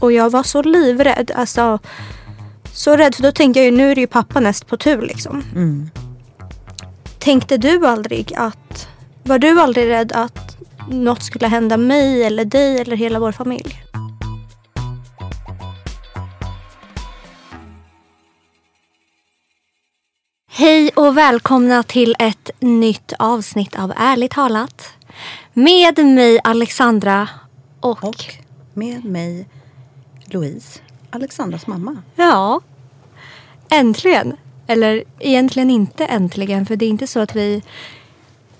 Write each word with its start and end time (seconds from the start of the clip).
Och 0.00 0.12
jag 0.12 0.30
var 0.30 0.42
så 0.42 0.62
livrädd. 0.62 1.30
Alltså, 1.34 1.78
så 2.72 2.96
rädd. 2.96 3.14
För 3.14 3.22
då 3.22 3.32
tänkte 3.32 3.60
jag 3.60 3.64
ju 3.64 3.76
nu 3.76 3.90
är 3.90 3.94
det 3.94 4.00
ju 4.00 4.06
pappa 4.06 4.40
näst 4.40 4.66
på 4.66 4.76
tur 4.76 5.02
liksom. 5.02 5.42
Mm. 5.54 5.90
Tänkte 7.18 7.56
du 7.56 7.86
aldrig 7.86 8.34
att... 8.36 8.88
Var 9.22 9.38
du 9.38 9.60
aldrig 9.60 9.88
rädd 9.88 10.12
att 10.12 10.56
något 10.90 11.22
skulle 11.22 11.46
hända 11.46 11.76
mig 11.76 12.24
eller 12.24 12.44
dig 12.44 12.80
eller 12.80 12.96
hela 12.96 13.18
vår 13.18 13.32
familj? 13.32 13.82
Hej 20.48 20.90
och 20.94 21.16
välkomna 21.16 21.82
till 21.82 22.16
ett 22.18 22.50
nytt 22.60 23.12
avsnitt 23.18 23.78
av 23.78 23.92
Ärligt 23.96 24.30
talat. 24.30 24.92
Med 25.52 25.98
mig 25.98 26.40
Alexandra 26.44 27.28
och... 27.80 28.04
Och 28.04 28.24
med 28.74 29.04
mig 29.04 29.48
Louise, 30.26 30.80
Alexandras 31.10 31.66
mamma. 31.66 32.02
Ja, 32.14 32.60
äntligen. 33.68 34.36
Eller 34.66 35.04
egentligen 35.18 35.70
inte 35.70 36.06
äntligen 36.06 36.66
för 36.66 36.76
det 36.76 36.84
är 36.84 36.88
inte 36.88 37.06
så 37.06 37.20
att 37.20 37.36
vi 37.36 37.62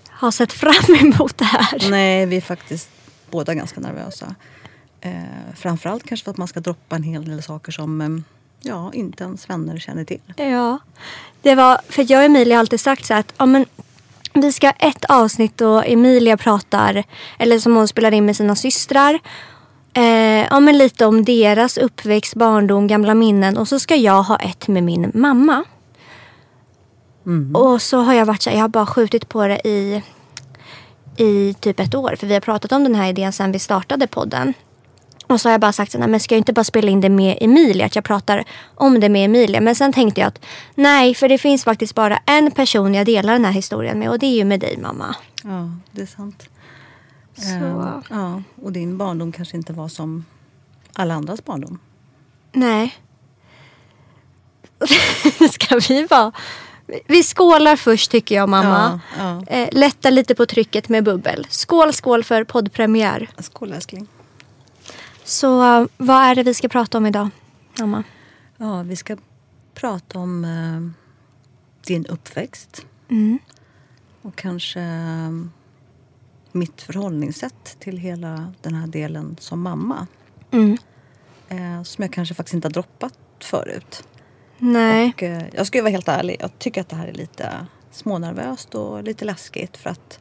har 0.09 0.30
sett 0.30 0.52
fram 0.52 0.95
emot 1.01 1.38
det 1.38 1.45
här. 1.45 1.91
Nej, 1.91 2.27
vi 2.27 2.37
är 2.37 2.41
faktiskt 2.41 2.91
båda 3.30 3.55
ganska 3.55 3.80
nervösa. 3.80 4.34
Eh, 5.01 5.12
framförallt 5.57 6.05
kanske 6.05 6.24
för 6.24 6.30
att 6.30 6.37
man 6.37 6.48
ska 6.48 6.60
droppa 6.60 6.97
en 6.97 7.02
hel 7.02 7.24
del 7.24 7.43
saker 7.43 7.73
som 7.73 8.01
eh, 8.01 8.09
ja, 8.60 8.93
inte 8.93 9.24
ens 9.24 9.51
vänner 9.51 9.79
känner 9.79 10.05
till. 10.05 10.21
Ja, 10.37 10.79
det 11.43 11.55
var 11.55 11.80
för 11.88 12.12
jag 12.12 12.19
och 12.19 12.24
Emilia 12.24 12.55
har 12.55 12.60
alltid 12.60 12.80
sagt 12.80 13.07
så 13.07 13.15
att 13.15 13.35
ja, 13.37 13.46
men, 13.46 13.65
vi 14.33 14.52
ska 14.52 14.66
ha 14.66 14.73
ett 14.73 15.05
avsnitt 15.05 15.57
då 15.57 15.83
Emilia 15.83 16.37
pratar, 16.37 17.05
eller 17.38 17.59
som 17.59 17.77
hon 17.77 17.88
spelar 17.88 18.15
in 18.15 18.27
med 18.27 18.37
sina 18.37 18.57
systrar. 18.57 19.19
Eh, 19.96 20.46
ja, 20.50 20.60
men 20.60 20.78
lite 20.78 21.06
om 21.06 21.24
deras 21.24 21.78
uppväxt, 21.78 22.34
barndom, 22.34 22.87
gamla 22.87 23.15
minnen. 23.15 23.57
Och 23.57 23.68
så 23.68 23.79
ska 23.79 23.96
jag 23.96 24.23
ha 24.23 24.37
ett 24.37 24.68
med 24.68 24.84
min 24.84 25.10
mamma. 25.15 25.65
Mm. 27.26 27.57
Och 27.57 27.82
så 27.82 27.98
har 27.98 28.15
jag 28.15 28.26
varit 28.26 28.43
så 28.43 28.51
här, 28.51 28.56
jag 28.56 28.65
har 28.65 28.68
bara 28.68 28.87
skjutit 28.87 29.29
på 29.29 29.46
det 29.46 29.68
i, 29.68 30.02
i 31.16 31.54
typ 31.54 31.80
ett 31.80 31.95
år. 31.95 32.16
För 32.18 32.26
vi 32.26 32.34
har 32.34 32.40
pratat 32.40 32.73
om 32.73 32.84
den 32.84 32.95
här 32.95 33.09
idén 33.09 33.32
sedan 33.32 33.52
vi 33.52 33.59
startade 33.59 34.06
podden. 34.06 34.54
Och 35.26 35.40
så 35.40 35.48
har 35.48 35.52
jag 35.52 35.60
bara 35.60 35.73
sagt 35.73 35.95
här, 35.95 36.09
men 36.09 36.21
ska 36.21 36.34
jag 36.34 36.40
inte 36.40 36.52
bara 36.52 36.65
spela 36.65 36.90
in 36.90 37.01
det 37.01 37.09
med 37.09 37.38
Emilia? 37.40 37.87
Att 37.87 37.95
jag 37.95 38.04
pratar 38.04 38.45
om 38.74 39.01
det 39.01 39.09
med 39.09 39.24
Emilia. 39.24 39.60
Men 39.60 39.74
sen 39.74 39.93
tänkte 39.93 40.21
jag 40.21 40.28
att 40.28 40.45
nej, 40.74 41.15
för 41.15 41.28
det 41.28 41.38
finns 41.38 41.65
faktiskt 41.65 41.95
bara 41.95 42.18
en 42.26 42.51
person 42.51 42.95
jag 42.95 43.06
delar 43.06 43.32
den 43.32 43.45
här 43.45 43.52
historien 43.52 43.99
med. 43.99 44.10
Och 44.10 44.18
det 44.18 44.26
är 44.26 44.37
ju 44.37 44.45
med 44.45 44.60
dig 44.60 44.78
mamma. 44.78 45.15
Ja, 45.43 45.71
det 45.90 46.02
är 46.02 46.06
sant. 46.06 46.49
Så. 47.37 47.48
Eh, 47.51 48.01
ja, 48.10 48.42
och 48.62 48.73
din 48.73 48.98
barndom 48.98 49.32
kanske 49.32 49.56
inte 49.56 49.73
var 49.73 49.88
som 49.88 50.24
alla 50.92 51.15
andras 51.15 51.45
barndom. 51.45 51.78
Nej. 52.52 52.95
ska 55.51 55.78
vi 55.88 56.06
bara... 56.10 56.32
Vi 57.06 57.23
skålar 57.23 57.76
först 57.76 58.10
tycker 58.10 58.34
jag 58.34 58.48
mamma. 58.48 59.01
Ja, 59.18 59.43
ja. 59.46 59.56
Eh, 59.56 59.68
lätta 59.73 60.10
lite 60.10 60.34
på 60.34 60.46
trycket 60.46 60.88
med 60.88 61.04
bubbel. 61.04 61.46
Skål, 61.51 61.93
skål 61.93 62.24
för 62.24 62.45
poddpremiär. 62.45 63.30
Skål 63.38 63.73
älskling. 63.73 64.06
Så 65.25 65.81
eh, 65.81 65.87
vad 65.97 66.22
är 66.22 66.34
det 66.34 66.43
vi 66.43 66.54
ska 66.54 66.69
prata 66.69 66.98
om 66.98 67.06
idag, 67.06 67.28
mamma? 67.78 68.03
Ja, 68.56 68.82
vi 68.82 68.97
ska 68.97 69.16
prata 69.75 70.19
om 70.19 70.44
eh, 70.44 71.06
din 71.87 72.06
uppväxt. 72.06 72.87
Mm. 73.09 73.38
Och 74.22 74.37
kanske 74.37 74.81
mitt 76.56 76.82
förhållningssätt 76.82 77.76
till 77.78 77.99
hela 77.99 78.53
den 78.62 78.75
här 78.75 78.87
delen 78.87 79.37
som 79.41 79.62
mamma. 79.62 80.06
Mm. 80.50 80.78
Eh, 81.49 81.82
som 81.82 82.03
jag 82.03 82.12
kanske 82.12 82.34
faktiskt 82.34 82.54
inte 82.54 82.69
har 82.69 82.72
droppat 82.72 83.19
förut. 83.41 84.04
Nej. 84.59 85.12
Och, 85.16 85.22
eh, 85.22 85.43
jag 85.53 85.66
ska 85.66 85.78
ju 85.78 85.82
vara 85.82 85.93
helt 85.93 86.09
ärlig, 86.09 86.37
jag 86.41 86.59
tycker 86.59 86.81
att 86.81 86.88
det 86.88 86.97
här 86.97 87.06
är 87.06 87.12
lite 87.12 87.67
smånervöst 87.91 88.75
och 88.75 89.03
lite 89.03 89.25
läskigt 89.25 89.77
för 89.77 89.91
att 89.91 90.19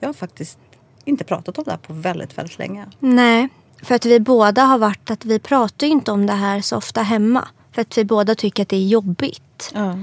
jag 0.00 0.08
har 0.08 0.14
faktiskt 0.14 0.58
inte 1.04 1.24
pratat 1.24 1.58
om 1.58 1.64
det 1.64 1.70
här 1.70 1.78
på 1.78 1.92
väldigt, 1.92 2.38
väldigt 2.38 2.58
länge. 2.58 2.86
Nej. 2.98 3.48
För 3.82 3.94
att 3.94 4.06
vi 4.06 4.20
båda 4.20 4.62
har 4.62 4.78
varit 4.78 5.10
att 5.10 5.24
vi 5.24 5.38
pratar 5.38 5.86
ju 5.86 5.92
inte 5.92 6.12
om 6.12 6.26
det 6.26 6.32
här 6.32 6.60
så 6.60 6.76
ofta 6.76 7.02
hemma. 7.02 7.48
För 7.72 7.82
att 7.82 7.98
vi 7.98 8.04
båda 8.04 8.34
tycker 8.34 8.62
att 8.62 8.68
det 8.68 8.76
är 8.76 8.86
jobbigt. 8.86 9.70
Ja. 9.74 9.98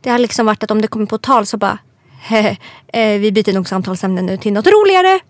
Det 0.00 0.10
har 0.10 0.18
liksom 0.18 0.46
varit 0.46 0.62
att 0.62 0.70
om 0.70 0.80
det 0.80 0.88
kommer 0.88 1.06
på 1.06 1.18
tal 1.18 1.46
så 1.46 1.56
bara 1.56 1.70
"Hehe, 1.70 1.78
eh, 1.78 1.95
vi 3.20 3.32
byter 3.32 3.54
nog 3.54 3.68
samtalsämne 3.68 4.22
nu 4.22 4.36
till 4.36 4.52
något 4.52 4.66
roligare. 4.66 5.20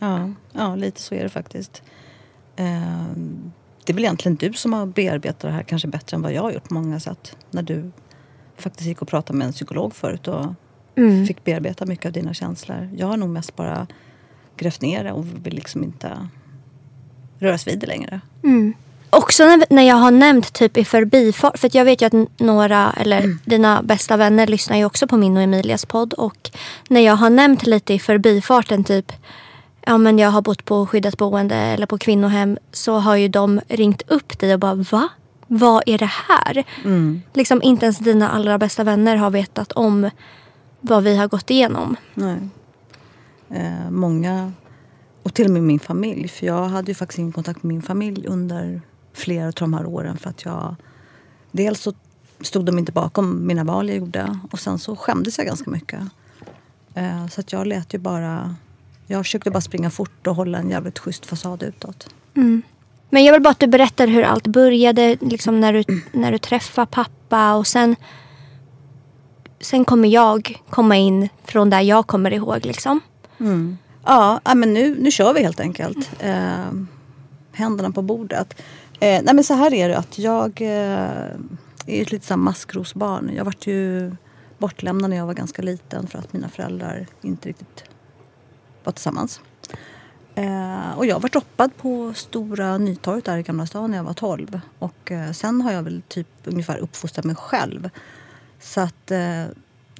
Ja, 0.00 0.30
ja 0.52 0.74
lite 0.74 1.00
så 1.00 1.14
är 1.14 1.22
det 1.22 1.28
faktiskt. 1.28 1.82
Ehm, 2.56 3.52
det 3.84 3.92
är 3.92 3.94
väl 3.94 4.04
egentligen 4.04 4.36
du 4.36 4.52
som 4.52 4.72
har 4.72 4.86
bearbetat 4.86 5.40
det 5.40 5.50
här 5.50 5.62
kanske 5.62 5.88
bättre 5.88 6.14
än 6.14 6.22
vad 6.22 6.32
jag 6.32 6.42
har 6.42 6.52
gjort 6.52 6.68
på 6.68 6.74
många 6.74 7.00
sätt. 7.00 7.36
När 7.50 7.62
du 7.62 7.90
faktiskt 8.56 8.88
gick 8.88 9.02
och 9.02 9.08
pratade 9.08 9.38
med 9.38 9.46
en 9.46 9.52
psykolog 9.52 9.94
förut 9.94 10.28
och 10.28 10.46
Mm. 10.96 11.26
fick 11.26 11.44
bearbeta 11.44 11.86
mycket 11.86 12.06
av 12.06 12.12
dina 12.12 12.34
känslor. 12.34 12.90
Jag 12.96 13.06
har 13.06 13.16
nog 13.16 13.28
mest 13.28 13.56
bara 13.56 13.86
grävt 14.56 14.80
ner 14.80 15.04
det 15.04 15.12
och 15.12 15.26
vill 15.46 15.54
liksom 15.54 15.84
inte 15.84 16.28
röras 17.38 17.66
vid 17.66 17.78
det 17.78 17.86
längre. 17.86 18.20
Mm. 18.44 18.74
Också 19.16 19.44
när, 19.44 19.64
när 19.70 19.82
jag 19.82 19.96
har 19.96 20.10
nämnt 20.10 20.52
typ 20.52 20.76
i 20.76 20.84
förbifart. 20.84 21.58
För 21.58 21.70
jag 21.72 21.84
vet 21.84 22.02
ju 22.02 22.06
att 22.06 22.40
några, 22.40 22.92
eller 22.92 23.38
dina 23.44 23.82
bästa 23.82 24.16
vänner 24.16 24.46
lyssnar 24.46 24.76
ju 24.76 24.84
också 24.84 25.06
på 25.06 25.16
min 25.16 25.36
och 25.36 25.42
Emilias 25.42 25.86
podd. 25.86 26.12
Och 26.12 26.50
när 26.88 27.00
jag 27.00 27.16
har 27.16 27.30
nämnt 27.30 27.66
lite 27.66 27.94
i 27.94 27.98
förbifarten 27.98 28.84
typ. 28.84 29.12
Ja 29.86 29.98
men 29.98 30.18
jag 30.18 30.30
har 30.30 30.42
bott 30.42 30.64
på 30.64 30.86
skyddat 30.86 31.16
boende 31.16 31.54
eller 31.54 31.86
på 31.86 31.98
kvinnohem. 31.98 32.58
Så 32.72 32.94
har 32.94 33.16
ju 33.16 33.28
de 33.28 33.60
ringt 33.68 34.02
upp 34.06 34.38
dig 34.38 34.54
och 34.54 34.60
bara 34.60 34.74
va? 34.74 35.08
Vad 35.46 35.82
är 35.86 35.98
det 35.98 36.10
här? 36.28 36.64
Mm. 36.84 37.22
Liksom 37.32 37.62
inte 37.62 37.86
ens 37.86 37.98
dina 37.98 38.30
allra 38.30 38.58
bästa 38.58 38.84
vänner 38.84 39.16
har 39.16 39.30
vetat 39.30 39.72
om 39.72 40.10
vad 40.80 41.02
vi 41.02 41.16
har 41.16 41.28
gått 41.28 41.50
igenom. 41.50 41.96
Nej. 42.14 42.38
Eh, 43.50 43.90
många, 43.90 44.52
och 45.22 45.34
till 45.34 45.46
och 45.46 45.52
med 45.52 45.62
min 45.62 45.80
familj. 45.80 46.28
För 46.28 46.46
jag 46.46 46.64
hade 46.64 46.90
ju 46.90 46.94
faktiskt 46.94 47.18
ingen 47.18 47.32
kontakt 47.32 47.62
med 47.62 47.74
min 47.74 47.82
familj 47.82 48.26
under 48.26 48.80
flera 49.12 49.46
av 49.46 49.52
de 49.52 49.74
här 49.74 49.86
åren. 49.86 50.16
För 50.16 50.30
att 50.30 50.44
jag, 50.44 50.74
dels 51.50 51.80
så 51.80 51.92
stod 52.40 52.64
de 52.64 52.78
inte 52.78 52.92
bakom 52.92 53.46
mina 53.46 53.64
val 53.64 53.88
jag 53.88 53.98
gjorde. 53.98 54.38
Och 54.50 54.60
sen 54.60 54.78
så 54.78 54.96
skämdes 54.96 55.38
jag 55.38 55.46
ganska 55.46 55.70
mycket. 55.70 56.00
Eh, 56.94 57.26
så 57.26 57.40
att 57.40 57.52
jag 57.52 57.66
lät 57.66 57.94
ju 57.94 57.98
bara... 57.98 58.56
Jag 59.06 59.24
försökte 59.24 59.50
bara 59.50 59.60
springa 59.60 59.90
fort 59.90 60.26
och 60.26 60.36
hålla 60.36 60.58
en 60.58 60.70
jävligt 60.70 60.98
schysst 60.98 61.26
fasad 61.26 61.62
utåt. 61.62 62.14
Men 63.10 63.24
jag 63.24 63.32
vill 63.32 63.42
bara 63.42 63.50
att 63.50 63.60
du 63.60 63.66
berättar 63.66 64.06
hur 64.06 64.22
allt 64.22 64.46
började. 64.46 65.16
Liksom 65.20 65.60
när, 65.60 65.72
du, 65.72 65.84
när 66.12 66.32
du 66.32 66.38
träffade 66.38 66.86
pappa 66.86 67.54
och 67.54 67.66
sen. 67.66 67.96
Sen 69.60 69.84
kommer 69.84 70.08
jag 70.08 70.62
komma 70.70 70.96
in 70.96 71.28
från 71.44 71.70
där 71.70 71.80
jag 71.80 72.06
kommer 72.06 72.32
ihåg. 72.32 72.66
Liksom. 72.66 73.00
Ja, 74.04 74.40
ja, 74.44 74.54
men 74.54 74.74
nu, 74.74 74.96
nu 75.00 75.10
kör 75.10 75.34
vi 75.34 75.42
helt 75.42 75.60
enkelt. 75.60 76.10
Eh, 76.20 76.72
händerna 77.52 77.90
på 77.90 78.02
bordet. 78.02 78.62
Eh, 79.02 79.22
nej 79.22 79.34
men 79.34 79.44
så 79.44 79.54
här 79.54 79.74
är 79.74 79.88
det 79.88 79.98
att 79.98 80.18
jag 80.18 80.60
eh, 80.60 81.30
är 81.86 82.02
ett 82.02 82.12
litet 82.12 82.38
maskrosbarn. 82.38 83.30
Jag 83.36 83.44
vart 83.44 83.66
ju 83.66 84.12
bortlämnad 84.58 85.10
när 85.10 85.16
jag 85.16 85.26
var 85.26 85.34
ganska 85.34 85.62
liten 85.62 86.06
för 86.06 86.18
att 86.18 86.32
mina 86.32 86.48
föräldrar 86.48 87.06
inte 87.22 87.48
riktigt 87.48 87.84
var 88.84 88.92
tillsammans. 88.92 89.40
Eh, 90.34 90.90
och 90.96 91.06
jag 91.06 91.20
var 91.20 91.28
droppad 91.28 91.76
på 91.76 92.12
Stora 92.14 92.78
Nytorget 92.78 93.24
där 93.24 93.36
i 93.36 93.42
Gamla 93.42 93.66
stan 93.66 93.90
när 93.90 93.98
jag 93.98 94.04
var 94.04 94.14
12. 94.14 94.60
Och 94.78 95.12
eh, 95.12 95.32
sen 95.32 95.60
har 95.60 95.72
jag 95.72 95.82
väl 95.82 96.02
typ 96.08 96.28
ungefär 96.44 96.78
uppfostrat 96.78 97.24
mig 97.24 97.36
själv. 97.36 97.90
Så 98.60 98.80
att 98.80 99.10
eh, 99.10 99.44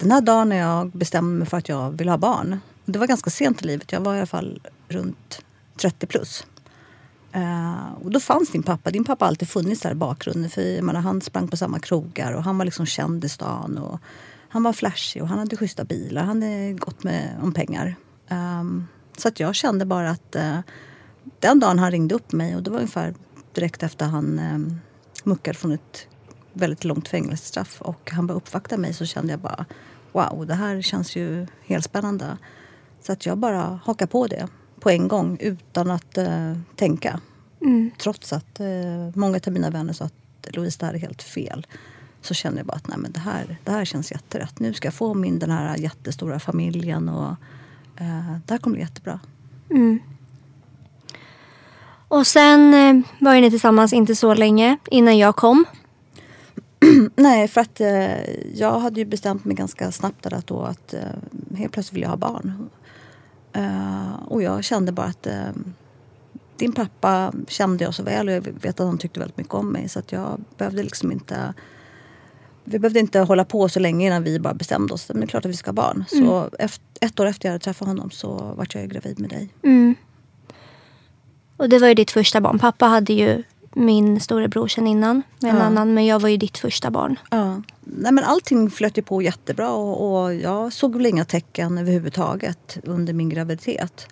den 0.01 0.11
här 0.11 0.21
dagen 0.21 0.49
när 0.49 0.57
jag 0.57 0.91
bestämde 0.91 1.39
mig 1.39 1.49
för 1.49 1.57
att 1.57 1.69
jag 1.69 1.91
ville 1.91 2.11
ha 2.11 2.19
barn. 2.19 2.61
Det 2.85 2.99
var 2.99 3.07
ganska 3.07 3.31
sent 3.31 3.63
i 3.63 3.67
livet. 3.67 3.93
Jag 3.93 4.01
var 4.01 4.15
i 4.15 4.19
alla 4.19 4.27
fall 4.27 4.61
runt 4.89 5.45
30 5.77 6.07
plus. 6.07 6.47
Uh, 7.37 7.93
och 8.03 8.11
då 8.11 8.21
fanns 8.21 8.51
din 8.51 8.63
pappa. 8.63 8.91
Din 8.91 9.05
pappa 9.05 9.25
har 9.25 9.29
alltid 9.29 9.49
funnits 9.49 9.81
där 9.81 9.91
i 9.91 9.95
bakgrunden. 9.95 10.51
För 10.51 10.83
menar, 10.83 11.01
han 11.01 11.21
sprang 11.21 11.49
på 11.49 11.57
samma 11.57 11.79
krogar 11.79 12.33
och 12.33 12.45
han 12.45 12.59
var 12.59 12.65
liksom 12.65 12.87
känd 12.87 13.25
i 13.25 13.29
stan. 13.29 13.79
Och 13.79 13.99
han 14.49 14.63
var 14.63 14.73
flashig 14.73 15.23
och 15.23 15.29
han 15.29 15.39
hade 15.39 15.57
schyssta 15.57 15.85
bilar. 15.85 16.25
Han 16.25 16.43
hade 16.43 16.73
gått 16.73 17.05
med 17.05 17.39
om 17.43 17.53
pengar. 17.53 17.97
Um, 18.31 18.89
så 19.17 19.29
att 19.29 19.41
jag 19.41 19.55
kände 19.55 19.85
bara 19.85 20.11
att 20.11 20.37
uh, 20.37 20.59
den 21.41 21.61
dagen 21.61 21.79
han 21.79 21.91
ringde 21.91 22.15
upp 22.15 22.33
mig 22.33 22.57
och 22.57 22.63
det 22.63 22.71
var 22.71 22.79
ungefär 22.79 23.15
direkt 23.55 23.83
efter 23.83 24.07
han 24.07 24.39
um, 24.55 24.81
muckade 25.25 25.59
från 25.59 25.73
ett 25.73 26.07
väldigt 26.53 26.85
långt 26.85 27.09
fängelsestraff 27.09 27.83
och 27.83 28.11
han 28.13 28.27
bara 28.27 28.35
uppvaktade 28.35 28.83
mig 28.83 28.95
så 28.95 29.07
kände 29.07 29.33
jag 29.33 29.41
bara 29.41 29.65
wow, 30.13 30.47
det 30.47 30.55
här 30.55 30.83
känns 30.83 31.17
ju 31.17 31.47
helt 31.65 31.85
spännande. 31.85 32.39
Så 33.01 33.13
att 33.13 33.27
jag 33.27 33.39
bara 33.39 33.81
hakade 33.85 34.11
på 34.11 34.27
det 34.27 34.49
på 34.83 34.91
en 34.91 35.09
gång 35.09 35.37
utan 35.41 35.91
att 35.91 36.19
eh, 36.19 36.53
tänka. 36.77 37.21
Trots 37.99 38.33
att 38.33 38.61
eh, 38.61 38.67
många 39.15 39.41
av 39.47 39.53
mina 39.53 39.71
vänner 39.71 39.93
sa 39.93 40.05
att 40.05 40.57
Louise, 40.57 40.77
det 40.81 40.87
här 40.87 40.95
är 40.95 40.99
helt 40.99 41.23
fel. 41.23 41.67
Så 42.21 42.35
kände 42.35 42.59
jag 42.59 42.67
bara 42.67 42.77
att 42.77 42.89
nej, 42.89 42.99
men 42.99 43.13
det, 43.13 43.21
här, 43.21 43.59
det 43.65 43.71
här 43.71 43.85
känns 43.85 44.13
jätterätt. 44.13 44.61
Nu 44.61 44.75
ska 44.75 44.87
jag 44.87 44.95
få 44.95 45.15
min 45.15 45.39
den 45.39 45.51
här 45.51 45.77
jättestora 45.77 46.41
familjen 46.41 47.09
och 47.09 47.31
eh, 47.97 48.37
det 48.47 48.55
här 48.55 48.59
kommer 48.59 48.75
bli 48.75 48.83
jättebra. 48.83 49.21
Och 52.09 52.27
sen 52.27 52.75
eh, 52.75 53.05
var 53.19 53.41
ni 53.41 53.51
tillsammans 53.51 53.93
inte 53.93 54.17
så 54.17 54.35
länge 54.35 54.77
innan 54.91 55.19
jag 55.19 55.37
kom. 55.37 55.65
Nej, 57.17 57.49
för 57.49 57.61
att 57.61 57.81
eh, 57.81 58.35
jag 58.55 58.79
hade 58.79 59.01
ju 59.01 59.05
bestämt 59.07 59.45
mig 59.45 59.57
ganska 59.57 59.93
snabbt 59.93 60.23
där 60.23 60.35
att, 60.35 60.47
då 60.47 60.63
att 60.63 60.95
eh, 60.95 61.01
helt 61.57 61.73
plötsligt 61.73 61.97
vill 61.97 62.03
jag 62.03 62.09
ha 62.09 62.17
barn. 62.17 62.71
Eh, 63.53 64.15
och 64.29 64.43
jag 64.43 64.65
kände 64.65 64.93
bara 64.93 65.07
att 65.07 65.27
eh, 65.27 65.51
din 66.57 66.73
pappa 66.73 67.33
kände 67.49 67.85
jag 67.85 67.95
så 67.95 68.03
väl 68.03 68.29
och 68.29 68.35
jag 68.35 68.41
vet 68.41 68.81
att 68.81 68.87
han 68.87 68.99
tyckte 68.99 69.21
väldigt 69.21 69.39
mycket 69.39 69.55
om 69.55 69.73
mig 69.73 69.89
så 69.89 69.99
att 69.99 70.13
jag 70.13 70.41
behövde 70.57 70.83
liksom 70.83 71.13
inte 71.13 71.55
vi 72.65 72.79
behövde 72.79 73.01
inte 73.01 73.21
hålla 73.21 73.45
på 73.45 73.69
så 73.69 73.81
länge 73.81 74.07
innan 74.07 74.25
vi 74.25 74.39
bara 74.39 74.55
bestämde 74.55 74.95
oss. 74.95 75.09
Men 75.09 75.21
det 75.21 75.25
är 75.25 75.27
klart 75.27 75.45
att 75.45 75.51
vi 75.51 75.57
ska 75.57 75.69
ha 75.69 75.73
barn. 75.73 76.05
Mm. 76.13 76.27
Så 76.27 76.51
efter, 76.59 76.85
ett 77.01 77.21
år 77.21 77.27
efter 77.27 77.49
jag 77.49 77.53
hade 77.53 77.65
träffat 77.65 77.89
honom 77.89 78.11
så 78.11 78.55
vart 78.57 78.75
jag 78.75 78.89
gravid 78.89 79.21
med 79.21 79.31
dig. 79.31 79.49
Mm. 79.63 79.95
Och 81.57 81.69
det 81.69 81.79
var 81.79 81.89
ju 81.89 81.95
ditt 81.95 82.11
första 82.11 82.41
barn. 82.41 82.59
Pappa 82.59 82.87
hade 82.87 83.13
ju 83.13 83.43
min 83.75 84.21
storebror 84.21 84.69
sen 84.69 84.87
innan 84.87 85.23
med 85.41 85.51
en 85.51 85.57
ja. 85.57 85.63
annan. 85.63 85.95
Men 85.95 86.07
jag 86.07 86.21
var 86.21 86.29
ju 86.29 86.37
ditt 86.37 86.59
första 86.59 86.91
barn. 86.91 87.19
Ja. 87.31 87.63
Nej, 87.81 88.13
men 88.13 88.25
allting 88.25 88.71
flöt 88.71 88.99
ju 88.99 89.03
på 89.03 89.23
jättebra 89.23 89.71
och, 89.71 90.23
och 90.23 90.35
jag 90.35 90.73
såg 90.73 90.97
väl 90.97 91.07
inga 91.07 91.25
tecken 91.25 91.79
överhuvudtaget 91.79 92.79
under 92.85 93.13
min 93.13 93.29
graviditet. 93.29 94.07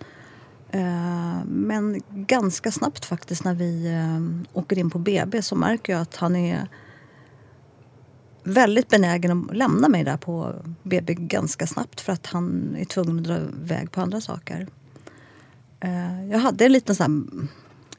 Uh, 0.75 1.45
men 1.45 2.01
ganska 2.09 2.71
snabbt 2.71 3.05
faktiskt 3.05 3.43
när 3.43 3.53
vi 3.53 3.87
uh, 3.89 4.59
åker 4.59 4.77
in 4.77 4.89
på 4.89 4.99
BB 4.99 5.41
så 5.41 5.55
märker 5.55 5.93
jag 5.93 6.01
att 6.01 6.15
han 6.15 6.35
är 6.35 6.67
väldigt 8.43 8.87
benägen 8.87 9.49
att 9.49 9.57
lämna 9.57 9.89
mig 9.89 10.03
där 10.03 10.17
på 10.17 10.55
BB 10.83 11.13
ganska 11.13 11.67
snabbt 11.67 12.01
för 12.01 12.13
att 12.13 12.27
han 12.27 12.75
är 12.79 12.85
tvungen 12.85 13.19
att 13.19 13.23
dra 13.23 13.37
iväg 13.37 13.91
på 13.91 14.01
andra 14.01 14.21
saker. 14.21 14.67
Uh, 15.85 16.31
jag 16.31 16.39
hade 16.39 16.65
en 16.65 16.71
liten 16.71 16.95
sån 16.95 17.49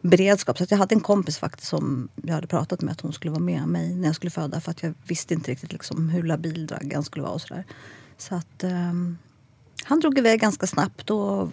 beredskap. 0.03 0.59
Så 0.59 0.67
jag 0.69 0.79
hade 0.79 0.95
en 0.95 1.01
kompis 1.01 1.39
faktiskt 1.39 1.69
som 1.69 2.09
jag 2.23 2.35
hade 2.35 2.47
pratat 2.47 2.81
med 2.81 2.93
att 2.93 3.01
hon 3.01 3.13
skulle 3.13 3.31
vara 3.31 3.43
med 3.43 3.69
mig 3.69 3.95
när 3.95 4.09
jag 4.09 4.17
skulle 4.17 4.31
föda 4.31 4.61
för 4.61 4.71
att 4.71 4.83
jag 4.83 4.95
visste 5.07 5.35
inte 5.35 5.51
riktigt 5.51 5.73
liksom 5.73 6.09
hur 6.09 6.23
labil 6.23 6.67
draggen 6.67 7.03
skulle 7.03 7.23
vara 7.23 7.33
och 7.33 7.41
sådär. 7.41 7.65
Så 8.19 8.35
att 8.35 8.65
um, 8.65 9.19
han 9.85 10.01
drog 10.01 10.19
iväg 10.19 10.41
ganska 10.41 10.67
snabbt 10.67 11.11
och 11.11 11.49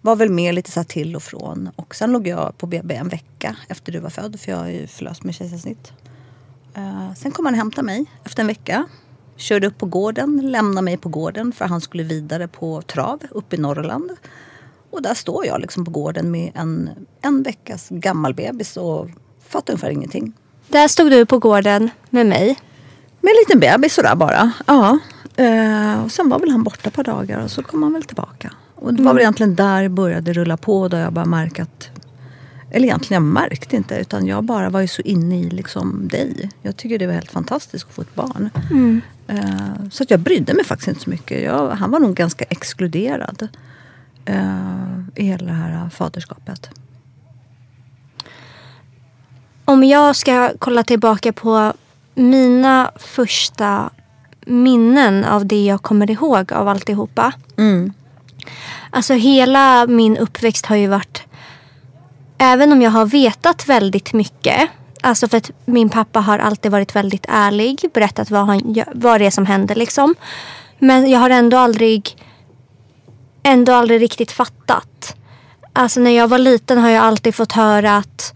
var 0.00 0.16
väl 0.16 0.30
med 0.30 0.54
lite 0.54 0.70
så 0.70 0.84
till 0.84 1.16
och 1.16 1.22
från. 1.22 1.70
Och 1.76 1.94
sen 1.94 2.12
låg 2.12 2.26
jag 2.26 2.58
på 2.58 2.66
BB 2.66 2.94
en 2.94 3.08
vecka 3.08 3.56
efter 3.68 3.92
du 3.92 3.98
var 3.98 4.10
född 4.10 4.40
för 4.40 4.52
jag 4.52 4.60
är 4.60 4.80
ju 4.80 4.86
förlöst 4.86 5.24
med 5.24 5.34
kejsarsnitt. 5.34 5.92
Uh, 6.78 7.14
sen 7.14 7.32
kom 7.32 7.44
han 7.44 7.54
och 7.54 7.58
hämtade 7.58 7.86
mig 7.86 8.04
efter 8.24 8.40
en 8.40 8.46
vecka. 8.46 8.86
Körde 9.36 9.66
upp 9.66 9.78
på 9.78 9.86
gården, 9.86 10.50
lämnade 10.50 10.84
mig 10.84 10.96
på 10.96 11.08
gården 11.08 11.52
för 11.52 11.64
han 11.64 11.80
skulle 11.80 12.02
vidare 12.02 12.48
på 12.48 12.82
trav 12.82 13.20
uppe 13.30 13.56
i 13.56 13.58
Norrland. 13.58 14.10
Och 14.94 15.02
där 15.02 15.14
står 15.14 15.46
jag 15.46 15.60
liksom 15.60 15.84
på 15.84 15.90
gården 15.90 16.30
med 16.30 16.52
en, 16.54 16.90
en 17.22 17.42
veckas 17.42 17.86
gammal 17.90 18.34
bebis 18.34 18.76
och 18.76 19.08
fattar 19.48 19.72
ungefär 19.72 19.90
ingenting. 19.90 20.32
Där 20.68 20.88
stod 20.88 21.10
du 21.10 21.26
på 21.26 21.38
gården 21.38 21.90
med 22.10 22.26
mig? 22.26 22.58
Med 23.20 23.30
en 23.30 23.36
liten 23.36 23.60
bebis 23.60 23.94
sådär 23.94 24.14
bara. 24.14 24.52
Ja. 24.66 24.98
Uh, 25.40 26.04
och 26.04 26.12
sen 26.12 26.28
var 26.28 26.38
väl 26.38 26.50
han 26.50 26.62
borta 26.62 26.88
ett 26.88 26.94
par 26.94 27.04
dagar 27.04 27.44
och 27.44 27.50
så 27.50 27.62
kom 27.62 27.82
han 27.82 27.92
väl 27.92 28.02
tillbaka. 28.02 28.52
Och 28.74 28.94
det 28.94 29.02
var 29.02 29.12
väl 29.12 29.20
mm. 29.20 29.20
egentligen 29.20 29.54
där 29.54 29.82
det 29.82 29.88
började 29.88 30.32
rulla 30.32 30.56
på. 30.56 30.88
Där 30.88 31.00
jag 31.00 31.12
bara 31.12 31.24
märkte 31.24 31.62
att... 31.62 31.88
Eller 32.70 32.84
egentligen 32.84 33.22
jag 33.22 33.32
märkte 33.32 33.76
inte. 33.76 33.94
Utan 33.96 34.26
jag 34.26 34.44
bara 34.44 34.70
var 34.70 34.80
ju 34.80 34.88
så 34.88 35.02
inne 35.02 35.40
i 35.40 35.50
liksom 35.50 36.08
dig. 36.08 36.50
Jag 36.62 36.76
tycker 36.76 36.98
det 36.98 37.06
var 37.06 37.14
helt 37.14 37.30
fantastiskt 37.30 37.86
att 37.88 37.94
få 37.94 38.02
ett 38.02 38.14
barn. 38.14 38.50
Mm. 38.70 39.00
Uh, 39.30 39.88
så 39.90 40.02
att 40.02 40.10
jag 40.10 40.20
brydde 40.20 40.54
mig 40.54 40.64
faktiskt 40.64 40.88
inte 40.88 41.00
så 41.00 41.10
mycket. 41.10 41.42
Jag, 41.42 41.70
han 41.70 41.90
var 41.90 42.00
nog 42.00 42.14
ganska 42.14 42.44
exkluderad 42.44 43.48
uh, 44.30 45.00
i 45.14 45.24
hela 45.24 45.46
det 45.46 45.52
här 45.52 45.90
faderskapet. 45.90 46.70
Om 49.64 49.84
jag 49.84 50.16
ska 50.16 50.52
kolla 50.58 50.82
tillbaka 50.82 51.32
på 51.32 51.72
mina 52.14 52.90
första 52.96 53.90
minnen 54.46 55.24
av 55.24 55.46
det 55.46 55.64
jag 55.64 55.82
kommer 55.82 56.10
ihåg 56.10 56.52
av 56.52 56.68
alltihopa. 56.68 57.32
Mm. 57.56 57.92
Alltså 58.90 59.14
hela 59.14 59.86
min 59.86 60.16
uppväxt 60.16 60.66
har 60.66 60.76
ju 60.76 60.86
varit... 60.86 61.22
Även 62.38 62.72
om 62.72 62.82
jag 62.82 62.90
har 62.90 63.06
vetat 63.06 63.68
väldigt 63.68 64.12
mycket. 64.12 64.68
Alltså 65.00 65.28
för 65.28 65.36
att 65.36 65.50
min 65.64 65.90
pappa 65.90 66.20
har 66.20 66.38
alltid 66.38 66.72
varit 66.72 66.96
väldigt 66.96 67.26
ärlig. 67.28 67.84
Berättat 67.94 68.30
vad, 68.30 68.46
han, 68.46 68.84
vad 68.94 69.20
det 69.20 69.26
är 69.26 69.30
som 69.30 69.46
händer 69.46 69.74
liksom. 69.74 70.14
Men 70.78 71.10
jag 71.10 71.20
har 71.20 71.30
ändå 71.30 71.56
aldrig 71.56 72.16
ändå 73.44 73.72
aldrig 73.72 74.02
riktigt 74.02 74.32
fattat. 74.32 75.16
Alltså 75.72 76.00
när 76.00 76.10
jag 76.10 76.28
var 76.28 76.38
liten 76.38 76.78
har 76.78 76.90
jag 76.90 77.04
alltid 77.04 77.34
fått 77.34 77.52
höra 77.52 77.96
att 77.96 78.34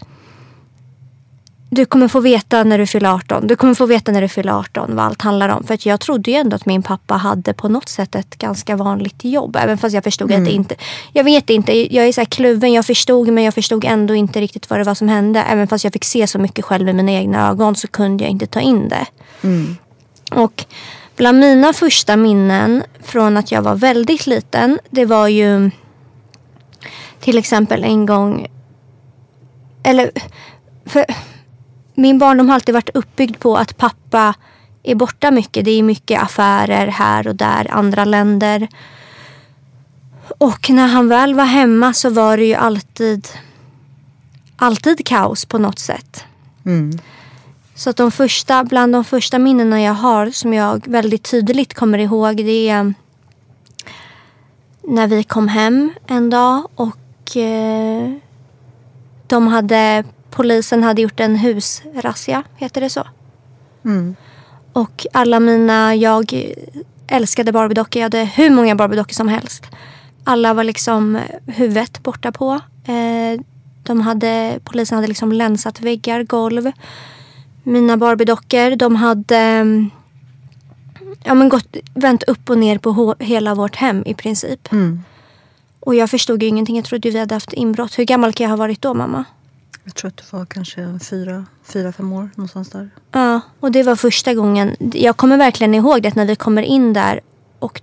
du 1.71 1.85
kommer 1.85 2.07
få 2.07 2.19
veta 2.19 2.63
när 2.63 2.77
du 2.77 2.87
fyller 2.87 3.09
18. 3.09 3.47
Du 3.47 3.55
kommer 3.55 3.73
få 3.73 3.85
veta 3.85 4.11
när 4.11 4.21
du 4.21 4.27
fyller 4.27 4.51
18 4.59 4.95
vad 4.95 5.05
allt 5.05 5.21
handlar 5.21 5.49
om. 5.49 5.63
För 5.63 5.73
att 5.73 5.85
jag 5.85 5.99
trodde 5.99 6.31
ju 6.31 6.37
ändå 6.37 6.55
att 6.55 6.65
min 6.65 6.83
pappa 6.83 7.13
hade 7.13 7.53
på 7.53 7.69
något 7.69 7.89
sätt 7.89 8.15
ett 8.15 8.37
ganska 8.37 8.75
vanligt 8.75 9.25
jobb. 9.25 9.55
Även 9.55 9.77
fast 9.77 9.93
jag 9.93 10.03
förstod 10.03 10.31
mm. 10.31 10.41
att 10.41 10.45
det 10.45 10.51
mm. 10.51 10.61
inte... 10.61 10.75
Jag 11.13 11.23
vet 11.23 11.49
inte, 11.49 11.95
jag 11.95 12.07
är 12.07 12.11
så 12.13 12.21
här 12.21 12.25
kluven. 12.25 12.73
Jag 12.73 12.85
förstod 12.85 13.27
men 13.27 13.43
jag 13.43 13.53
förstod 13.53 13.85
ändå 13.85 14.15
inte 14.15 14.41
riktigt 14.41 14.69
vad 14.69 14.79
det 14.79 14.83
var 14.83 14.95
som 14.95 15.09
hände. 15.09 15.43
Även 15.49 15.67
fast 15.67 15.83
jag 15.83 15.93
fick 15.93 16.05
se 16.05 16.27
så 16.27 16.39
mycket 16.39 16.65
själv 16.65 16.85
med 16.85 16.95
mina 16.95 17.11
egna 17.11 17.49
ögon 17.49 17.75
så 17.75 17.87
kunde 17.87 18.23
jag 18.23 18.31
inte 18.31 18.47
ta 18.47 18.59
in 18.59 18.89
det. 18.89 19.05
Mm. 19.41 19.77
Och 20.31 20.65
Bland 21.19 21.39
mina 21.39 21.73
första 21.73 22.15
minnen 22.15 22.83
från 22.99 23.37
att 23.37 23.51
jag 23.51 23.61
var 23.61 23.75
väldigt 23.75 24.27
liten, 24.27 24.79
det 24.89 25.05
var 25.05 25.27
ju 25.27 25.71
till 27.19 27.37
exempel 27.37 27.83
en 27.83 28.05
gång, 28.05 28.47
eller 29.83 30.11
för 30.85 31.05
min 31.93 32.19
barndom 32.19 32.49
har 32.49 32.55
alltid 32.55 32.73
varit 32.73 32.89
uppbyggd 32.93 33.39
på 33.39 33.57
att 33.57 33.77
pappa 33.77 34.33
är 34.83 34.95
borta 34.95 35.31
mycket. 35.31 35.65
Det 35.65 35.71
är 35.71 35.83
mycket 35.83 36.21
affärer 36.21 36.87
här 36.87 37.27
och 37.27 37.35
där, 37.35 37.67
andra 37.71 38.05
länder. 38.05 38.67
Och 40.37 40.69
när 40.69 40.87
han 40.87 41.09
väl 41.09 41.35
var 41.35 41.45
hemma 41.45 41.93
så 41.93 42.09
var 42.09 42.37
det 42.37 42.45
ju 42.45 42.55
alltid, 42.55 43.27
alltid 44.55 45.05
kaos 45.05 45.45
på 45.45 45.57
något 45.57 45.79
sätt. 45.79 46.25
Mm. 46.65 46.99
Så 47.79 47.89
att 47.89 47.97
de 47.97 48.11
första, 48.11 48.63
bland 48.63 48.93
de 48.93 49.03
första 49.03 49.39
minnena 49.39 49.81
jag 49.81 49.93
har 49.93 50.31
som 50.31 50.53
jag 50.53 50.87
väldigt 50.87 51.23
tydligt 51.23 51.73
kommer 51.73 51.97
ihåg 51.97 52.37
det 52.37 52.69
är 52.69 52.93
när 54.83 55.07
vi 55.07 55.23
kom 55.23 55.47
hem 55.47 55.93
en 56.07 56.29
dag 56.29 56.67
och 56.75 57.37
eh, 57.37 58.13
de 59.27 59.47
hade, 59.47 60.03
polisen 60.29 60.83
hade 60.83 61.01
gjort 61.01 61.19
en 61.19 61.35
husrazzia, 61.35 62.43
heter 62.55 62.81
det 62.81 62.89
så? 62.89 63.07
Mm. 63.85 64.15
Och 64.73 65.05
alla 65.13 65.39
mina, 65.39 65.95
jag 65.95 66.53
älskade 67.07 67.51
Barbiedockor, 67.51 67.99
jag 67.99 68.05
hade 68.05 68.23
hur 68.23 68.49
många 68.49 68.75
Barbiedockor 68.75 69.13
som 69.13 69.27
helst. 69.27 69.65
Alla 70.23 70.53
var 70.53 70.63
liksom 70.63 71.19
huvudet 71.47 72.03
borta 72.03 72.31
på. 72.31 72.51
Eh, 72.85 73.41
de 73.83 74.01
hade, 74.01 74.59
polisen 74.63 74.95
hade 74.95 75.07
liksom 75.07 75.31
länsat 75.31 75.81
väggar, 75.81 76.23
golv 76.23 76.71
mina 77.63 77.97
Barbie-dockor. 77.97 78.75
De 78.75 78.95
hade 78.95 79.37
mm, 79.37 79.89
ja, 81.23 81.33
men 81.33 81.49
gått, 81.49 81.77
vänt 81.93 82.23
upp 82.23 82.49
och 82.49 82.57
ner 82.57 82.77
på 82.77 83.15
hela 83.19 83.55
vårt 83.55 83.75
hem 83.75 84.03
i 84.05 84.13
princip. 84.13 84.71
Mm. 84.71 85.03
Och 85.79 85.95
jag 85.95 86.09
förstod 86.09 86.43
ju 86.43 86.49
ingenting. 86.49 86.75
Jag 86.75 86.85
trodde 86.85 87.09
vi 87.09 87.19
hade 87.19 87.35
haft 87.35 87.53
inbrott. 87.53 87.99
Hur 87.99 88.03
gammal 88.03 88.33
kan 88.33 88.43
jag 88.43 88.49
ha 88.49 88.57
varit 88.57 88.81
då 88.81 88.93
mamma? 88.93 89.25
Jag 89.83 89.95
tror 89.95 90.07
att 90.07 90.17
du 90.17 90.23
var 90.37 90.45
kanske 90.45 90.99
fyra, 91.09 91.45
fyra, 91.63 91.91
fem 91.91 92.13
år 92.13 92.29
någonstans 92.35 92.69
där. 92.69 92.89
Ja, 93.11 93.41
och 93.59 93.71
det 93.71 93.83
var 93.83 93.95
första 93.95 94.33
gången. 94.33 94.75
Jag 94.93 95.17
kommer 95.17 95.37
verkligen 95.37 95.75
ihåg 95.75 96.01
det 96.01 96.15
när 96.15 96.25
vi 96.25 96.35
kommer 96.35 96.61
in 96.61 96.93
där 96.93 97.21
och 97.59 97.81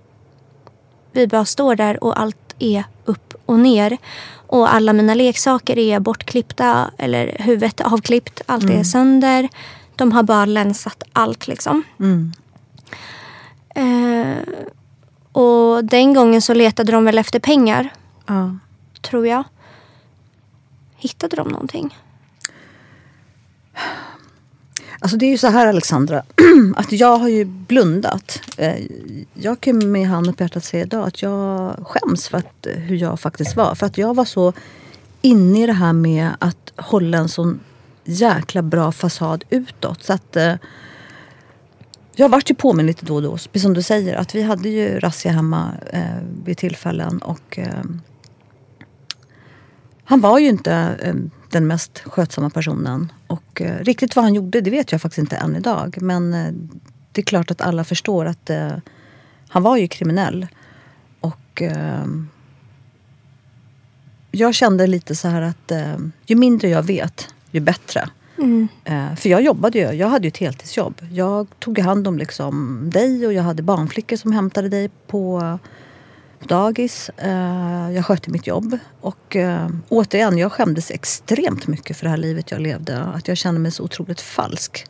vi 1.11 1.27
bara 1.27 1.45
står 1.45 1.75
där 1.75 2.03
och 2.03 2.19
allt 2.19 2.46
är 2.59 2.83
upp 3.05 3.33
och 3.45 3.59
ner. 3.59 3.97
Och 4.47 4.73
alla 4.73 4.93
mina 4.93 5.13
leksaker 5.13 5.77
är 5.77 5.99
bortklippta 5.99 6.91
eller 6.97 7.35
huvudet 7.39 7.81
avklippt. 7.81 8.41
Allt 8.45 8.63
mm. 8.63 8.79
är 8.79 8.83
sönder. 8.83 9.49
De 9.95 10.11
har 10.11 10.23
bara 10.23 10.45
länsat 10.45 11.03
allt 11.13 11.47
liksom. 11.47 11.83
Mm. 11.99 12.31
Eh, 13.75 14.37
och 15.31 15.85
den 15.85 16.13
gången 16.13 16.41
så 16.41 16.53
letade 16.53 16.91
de 16.91 17.05
väl 17.05 17.17
efter 17.17 17.39
pengar. 17.39 17.93
Ja. 18.25 18.57
Tror 19.01 19.27
jag. 19.27 19.43
Hittade 20.97 21.35
de 21.35 21.47
någonting? 21.47 21.95
Alltså 24.99 25.17
det 25.17 25.25
är 25.25 25.29
ju 25.29 25.37
så 25.37 25.47
här 25.47 25.67
Alexandra, 25.67 26.23
att 26.75 26.91
jag 26.91 27.17
har 27.17 27.29
ju 27.29 27.45
blundat. 27.45 28.41
Eh, 28.57 28.85
jag 29.33 29.61
kan 29.61 29.91
med 29.91 30.07
handen 30.07 30.33
på 30.33 30.43
hjärtat 30.43 30.63
säga 30.63 30.83
idag 30.83 31.07
att 31.07 31.21
jag 31.21 31.75
skäms 31.87 32.27
för 32.27 32.37
att, 32.37 32.65
eh, 32.65 32.73
hur 32.73 32.95
jag 32.95 33.19
faktiskt 33.19 33.55
var. 33.55 33.75
För 33.75 33.85
att 33.85 33.97
jag 33.97 34.15
var 34.15 34.25
så 34.25 34.53
inne 35.21 35.63
i 35.63 35.65
det 35.65 35.73
här 35.73 35.93
med 35.93 36.29
att 36.39 36.73
hålla 36.75 37.17
en 37.17 37.29
sån 37.29 37.59
jäkla 38.03 38.61
bra 38.61 38.91
fasad 38.91 39.43
utåt. 39.49 40.03
Så 40.03 40.13
att 40.13 40.35
eh, 40.35 40.53
jag 42.15 42.29
vart 42.29 42.49
ju 42.49 42.55
påminn 42.55 42.85
lite 42.85 43.05
då 43.05 43.15
och 43.15 43.21
då, 43.21 43.31
precis 43.31 43.61
som 43.61 43.73
du 43.73 43.81
säger, 43.81 44.15
att 44.15 44.35
vi 44.35 44.41
hade 44.41 44.69
ju 44.69 44.99
razzia 44.99 45.31
hemma 45.31 45.71
eh, 45.93 46.01
vid 46.45 46.57
tillfällen 46.57 47.17
och 47.17 47.59
eh, 47.59 47.83
han 50.03 50.21
var 50.21 50.39
ju 50.39 50.47
inte 50.47 50.73
eh, 51.01 51.13
den 51.51 51.67
mest 51.67 51.99
skötsamma 51.99 52.49
personen. 52.49 53.11
Och 53.27 53.61
eh, 53.61 53.79
riktigt 53.79 54.15
vad 54.15 54.25
han 54.25 54.33
gjorde 54.33 54.61
det 54.61 54.69
vet 54.69 54.91
jag 54.91 55.01
faktiskt 55.01 55.19
inte 55.19 55.35
än 55.35 55.55
idag. 55.55 55.97
Men 56.01 56.33
eh, 56.33 56.53
det 57.11 57.21
är 57.21 57.25
klart 57.25 57.51
att 57.51 57.61
alla 57.61 57.83
förstår 57.83 58.25
att 58.25 58.49
eh, 58.49 58.71
han 59.49 59.63
var 59.63 59.77
ju 59.77 59.87
kriminell. 59.87 60.47
Och 61.19 61.61
eh, 61.61 62.05
jag 64.31 64.53
kände 64.53 64.87
lite 64.87 65.15
så 65.15 65.27
här 65.27 65.41
att 65.41 65.71
eh, 65.71 65.97
ju 66.25 66.35
mindre 66.35 66.69
jag 66.69 66.83
vet, 66.83 67.27
ju 67.51 67.59
bättre. 67.59 68.09
Mm. 68.37 68.67
Eh, 68.83 69.15
för 69.15 69.29
jag 69.29 69.41
jobbade 69.41 69.77
ju, 69.77 69.91
jag 69.91 70.07
hade 70.07 70.25
ju 70.25 70.29
ett 70.29 70.37
heltidsjobb. 70.37 71.01
Jag 71.11 71.47
tog 71.59 71.79
hand 71.79 72.07
om 72.07 72.17
liksom 72.17 72.81
dig 72.93 73.27
och 73.27 73.33
jag 73.33 73.43
hade 73.43 73.63
barnflickor 73.63 74.15
som 74.17 74.31
hämtade 74.31 74.69
dig 74.69 74.89
på 75.07 75.59
dagis. 76.45 77.09
Eh, 77.17 77.91
jag 77.91 78.05
skötte 78.05 78.31
mitt 78.31 78.47
jobb. 78.47 78.77
Och 79.01 79.35
eh, 79.35 79.69
återigen, 79.89 80.37
jag 80.37 80.51
skämdes 80.51 80.91
extremt 80.91 81.67
mycket 81.67 81.97
för 81.97 82.03
det 82.03 82.09
här 82.09 82.17
livet 82.17 82.51
jag 82.51 82.61
levde. 82.61 82.99
Att 82.99 83.27
jag 83.27 83.37
kände 83.37 83.59
mig 83.59 83.71
så 83.71 83.83
otroligt 83.83 84.21
falsk. 84.21 84.85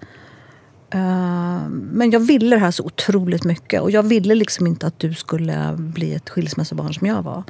Eh, 0.89 1.69
men 1.69 2.11
jag 2.11 2.19
ville 2.19 2.55
det 2.55 2.59
här 2.59 2.71
så 2.71 2.83
otroligt 2.83 3.43
mycket. 3.43 3.81
Och 3.81 3.91
jag 3.91 4.03
ville 4.03 4.35
liksom 4.35 4.67
inte 4.67 4.87
att 4.87 4.99
du 4.99 5.13
skulle 5.13 5.75
bli 5.77 6.13
ett 6.13 6.29
skilsmässobarn 6.29 6.93
som 6.93 7.07
jag 7.07 7.21
var. 7.21 7.43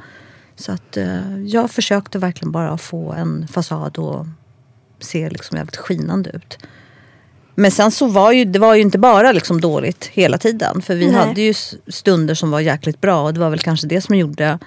Så 0.56 0.72
att 0.72 0.98
jag 1.46 1.70
försökte 1.70 2.18
verkligen 2.18 2.52
bara 2.52 2.78
få 2.78 3.12
en 3.12 3.48
fasad 3.48 3.98
och 3.98 4.26
se 4.98 5.30
liksom 5.30 5.56
jävligt 5.56 5.76
skinande 5.76 6.30
ut. 6.30 6.58
Men 7.58 7.70
sen 7.70 7.90
så 7.90 8.06
var 8.06 8.32
ju, 8.32 8.44
det 8.44 8.58
var 8.58 8.74
ju 8.74 8.82
inte 8.82 8.98
bara 8.98 9.32
liksom 9.32 9.60
dåligt 9.60 10.06
hela 10.06 10.38
tiden. 10.38 10.82
För 10.82 10.94
vi 10.94 11.06
Nej. 11.06 11.14
hade 11.14 11.40
ju 11.40 11.54
stunder 11.88 12.34
som 12.34 12.50
var 12.50 12.60
jäkligt 12.60 13.00
bra. 13.00 13.22
Och 13.22 13.34
det 13.34 13.40
var 13.40 13.50
väl 13.50 13.58
kanske 13.58 13.86
det 13.86 14.00
som 14.00 14.14
gjorde 14.14 14.58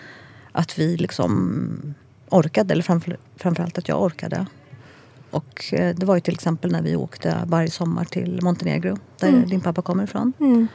att 0.51 0.79
vi 0.79 0.97
liksom 0.97 1.95
orkade. 2.29 2.73
Eller 2.73 2.83
framför, 2.83 3.17
framförallt 3.35 3.77
att 3.77 3.87
jag 3.87 4.01
orkade. 4.01 4.45
Och 5.29 5.73
eh, 5.73 5.95
det 5.95 6.05
var 6.05 6.15
ju 6.15 6.21
till 6.21 6.33
exempel 6.33 6.71
när 6.71 6.81
vi 6.81 6.95
åkte 6.95 7.37
varje 7.45 7.71
sommar 7.71 8.05
till 8.05 8.39
Montenegro. 8.41 8.97
Där 9.19 9.31
din 9.31 9.61
pappa 9.61 9.81
kommer 9.81 10.03
ifrån. 10.03 10.33
Mm. 10.39 10.67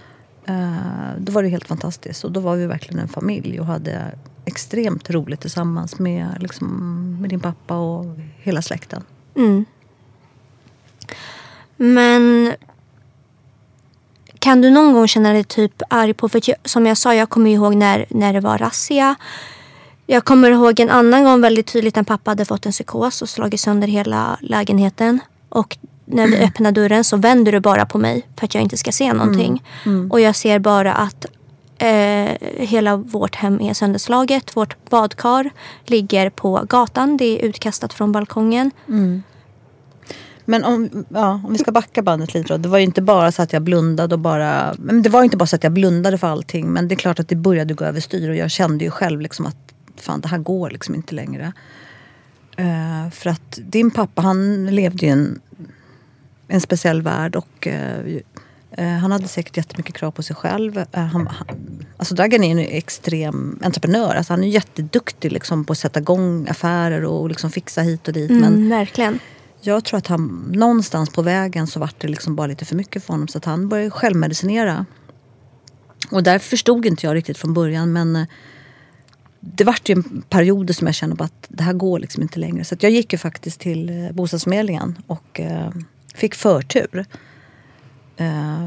Eh, 0.46 1.18
då 1.18 1.32
var 1.32 1.42
det 1.42 1.48
helt 1.48 1.68
fantastiskt. 1.68 2.24
Och 2.24 2.32
då 2.32 2.40
var 2.40 2.56
vi 2.56 2.66
verkligen 2.66 2.98
en 2.98 3.08
familj 3.08 3.60
och 3.60 3.66
hade 3.66 4.18
extremt 4.44 5.10
roligt 5.10 5.40
tillsammans 5.40 5.98
med, 5.98 6.26
liksom, 6.40 6.68
med 7.20 7.30
din 7.30 7.40
pappa 7.40 7.76
och 7.76 8.06
hela 8.42 8.62
släkten. 8.62 9.02
Mm. 9.34 9.64
Men 11.76 12.54
kan 14.38 14.60
du 14.60 14.70
någon 14.70 14.92
gång 14.92 15.08
känna 15.08 15.32
dig 15.32 15.44
typ 15.44 15.82
arg 15.88 16.14
på, 16.14 16.28
för 16.28 16.40
som 16.68 16.86
jag 16.86 16.96
sa, 16.96 17.14
jag 17.14 17.28
kommer 17.28 17.50
ihåg 17.50 17.74
när, 17.74 18.06
när 18.10 18.32
det 18.32 18.40
var 18.40 18.58
razzia. 18.58 19.14
Jag 20.06 20.24
kommer 20.24 20.50
ihåg 20.50 20.80
en 20.80 20.90
annan 20.90 21.24
gång 21.24 21.40
väldigt 21.40 21.66
tydligt 21.66 21.96
när 21.96 22.02
pappa 22.02 22.30
hade 22.30 22.44
fått 22.44 22.66
en 22.66 22.72
psykos 22.72 23.22
och 23.22 23.28
slagit 23.28 23.60
sönder 23.60 23.88
hela 23.88 24.38
lägenheten. 24.40 25.20
Och 25.48 25.76
när 26.04 26.26
vi 26.26 26.36
öppnar 26.36 26.72
dörren 26.72 27.04
så 27.04 27.16
vänder 27.16 27.52
du 27.52 27.60
bara 27.60 27.86
på 27.86 27.98
mig 27.98 28.26
för 28.36 28.44
att 28.44 28.54
jag 28.54 28.62
inte 28.62 28.76
ska 28.76 28.92
se 28.92 29.12
någonting. 29.12 29.62
Och 30.10 30.20
jag 30.20 30.36
ser 30.36 30.58
bara 30.58 30.92
att 30.92 31.26
eh, 31.78 32.30
hela 32.58 32.96
vårt 32.96 33.34
hem 33.34 33.60
är 33.60 33.74
sönderslaget. 33.74 34.56
Vårt 34.56 34.90
badkar 34.90 35.50
ligger 35.84 36.30
på 36.30 36.64
gatan. 36.68 37.16
Det 37.16 37.24
är 37.24 37.44
utkastat 37.44 37.92
från 37.92 38.12
balkongen. 38.12 38.70
Men 40.48 40.64
om, 40.64 41.04
ja, 41.08 41.40
om 41.44 41.52
vi 41.52 41.58
ska 41.58 41.72
backa 41.72 42.02
bandet 42.02 42.34
lite 42.34 42.48
då. 42.48 42.56
Det 42.58 42.68
var 42.68 42.78
ju 42.78 42.84
inte 42.84 43.02
bara 43.02 43.32
så 43.32 43.42
att 43.42 43.52
jag 43.52 43.62
blundade 43.62 44.14
och 44.14 44.18
bara... 44.18 44.74
Men 44.78 45.02
det 45.02 45.08
var 45.08 45.22
inte 45.22 45.36
bara 45.36 45.46
så 45.46 45.56
att 45.56 45.62
jag 45.62 45.72
blundade 45.72 46.18
för 46.18 46.26
allting. 46.26 46.68
Men 46.72 46.88
det 46.88 46.94
är 46.94 46.96
klart 46.96 47.20
att 47.20 47.28
det 47.28 47.36
började 47.36 47.74
gå 47.74 47.84
överstyr. 47.84 48.30
Och 48.30 48.36
jag 48.36 48.50
kände 48.50 48.84
ju 48.84 48.90
själv 48.90 49.20
liksom 49.20 49.46
att 49.46 49.56
fan 49.96 50.20
det 50.20 50.28
här 50.28 50.38
går 50.38 50.70
liksom 50.70 50.94
inte 50.94 51.14
längre. 51.14 51.52
Eh, 52.56 53.10
för 53.10 53.30
att 53.30 53.58
din 53.62 53.90
pappa 53.90 54.22
han 54.22 54.66
levde 54.66 55.06
ju 55.06 55.12
i 55.12 55.12
en, 55.12 55.40
en 56.48 56.60
speciell 56.60 57.02
värld. 57.02 57.36
Och 57.36 57.66
eh, 57.66 58.18
han 59.00 59.12
hade 59.12 59.28
säkert 59.28 59.56
jättemycket 59.56 59.94
krav 59.94 60.10
på 60.10 60.22
sig 60.22 60.36
själv. 60.36 60.84
Han, 60.92 61.10
han, 61.10 61.28
alltså 61.96 62.14
Dragan 62.14 62.44
är 62.44 62.50
en 62.52 62.58
extrem 62.58 63.58
entreprenör. 63.62 64.14
Alltså 64.14 64.32
han 64.32 64.44
är 64.44 64.48
jätteduktig 64.48 65.32
liksom 65.32 65.64
på 65.64 65.72
att 65.72 65.78
sätta 65.78 66.00
igång 66.00 66.48
affärer 66.48 67.04
och 67.04 67.28
liksom 67.28 67.50
fixa 67.50 67.82
hit 67.82 68.08
och 68.08 68.14
dit. 68.14 68.30
Men 68.30 68.54
Mm, 68.54 68.68
verkligen. 68.68 69.18
Jag 69.66 69.84
tror 69.84 69.98
att 69.98 70.06
han 70.06 70.52
någonstans 70.54 71.10
på 71.10 71.22
vägen 71.22 71.66
så 71.66 71.80
vart 71.80 72.00
det 72.00 72.08
liksom 72.08 72.36
bara 72.36 72.46
lite 72.46 72.64
för 72.64 72.76
mycket 72.76 73.04
för 73.04 73.12
honom 73.12 73.28
så 73.28 73.38
att 73.38 73.44
han 73.44 73.68
började 73.68 73.90
självmedicinera. 73.90 74.86
Och 76.10 76.22
där 76.22 76.38
förstod 76.38 76.86
inte 76.86 77.06
jag 77.06 77.14
riktigt 77.14 77.38
från 77.38 77.54
början 77.54 77.92
men 77.92 78.16
eh, 78.16 78.26
det 79.40 79.64
vart 79.64 79.88
ju 79.88 79.92
en 79.92 80.22
period 80.28 80.76
som 80.76 80.86
jag 80.86 80.94
kände 80.94 81.24
att 81.24 81.46
det 81.48 81.62
här 81.62 81.72
går 81.72 81.98
liksom 81.98 82.22
inte 82.22 82.38
längre. 82.38 82.64
Så 82.64 82.76
jag 82.80 82.92
gick 82.92 83.12
ju 83.12 83.18
faktiskt 83.18 83.60
till 83.60 84.04
eh, 84.04 84.12
bostadsförmedlingen 84.12 84.98
och 85.06 85.40
eh, 85.40 85.70
fick 86.14 86.34
förtur. 86.34 87.06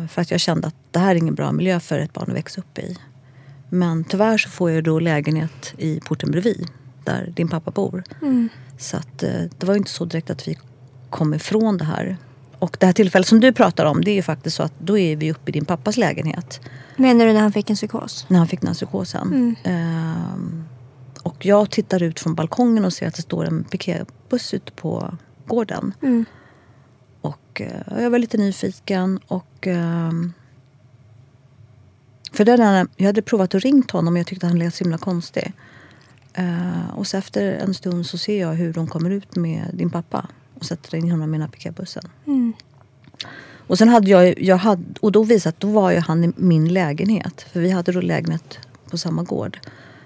För 0.09 0.21
att 0.21 0.31
jag 0.31 0.39
kände 0.39 0.67
att 0.67 0.75
det 0.91 0.99
här 0.99 1.11
är 1.11 1.15
ingen 1.15 1.35
bra 1.35 1.51
miljö 1.51 1.79
för 1.79 1.99
ett 1.99 2.13
barn 2.13 2.29
att 2.29 2.37
växa 2.37 2.61
upp 2.61 2.77
i. 2.77 2.97
Men 3.69 4.03
tyvärr 4.03 4.37
så 4.37 4.49
får 4.49 4.71
jag 4.71 4.83
då 4.83 4.99
lägenhet 4.99 5.73
i 5.77 5.99
porten 5.99 6.31
bredvid 6.31 6.67
där 7.05 7.33
din 7.35 7.47
pappa 7.47 7.71
bor. 7.71 8.03
Så 8.77 8.97
att, 8.97 9.19
det 9.19 9.63
var 9.63 9.73
ju 9.73 9.77
inte 9.77 9.91
så 9.91 10.05
direkt 10.05 10.29
att 10.29 10.47
vi 10.47 10.57
kom 11.09 11.33
ifrån 11.33 11.77
det 11.77 11.85
här. 11.85 12.17
Och 12.59 12.77
det 12.79 12.85
här 12.85 12.93
tillfället 12.93 13.27
som 13.27 13.39
du 13.39 13.53
pratar 13.53 13.85
om 13.85 14.03
det 14.03 14.11
är 14.11 14.15
ju 14.15 14.21
faktiskt 14.21 14.55
så 14.55 14.63
att 14.63 14.73
då 14.79 14.97
är 14.97 15.15
vi 15.15 15.31
uppe 15.31 15.49
i 15.49 15.51
din 15.51 15.65
pappas 15.65 15.97
lägenhet. 15.97 16.61
Menar 16.95 17.25
du 17.25 17.33
när 17.33 17.41
han 17.41 17.51
fick 17.51 17.69
en 17.69 17.75
psykos? 17.75 18.25
När 18.29 18.37
han 18.37 18.47
fick 18.47 18.61
den 18.61 18.67
här 18.67 18.73
psykosen. 18.73 19.55
Ehm, 19.63 20.63
och 21.23 21.45
jag 21.45 21.71
tittar 21.71 22.03
ut 22.03 22.19
från 22.19 22.35
balkongen 22.35 22.85
och 22.85 22.93
ser 22.93 23.07
att 23.07 23.15
det 23.15 23.21
står 23.21 23.45
en 23.45 23.63
piketbuss 23.63 24.53
ute 24.53 24.71
på 24.71 25.17
gården. 25.45 25.93
Mm. 26.01 26.25
Och 27.21 27.61
eh, 27.61 28.01
jag 28.03 28.09
var 28.09 28.19
lite 28.19 28.37
nyfiken 28.37 29.19
och... 29.27 29.67
ehm, 29.67 30.33
för 32.31 32.45
den, 32.45 32.87
jag 32.97 33.05
hade 33.05 33.21
provat 33.21 33.55
att 33.55 33.63
ringt 33.63 33.91
honom 33.91 34.13
men 34.13 34.19
jag 34.19 34.27
tyckte 34.27 34.47
han 34.47 34.59
lät 34.59 34.73
så 34.73 34.83
himla 34.83 34.97
konstig. 34.97 35.53
Eh, 36.33 36.89
och 36.95 37.07
så 37.07 37.17
efter 37.17 37.51
en 37.51 37.73
stund 37.73 38.05
så 38.05 38.17
ser 38.17 38.39
jag 38.39 38.53
hur 38.53 38.73
de 38.73 38.87
kommer 38.87 39.09
ut 39.09 39.35
med 39.35 39.69
din 39.73 39.89
pappa 39.89 40.27
och 40.59 40.65
sätter 40.65 40.95
in 40.95 41.11
honom 41.11 41.29
i 41.29 41.37
den 41.37 41.41
här 41.41 41.49
piketbussen. 41.49 42.03
Mm. 42.27 42.53
Och 43.67 43.77
sen 43.77 43.89
hade 43.89 44.09
jag, 44.09 44.41
jag 44.41 44.57
hade, 44.57 44.83
och 44.99 45.11
då 45.11 45.23
visade 45.23 45.49
att 45.49 45.59
då 45.59 45.67
var 45.67 45.91
ju 45.91 45.99
han 45.99 46.23
i 46.23 46.31
min 46.35 46.73
lägenhet. 46.73 47.45
För 47.51 47.59
vi 47.59 47.69
hade 47.69 47.91
då 47.91 48.01
lägenhet 48.01 48.59
på 48.89 48.97
samma 48.97 49.23
gård. 49.23 49.59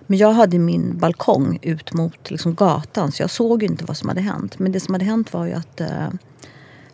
Men 0.07 0.19
jag 0.19 0.31
hade 0.31 0.59
min 0.59 0.97
balkong 0.97 1.59
ut 1.61 1.93
mot 1.93 2.31
liksom 2.31 2.55
gatan 2.55 3.11
så 3.11 3.23
jag 3.23 3.29
såg 3.29 3.63
inte 3.63 3.85
vad 3.85 3.97
som 3.97 4.09
hade 4.09 4.21
hänt. 4.21 4.59
Men 4.59 4.71
det 4.71 4.79
som 4.79 4.93
hade 4.93 5.05
hänt 5.05 5.33
var 5.33 5.45
ju 5.45 5.53
att 5.53 5.81
eh, 5.81 6.09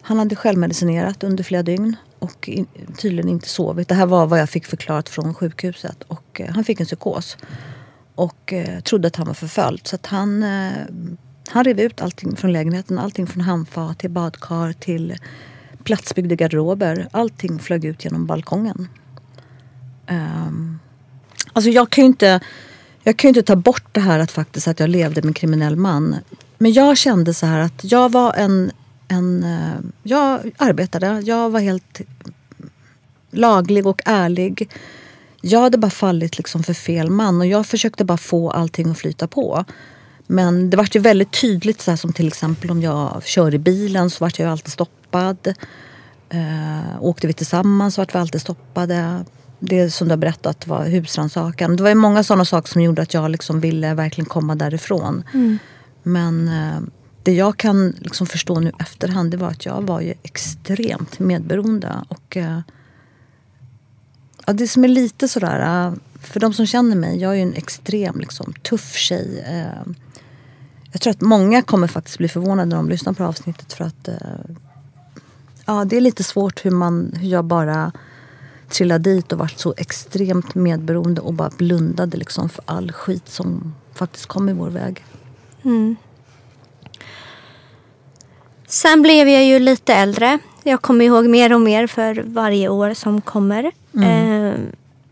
han 0.01 0.17
hade 0.17 0.35
självmedicinerat 0.35 1.23
under 1.23 1.43
flera 1.43 1.63
dygn 1.63 1.95
och 2.19 2.49
in, 2.49 2.67
tydligen 2.97 3.29
inte 3.29 3.49
sovit. 3.49 3.87
Det 3.87 3.95
här 3.95 4.05
var 4.05 4.27
vad 4.27 4.39
jag 4.39 4.49
fick 4.49 4.65
förklarat 4.65 5.09
från 5.09 5.33
sjukhuset. 5.33 6.03
Och 6.03 6.41
eh, 6.41 6.53
han 6.53 6.63
fick 6.63 6.79
en 6.79 6.85
psykos. 6.85 7.37
Och 8.15 8.53
eh, 8.53 8.79
trodde 8.79 9.07
att 9.07 9.15
han 9.15 9.27
var 9.27 9.33
förföljd. 9.33 9.87
Så 9.87 9.95
att 9.95 10.05
han, 10.05 10.43
eh, 10.43 10.71
han 11.49 11.63
rev 11.63 11.79
ut 11.79 12.01
allting 12.01 12.35
från 12.35 12.53
lägenheten. 12.53 12.99
Allting 12.99 13.27
från 13.27 13.41
handfat 13.41 13.99
till 13.99 14.09
badkar 14.09 14.73
till 14.73 15.17
platsbyggda 15.83 16.35
garderober. 16.35 17.07
Allting 17.11 17.59
flög 17.59 17.85
ut 17.85 18.05
genom 18.05 18.25
balkongen. 18.25 18.87
Um, 20.09 20.79
alltså 21.53 21.69
jag 21.69 21.89
kan 21.89 22.03
ju 22.03 22.07
inte... 22.07 22.39
Jag 23.03 23.17
kan 23.17 23.27
inte 23.27 23.43
ta 23.43 23.55
bort 23.55 23.85
det 23.91 23.99
här 23.99 24.19
att 24.19 24.31
faktiskt 24.31 24.67
att 24.67 24.79
jag 24.79 24.89
levde 24.89 25.21
med 25.21 25.27
en 25.27 25.33
kriminell 25.33 25.75
man. 25.75 26.15
Men 26.57 26.73
jag 26.73 26.97
kände 26.97 27.33
så 27.33 27.45
här 27.45 27.59
att 27.59 27.91
jag 27.91 28.11
var 28.11 28.33
en... 28.33 28.71
en 29.07 29.43
eh, 29.43 29.79
jag 30.03 30.51
arbetade. 30.57 31.19
Jag 31.19 31.49
var 31.49 31.59
helt 31.59 32.01
laglig 33.31 33.87
och 33.87 34.01
ärlig. 34.05 34.69
Jag 35.41 35.61
hade 35.61 35.77
bara 35.77 35.91
fallit 35.91 36.37
liksom 36.37 36.63
för 36.63 36.73
fel 36.73 37.09
man 37.09 37.41
och 37.41 37.47
jag 37.47 37.65
försökte 37.65 38.05
bara 38.05 38.17
få 38.17 38.51
allting 38.51 38.91
att 38.91 38.97
flyta 38.97 39.27
på. 39.27 39.65
Men 40.31 40.69
det 40.69 40.77
var 40.77 40.87
ju 40.91 40.99
väldigt 40.99 41.41
tydligt, 41.41 41.81
så 41.81 41.91
här, 41.91 41.95
som 41.95 42.13
till 42.13 42.27
exempel 42.27 42.71
om 42.71 42.81
jag 42.81 43.23
kör 43.25 43.53
i 43.53 43.57
bilen 43.57 44.09
så 44.09 44.23
vart 44.23 44.39
jag 44.39 44.45
ju 44.45 44.51
alltid 44.51 44.71
stoppad. 44.71 45.53
Eh, 46.29 47.01
åkte 47.03 47.27
vi 47.27 47.33
tillsammans 47.33 47.95
så 47.95 48.01
vart 48.01 48.15
vi 48.15 48.19
alltid 48.19 48.41
stoppade. 48.41 49.25
Det 49.59 49.91
som 49.91 50.07
du 50.07 50.11
har 50.11 50.17
berättat 50.17 50.67
var 50.67 50.85
husrannsakan. 50.85 51.75
Det 51.75 51.83
var 51.83 51.89
ju 51.89 51.95
många 51.95 52.23
sådana 52.23 52.45
saker 52.45 52.69
som 52.69 52.81
gjorde 52.81 53.01
att 53.01 53.13
jag 53.13 53.31
liksom 53.31 53.59
ville 53.59 53.93
verkligen 53.93 54.25
komma 54.25 54.55
därifrån. 54.55 55.23
Men 56.03 56.47
eh, 56.47 56.81
det 57.23 57.33
jag 57.33 57.57
kan 57.57 57.95
liksom 57.99 58.27
förstå 58.27 58.59
nu 58.59 58.71
efterhand 58.79 59.31
det 59.31 59.37
var 59.37 59.47
att 59.47 59.65
jag 59.65 59.81
var 59.81 60.01
ju 60.01 60.13
extremt 60.23 61.19
medberoende. 61.19 61.95
Och, 62.07 62.37
eh, 62.37 62.59
ja, 64.45 64.53
det 64.53 64.67
som 64.67 64.83
är 64.83 64.87
lite 64.87 65.27
sådär, 65.27 65.87
eh, 65.87 65.93
för 66.21 66.39
de 66.39 66.53
som 66.53 66.65
känner 66.65 66.95
mig, 66.95 67.21
jag 67.21 67.31
är 67.31 67.35
ju 67.35 67.41
en 67.41 67.53
extrem 67.53 68.19
liksom, 68.19 68.53
tuff 68.53 68.95
tjej. 68.95 69.43
Eh, 69.47 69.91
jag 70.91 71.01
tror 71.01 71.11
att 71.11 71.21
många 71.21 71.61
kommer 71.61 71.87
faktiskt 71.87 72.17
bli 72.17 72.27
förvånade 72.27 72.65
när 72.65 72.75
de 72.75 72.89
lyssnar 72.89 73.13
på 73.13 73.23
avsnittet 73.23 73.73
för 73.73 73.85
att 73.85 74.07
eh, 74.07 74.15
ja, 75.65 75.85
det 75.85 75.97
är 75.97 76.01
lite 76.01 76.23
svårt 76.23 76.65
hur, 76.65 76.71
man, 76.71 77.13
hur 77.19 77.29
jag 77.29 77.45
bara 77.45 77.91
trillade 78.69 79.13
dit 79.13 79.31
och 79.31 79.39
vart 79.39 79.59
så 79.59 79.73
extremt 79.77 80.55
medberoende 80.55 81.21
och 81.21 81.33
bara 81.33 81.49
blundade 81.57 82.17
liksom 82.17 82.49
för 82.49 82.63
all 82.67 82.91
skit 82.91 83.29
som 83.29 83.75
faktiskt 83.93 84.25
kom 84.25 84.49
i 84.49 84.53
vår 84.53 84.69
väg. 84.69 85.05
Sen 88.67 89.01
blev 89.01 89.27
jag 89.29 89.45
ju 89.45 89.59
lite 89.59 89.93
äldre. 89.93 90.39
Jag 90.63 90.81
kommer 90.81 91.05
ihåg 91.05 91.25
mer 91.25 91.53
och 91.53 91.61
mer 91.61 91.87
för 91.87 92.23
varje 92.25 92.69
år 92.69 92.93
som 92.93 93.21
kommer. 93.21 93.71
Eh, 94.03 94.53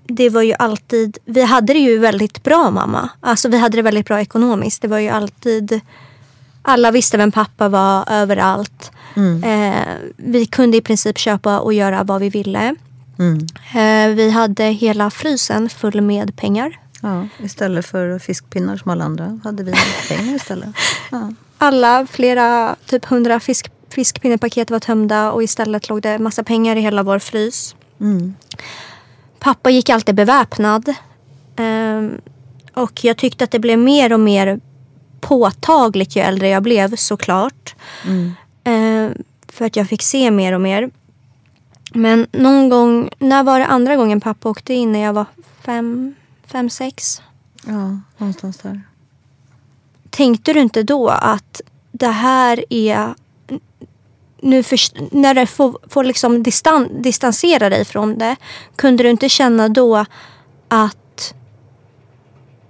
det 0.08 0.30
var 0.30 0.42
ju 0.42 0.54
alltid, 0.54 1.18
vi 1.26 1.42
hade 1.42 1.74
det 1.74 1.80
ju 1.80 1.98
väldigt 1.98 2.44
bra 2.44 2.72
mamma. 2.72 3.10
Alltså 3.20 3.50
vi 3.50 3.58
hade 3.58 3.78
det 3.78 3.82
väldigt 3.82 4.08
bra 4.08 4.22
ekonomiskt. 4.22 4.82
Det 4.82 4.88
var 4.88 5.00
ju 5.00 5.10
alltid, 5.10 5.82
alla 6.62 6.92
visste 6.92 7.18
vem 7.18 7.32
pappa 7.32 7.70
var 7.70 8.04
överallt. 8.12 8.92
Eh, 9.44 9.96
vi 10.18 10.46
kunde 10.46 10.78
i 10.78 10.82
princip 10.82 11.18
köpa 11.18 11.60
och 11.60 11.74
göra 11.74 12.04
vad 12.04 12.22
vi 12.22 12.30
ville. 12.30 12.76
Mm. 13.20 13.48
Eh, 13.76 14.16
vi 14.16 14.30
hade 14.32 14.64
hela 14.64 15.10
frysen 15.10 15.70
full 15.70 16.02
med 16.02 16.36
pengar. 16.36 16.80
Ja, 17.02 17.28
istället 17.44 17.86
för 17.86 18.20
fiskpinnar 18.20 18.78
som 18.78 18.92
alla 18.92 19.04
andra 19.04 19.40
hade 19.44 19.64
vi 19.64 19.74
pengar 20.10 20.36
istället. 20.36 20.70
Ja. 21.12 21.34
Alla, 21.58 22.08
flera, 22.12 22.76
typ 22.86 23.06
hundra 23.06 23.40
fisk, 23.40 23.72
fiskpinnepaket 23.90 24.72
var 24.72 24.80
tömda 24.80 25.32
och 25.32 25.44
istället 25.44 25.90
låg 25.90 26.02
det 26.02 26.20
massa 26.20 26.44
pengar 26.44 26.76
i 26.76 26.82
hela 26.82 27.04
vår 27.04 27.20
frys. 27.20 27.76
Mm. 28.00 28.36
Pappa 29.40 29.70
gick 29.70 29.90
alltid 29.90 30.16
beväpnad. 30.16 30.94
Ehm, 31.56 32.22
och 32.74 33.04
jag 33.04 33.18
tyckte 33.18 33.44
att 33.44 33.52
det 33.52 33.60
blev 33.60 33.80
mer 33.80 34.14
och 34.14 34.20
mer 34.20 34.60
påtagligt 35.22 36.16
ju 36.16 36.22
äldre 36.22 36.50
jag 36.50 36.64
blev 36.64 36.96
såklart. 36.96 37.76
Mm. 38.06 38.34
Ehm, 38.64 39.24
för 39.48 39.66
att 39.66 39.76
jag 39.76 39.90
fick 39.90 40.02
se 40.02 40.32
mer 40.32 40.54
och 40.54 40.62
mer. 40.62 40.90
Men 41.94 42.28
någon 42.32 42.70
gång, 42.70 43.10
när 43.20 43.44
var 43.44 43.60
det 43.60 43.66
andra 43.66 43.96
gången 43.96 44.22
pappa 44.22 44.50
åkte 44.50 44.74
in? 44.74 44.92
När 44.92 45.00
jag 45.00 45.14
var 45.14 45.26
fem, 45.62 46.16
fem 46.46 46.70
sex? 46.70 47.22
Ja, 47.66 48.00
någonstans 48.18 48.58
där. 48.58 48.82
Tänkte 50.10 50.54
du 50.54 50.60
inte 50.60 50.84
då 50.84 51.10
att 51.10 51.62
det 51.92 52.08
här 52.08 52.66
är... 52.70 53.16
Nu 54.42 54.64
först, 54.64 54.96
när 55.12 55.34
du 55.34 55.46
får, 55.46 55.80
får 55.90 56.04
liksom 56.04 56.44
distan, 56.44 57.02
distansera 57.02 57.70
dig 57.70 57.86
från 57.86 58.18
det. 58.18 58.36
Kunde 58.76 59.04
du 59.04 59.10
inte 59.10 59.30
känna 59.30 59.70
då 59.70 60.06
att, 60.68 61.34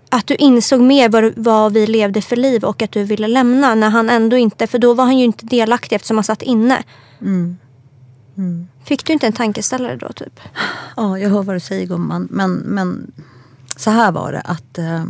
att 0.10 0.28
du 0.28 0.36
insåg 0.36 0.82
mer 0.82 1.10
vad, 1.10 1.34
vad 1.36 1.74
vi 1.74 1.88
levde 1.88 2.22
för 2.22 2.36
liv 2.36 2.64
och 2.64 2.82
att 2.82 2.92
du 2.92 3.04
ville 3.04 3.28
lämna 3.28 3.76
när 3.76 3.90
han 3.90 4.10
ändå 4.10 4.38
inte... 4.38 4.68
För 4.68 4.80
då 4.80 4.94
var 4.94 5.06
han 5.06 5.18
ju 5.18 5.26
inte 5.26 5.46
delaktig 5.46 5.96
eftersom 5.96 6.18
han 6.18 6.24
satt 6.24 6.42
inne. 6.42 6.84
Mm. 7.22 7.58
Mm. 8.38 8.68
Fick 8.84 9.06
du 9.06 9.14
inte 9.14 9.28
en 9.28 9.34
tankeställare 9.34 9.96
då 9.96 10.10
typ? 10.14 10.40
Ja, 10.96 11.20
jag 11.20 11.30
hör 11.30 11.44
vad 11.44 11.56
du 11.56 11.60
säger 11.60 11.86
gumman. 11.86 12.28
Men, 12.32 12.54
men 12.54 13.12
så 13.76 13.92
här 13.92 14.12
var 14.12 14.32
det 14.32 14.42
att 14.42 14.78
eh, 14.78 15.06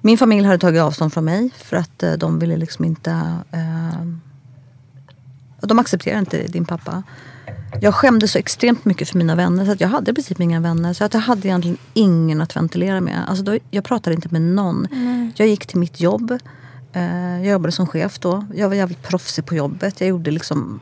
min 0.00 0.18
familj 0.18 0.46
hade 0.46 0.58
tagit 0.58 0.82
avstånd 0.82 1.12
från 1.12 1.24
mig 1.24 1.50
för 1.56 1.76
att 1.76 2.02
eh, 2.02 2.12
de 2.12 2.38
ville 2.38 2.56
liksom 2.56 2.84
inte... 2.84 3.10
Eh, 3.52 4.27
de 5.60 5.78
accepterade 5.78 6.18
inte 6.20 6.46
din 6.46 6.64
pappa. 6.64 7.02
Jag 7.80 7.94
skämdes 7.94 8.32
så 8.32 8.38
extremt 8.38 8.84
mycket 8.84 9.08
för 9.08 9.18
mina 9.18 9.34
vänner 9.34 9.64
så 9.64 9.70
att 9.72 9.80
jag 9.80 9.88
hade 9.88 10.10
i 10.10 10.14
princip 10.14 10.40
inga 10.40 10.60
vänner. 10.60 10.92
Så 10.92 11.04
att 11.04 11.14
jag 11.14 11.20
hade 11.20 11.48
egentligen 11.48 11.78
ingen 11.94 12.40
att 12.40 12.56
ventilera 12.56 13.00
med. 13.00 13.24
Alltså 13.28 13.44
då, 13.44 13.58
jag 13.70 13.84
pratade 13.84 14.14
inte 14.16 14.28
med 14.30 14.42
någon. 14.42 14.86
Jag 15.36 15.48
gick 15.48 15.66
till 15.66 15.78
mitt 15.78 16.00
jobb. 16.00 16.30
Eh, 16.92 17.36
jag 17.36 17.46
jobbade 17.46 17.72
som 17.72 17.86
chef 17.86 18.18
då. 18.18 18.44
Jag 18.54 18.68
var 18.68 18.74
jävligt 18.74 19.02
proffsig 19.02 19.46
på 19.46 19.54
jobbet. 19.54 20.00
Jag 20.00 20.08
gjorde 20.08 20.30
liksom 20.30 20.80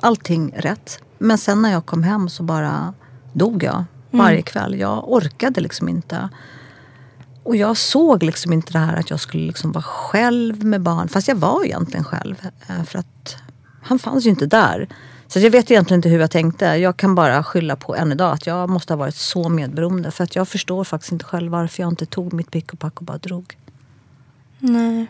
allting 0.00 0.52
rätt. 0.56 1.00
Men 1.18 1.38
sen 1.38 1.62
när 1.62 1.72
jag 1.72 1.86
kom 1.86 2.02
hem 2.02 2.28
så 2.28 2.42
bara 2.42 2.94
dog 3.32 3.62
jag 3.62 3.84
varje 4.10 4.42
kväll. 4.42 4.78
Jag 4.78 5.12
orkade 5.12 5.60
liksom 5.60 5.88
inte. 5.88 6.28
Och 7.42 7.56
jag 7.56 7.76
såg 7.76 8.22
liksom 8.22 8.52
inte 8.52 8.72
det 8.72 8.78
här 8.78 8.96
att 8.96 9.10
jag 9.10 9.20
skulle 9.20 9.46
liksom 9.46 9.72
vara 9.72 9.82
själv 9.84 10.64
med 10.64 10.80
barn. 10.80 11.08
Fast 11.08 11.28
jag 11.28 11.36
var 11.36 11.64
egentligen 11.64 12.04
själv. 12.04 12.36
eh, 12.68 12.82
För 12.84 12.98
att 12.98 13.36
han 13.88 13.98
fanns 13.98 14.26
ju 14.26 14.30
inte 14.30 14.46
där. 14.46 14.88
Så 15.26 15.38
jag 15.40 15.50
vet 15.50 15.70
egentligen 15.70 15.98
inte 15.98 16.08
hur 16.08 16.20
jag 16.20 16.30
tänkte. 16.30 16.64
Jag 16.64 16.96
kan 16.96 17.14
bara 17.14 17.44
skylla 17.44 17.76
på 17.76 17.96
än 17.96 18.12
idag 18.12 18.32
att 18.34 18.46
jag 18.46 18.68
måste 18.70 18.92
ha 18.92 18.98
varit 18.98 19.14
så 19.16 19.48
medberoende. 19.48 20.10
För 20.10 20.24
att 20.24 20.36
jag 20.36 20.48
förstår 20.48 20.84
faktiskt 20.84 21.12
inte 21.12 21.24
själv 21.24 21.52
varför 21.52 21.82
jag 21.82 21.92
inte 21.92 22.06
tog 22.06 22.32
mitt 22.32 22.50
pick 22.50 22.72
och 22.72 22.78
pack 22.78 22.98
och 22.98 23.04
bara 23.04 23.18
drog. 23.18 23.56
Nej. 24.58 25.06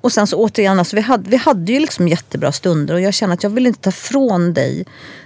Och 0.00 0.12
sen 0.12 0.26
så 0.26 0.36
återigen, 0.36 0.78
alltså, 0.78 0.96
vi, 0.96 1.02
hade, 1.02 1.30
vi 1.30 1.36
hade 1.36 1.72
ju 1.72 1.80
liksom 1.80 2.08
jättebra 2.08 2.52
stunder 2.52 2.94
och 2.94 3.00
jag 3.00 3.14
känner 3.14 3.34
att 3.34 3.42
jag 3.42 3.50
vill 3.50 3.66
inte 3.66 3.80
ta 3.80 3.92
från 3.92 4.54
dig 4.54 4.84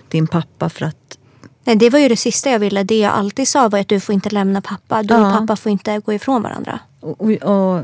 din 0.09 0.27
pappa 0.27 0.69
för 0.69 0.85
att 0.87 1.19
Nej, 1.65 1.77
det 1.77 1.91
var 1.91 1.99
ju 1.99 2.09
det 2.09 2.17
sista 2.17 2.51
jag 2.51 2.59
ville. 2.59 2.83
Det 2.83 2.99
jag 2.99 3.13
alltid 3.13 3.49
sa 3.49 3.69
var 3.69 3.79
att 3.79 3.89
du 3.89 4.01
får 4.01 4.13
inte 4.15 4.31
lämna 4.31 4.61
pappa. 4.61 5.03
Du 5.03 5.15
och 5.15 5.21
Ja. 5.21 5.37
pappa 5.41 5.57
får 5.57 5.73
inte 5.73 5.99
gå 5.99 6.13
ifrån 6.13 6.43
varandra. 6.43 6.79
Och, 7.01 7.21
och, 7.21 7.31
och 7.31 7.83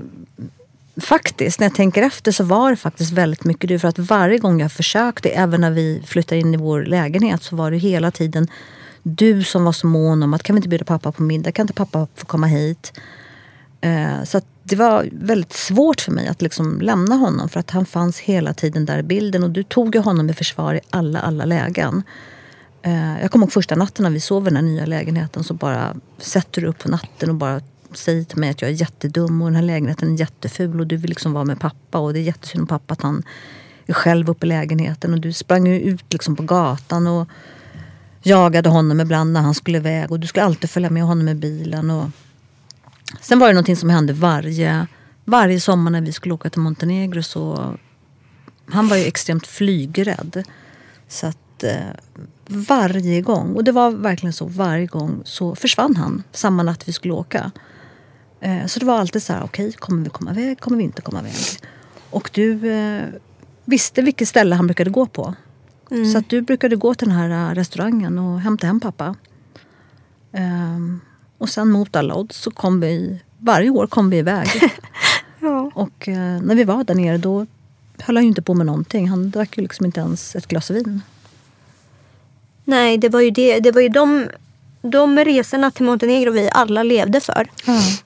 faktiskt, 0.96 1.60
när 1.60 1.66
jag 1.66 1.74
tänker 1.74 2.02
efter 2.02 2.32
så 2.32 2.44
var 2.44 2.70
det 2.70 2.76
faktiskt 2.76 3.12
väldigt 3.12 3.44
mycket 3.44 3.68
du. 3.68 3.78
För 3.78 3.88
att 3.88 3.98
varje 3.98 4.38
gång 4.38 4.60
jag 4.60 4.72
försökte, 4.72 5.28
även 5.30 5.60
när 5.60 5.70
vi 5.70 6.02
flyttade 6.06 6.40
in 6.40 6.54
i 6.54 6.56
vår 6.56 6.84
lägenhet, 6.84 7.42
så 7.42 7.56
var 7.56 7.70
det 7.70 7.76
hela 7.76 8.10
tiden 8.10 8.48
du 9.02 9.44
som 9.44 9.64
var 9.64 9.72
så 9.72 9.86
mån 9.86 10.22
om 10.22 10.34
att 10.34 10.42
kan 10.42 10.56
vi 10.56 10.58
inte 10.58 10.68
bjuda 10.68 10.84
pappa 10.84 11.12
på 11.12 11.22
middag? 11.22 11.52
Kan 11.52 11.62
inte 11.62 11.72
pappa 11.72 12.06
få 12.14 12.26
komma 12.26 12.46
hit? 12.46 12.92
Eh, 13.80 14.24
så 14.24 14.38
att 14.38 14.46
det 14.62 14.76
var 14.76 15.08
väldigt 15.12 15.52
svårt 15.52 16.00
för 16.00 16.12
mig 16.12 16.28
att 16.28 16.42
liksom 16.42 16.80
lämna 16.80 17.14
honom 17.14 17.48
för 17.48 17.60
att 17.60 17.70
han 17.70 17.86
fanns 17.86 18.18
hela 18.18 18.54
tiden 18.54 18.86
där 18.86 18.98
i 18.98 19.02
bilden. 19.02 19.44
Och 19.44 19.50
du 19.50 19.62
tog 19.62 19.94
ju 19.94 20.00
honom 20.00 20.30
i 20.30 20.34
försvar 20.34 20.74
i 20.74 20.80
alla, 20.90 21.20
alla 21.20 21.44
lägen. 21.44 22.02
Eh, 22.82 23.20
jag 23.20 23.30
kommer 23.30 23.46
ihåg 23.46 23.52
första 23.52 23.74
natten 23.74 24.02
när 24.02 24.10
vi 24.10 24.20
sov 24.20 24.42
i 24.42 24.50
den 24.50 24.56
här 24.56 24.62
nya 24.62 24.86
lägenheten 24.86 25.44
så 25.44 25.54
bara 25.54 25.96
sätter 26.18 26.60
du 26.60 26.66
upp 26.66 26.78
på 26.78 26.88
natten 26.88 27.30
och 27.30 27.34
bara 27.34 27.60
säger 27.96 28.24
till 28.24 28.38
mig 28.38 28.50
att 28.50 28.62
jag 28.62 28.70
är 28.70 28.74
jättedum 28.74 29.42
och 29.42 29.48
den 29.48 29.56
här 29.56 29.62
lägenheten 29.62 30.14
är 30.14 30.20
jätteful 30.20 30.80
och 30.80 30.86
du 30.86 30.96
vill 30.96 31.10
liksom 31.10 31.32
vara 31.32 31.44
med 31.44 31.60
pappa 31.60 31.98
och 31.98 32.12
det 32.12 32.18
är 32.18 32.22
jättesynd 32.22 32.60
om 32.60 32.66
pappa 32.66 32.92
att 32.92 33.02
han 33.02 33.22
är 33.86 33.92
själv 33.92 34.30
uppe 34.30 34.46
i 34.46 34.48
lägenheten 34.48 35.14
och 35.14 35.20
du 35.20 35.32
sprang 35.32 35.66
ju 35.66 35.80
ut 35.80 36.12
liksom 36.12 36.36
på 36.36 36.42
gatan 36.42 37.06
och 37.06 37.28
jagade 38.22 38.68
honom 38.68 39.00
ibland 39.00 39.32
när 39.32 39.40
han 39.40 39.54
skulle 39.54 39.78
iväg 39.78 40.10
och 40.10 40.20
du 40.20 40.26
skulle 40.26 40.44
alltid 40.44 40.70
följa 40.70 40.90
med 40.90 41.02
honom 41.02 41.28
i 41.28 41.34
bilen. 41.34 41.90
Och... 41.90 42.10
Sen 43.20 43.38
var 43.38 43.46
det 43.46 43.52
någonting 43.52 43.76
som 43.76 43.90
hände 43.90 44.12
varje, 44.12 44.86
varje 45.24 45.60
sommar 45.60 45.90
när 45.90 46.00
vi 46.00 46.12
skulle 46.12 46.34
åka 46.34 46.50
till 46.50 46.60
Montenegro 46.60 47.22
så 47.22 47.74
han 48.66 48.88
var 48.88 48.96
ju 48.96 49.04
extremt 49.04 49.46
flygrädd. 49.46 50.44
Så 51.08 51.26
att 51.26 51.62
eh, 51.62 51.78
varje 52.46 53.20
gång, 53.20 53.54
och 53.54 53.64
det 53.64 53.72
var 53.72 53.90
verkligen 53.90 54.32
så 54.32 54.46
varje 54.46 54.86
gång, 54.86 55.22
så 55.24 55.54
försvann 55.54 55.96
han 55.96 56.22
samma 56.32 56.62
natt 56.62 56.88
vi 56.88 56.92
skulle 56.92 57.14
åka. 57.14 57.50
Eh, 58.44 58.66
så 58.66 58.80
det 58.80 58.86
var 58.86 58.98
alltid 58.98 59.22
så 59.22 59.32
här, 59.32 59.44
okej, 59.44 59.72
kommer 59.72 60.04
vi 60.04 60.10
komma 60.10 60.30
iväg, 60.30 60.60
kommer 60.60 60.76
vi 60.76 60.84
inte 60.84 61.02
komma 61.02 61.20
iväg? 61.20 61.34
Och 62.10 62.30
du 62.34 62.70
eh, 62.70 63.04
visste 63.64 64.02
vilket 64.02 64.28
ställe 64.28 64.54
han 64.54 64.66
brukade 64.66 64.90
gå 64.90 65.06
på. 65.06 65.34
Så 66.12 66.18
att 66.18 66.28
du 66.28 66.42
brukade 66.42 66.76
gå 66.76 66.94
till 66.94 67.08
den 67.08 67.16
här 67.16 67.50
eh, 67.50 67.54
restaurangen 67.54 68.18
och 68.18 68.40
hämta 68.40 68.66
hem 68.66 68.80
pappa. 68.80 69.14
Ehm, 70.32 71.00
och 71.38 71.48
sen 71.48 71.70
mot 71.70 71.96
alla 71.96 72.14
odds 72.14 72.36
så 72.36 72.50
kom 72.50 72.80
vi, 72.80 73.20
varje 73.38 73.70
år 73.70 73.86
kom 73.86 74.10
vi 74.10 74.18
iväg. 74.18 74.48
Ja. 75.40 75.70
Och 75.74 76.08
eh, 76.08 76.42
när 76.42 76.54
vi 76.54 76.64
var 76.64 76.84
där 76.84 76.94
nere 76.94 77.18
då 77.18 77.46
höll 77.98 78.16
han 78.16 78.24
ju 78.24 78.28
inte 78.28 78.42
på 78.42 78.54
med 78.54 78.66
någonting. 78.66 79.08
Han 79.08 79.30
drack 79.30 79.56
ju 79.56 79.62
liksom 79.62 79.86
inte 79.86 80.00
ens 80.00 80.36
ett 80.36 80.46
glas 80.46 80.70
vin. 80.70 81.02
Nej, 82.64 82.98
det 82.98 83.08
var 83.08 83.20
ju, 83.20 83.30
det, 83.30 83.60
det 83.60 83.72
var 83.72 83.80
ju 83.80 83.88
de, 83.88 84.28
de 84.90 85.18
resorna 85.18 85.70
till 85.70 85.84
Montenegro 85.84 86.30
vi 86.30 86.50
alla 86.52 86.82
levde 86.82 87.20
för. 87.20 87.50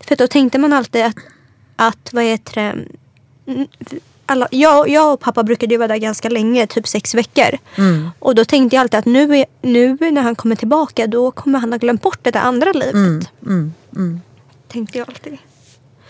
För 0.00 0.16
då 0.16 0.26
tänkte 0.26 0.58
man 0.58 0.72
alltid 0.72 1.04
att, 1.04 1.16
att 1.76 2.12
vad 2.12 2.24
heter 2.24 2.86
mm, 3.46 3.66
alla, 4.26 4.48
jag, 4.50 4.88
jag 4.88 5.12
och 5.12 5.20
pappa 5.20 5.42
brukade 5.42 5.74
ju 5.74 5.78
vara 5.78 5.88
där 5.88 5.96
ganska 5.96 6.28
länge, 6.28 6.66
typ 6.66 6.88
sex 6.88 7.14
veckor. 7.14 7.58
Mm. 7.76 8.10
Och 8.18 8.34
då 8.34 8.44
tänkte 8.44 8.76
jag 8.76 8.80
alltid 8.80 8.98
att 8.98 9.06
nu, 9.06 9.44
nu 9.62 9.96
när 10.00 10.22
han 10.22 10.34
kommer 10.34 10.56
tillbaka 10.56 11.06
då 11.06 11.30
kommer 11.30 11.58
han 11.58 11.72
ha 11.72 11.78
glömt 11.78 12.02
bort 12.02 12.18
det 12.22 12.30
där 12.30 12.40
andra 12.40 12.72
livet. 12.72 12.94
Mm, 12.94 13.20
mm, 13.46 13.72
mm. 13.96 14.20
Tänkte 14.68 14.98
jag 14.98 15.08
alltid. 15.08 15.38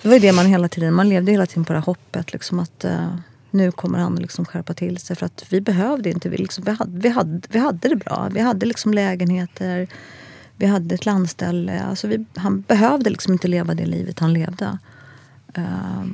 Det 0.03 0.09
var 0.09 0.19
det 0.19 0.33
man 0.33 0.47
hela 0.47 0.69
tiden, 0.69 0.95
man 0.95 1.09
levde 1.09 1.33
hela 1.33 1.47
tiden 1.47 1.65
på 1.65 1.73
det 1.73 1.79
här 1.79 1.87
hoppet. 1.87 2.33
Liksom 2.33 2.59
att 2.59 2.85
eh, 2.85 3.15
nu 3.51 3.73
kommer 3.73 3.99
han 3.99 4.17
liksom 4.17 4.45
skärpa 4.45 4.75
till 4.75 4.99
sig. 4.99 5.17
För 5.17 5.27
att 5.27 5.45
vi 5.49 5.61
behövde 5.61 6.11
inte, 6.11 6.29
vi, 6.29 6.37
liksom, 6.37 6.65
vi, 6.65 6.71
hade, 6.71 6.99
vi, 6.99 7.09
hade, 7.09 7.41
vi 7.49 7.59
hade 7.59 7.89
det 7.89 7.97
bra. 7.97 8.29
Vi 8.33 8.41
hade 8.41 8.67
liksom 8.67 8.95
lägenheter, 8.95 9.89
vi 10.59 10.67
hade 10.67 10.95
ett 10.95 11.07
landställe. 11.07 11.83
Alltså 11.83 12.07
vi, 12.07 12.25
han 12.37 12.61
behövde 12.61 13.11
liksom 13.11 13.33
inte 13.33 13.49
leva 13.49 13.75
det 13.75 13.87
livet 13.87 14.19
han 14.19 14.33
levde. 14.33 14.79
Eh, 15.55 16.05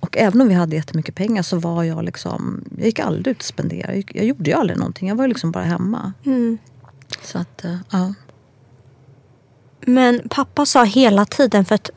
och 0.00 0.16
även 0.16 0.40
om 0.40 0.48
vi 0.48 0.54
hade 0.54 0.76
jättemycket 0.76 1.14
pengar 1.14 1.42
så 1.42 1.58
var 1.58 1.84
jag 1.84 2.04
liksom, 2.04 2.64
jag 2.76 2.86
gick 2.86 2.98
aldrig 2.98 3.32
ut 3.32 3.38
och 3.38 3.44
spenderade. 3.44 3.92
Jag, 3.92 3.96
gick- 3.96 4.14
jag 4.14 4.24
gjorde 4.24 4.50
ju 4.50 4.56
aldrig 4.56 4.78
någonting, 4.78 5.08
jag 5.08 5.16
var 5.16 5.28
liksom 5.28 5.50
bara 5.50 5.64
hemma. 5.64 6.12
Mm. 6.26 6.58
Så 7.22 7.38
att, 7.38 7.64
eh, 7.64 7.76
ja. 7.90 8.14
Men 9.80 10.20
pappa 10.30 10.66
sa 10.66 10.84
hela 10.84 11.24
tiden 11.24 11.64
för 11.64 11.74
att 11.74 11.90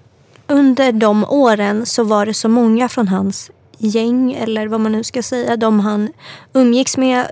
under 0.47 0.91
de 0.91 1.23
åren 1.23 1.85
så 1.85 2.03
var 2.03 2.25
det 2.25 2.33
så 2.33 2.49
många 2.49 2.89
från 2.89 3.07
hans 3.07 3.51
gäng 3.77 4.33
eller 4.33 4.67
vad 4.67 4.79
man 4.79 4.91
nu 4.91 5.03
ska 5.03 5.23
säga, 5.23 5.57
de 5.57 5.79
han 5.79 6.13
umgicks 6.53 6.97
med 6.97 7.27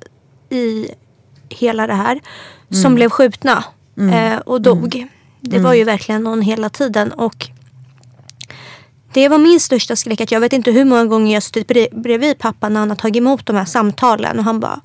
i 0.50 0.88
hela 1.50 1.88
det 1.88 1.94
här 1.94 2.22
som 2.76 2.96
blev 2.96 3.10
skjutna 3.10 3.64
eh, 4.14 4.38
och 4.38 4.62
dog. 4.62 5.08
Det 5.42 5.60
var 5.60 5.74
ju 5.74 5.84
verkligen 5.84 6.24
någon 6.24 6.42
hela 6.42 6.70
tiden 6.70 7.12
och 7.12 7.48
Det 9.14 9.30
var 9.30 9.38
min 9.38 9.60
största 9.60 9.96
skräck. 9.96 10.22
Att 10.22 10.32
jag 10.32 10.40
vet 10.40 10.54
inte 10.54 10.72
hur 10.72 10.86
många 10.86 11.06
gånger 11.06 11.34
jag 11.34 11.44
suttit 11.44 11.68
bre- 11.70 12.02
bredvid 12.02 12.38
pappa 12.40 12.70
när 12.70 12.80
han 12.80 12.90
har 12.90 12.96
tagit 12.96 13.16
emot 13.22 13.46
de 13.46 13.56
här 13.56 13.66
samtalen. 13.66 14.40
Och 14.40 14.46
han 14.46 14.60
bara, 14.60 14.82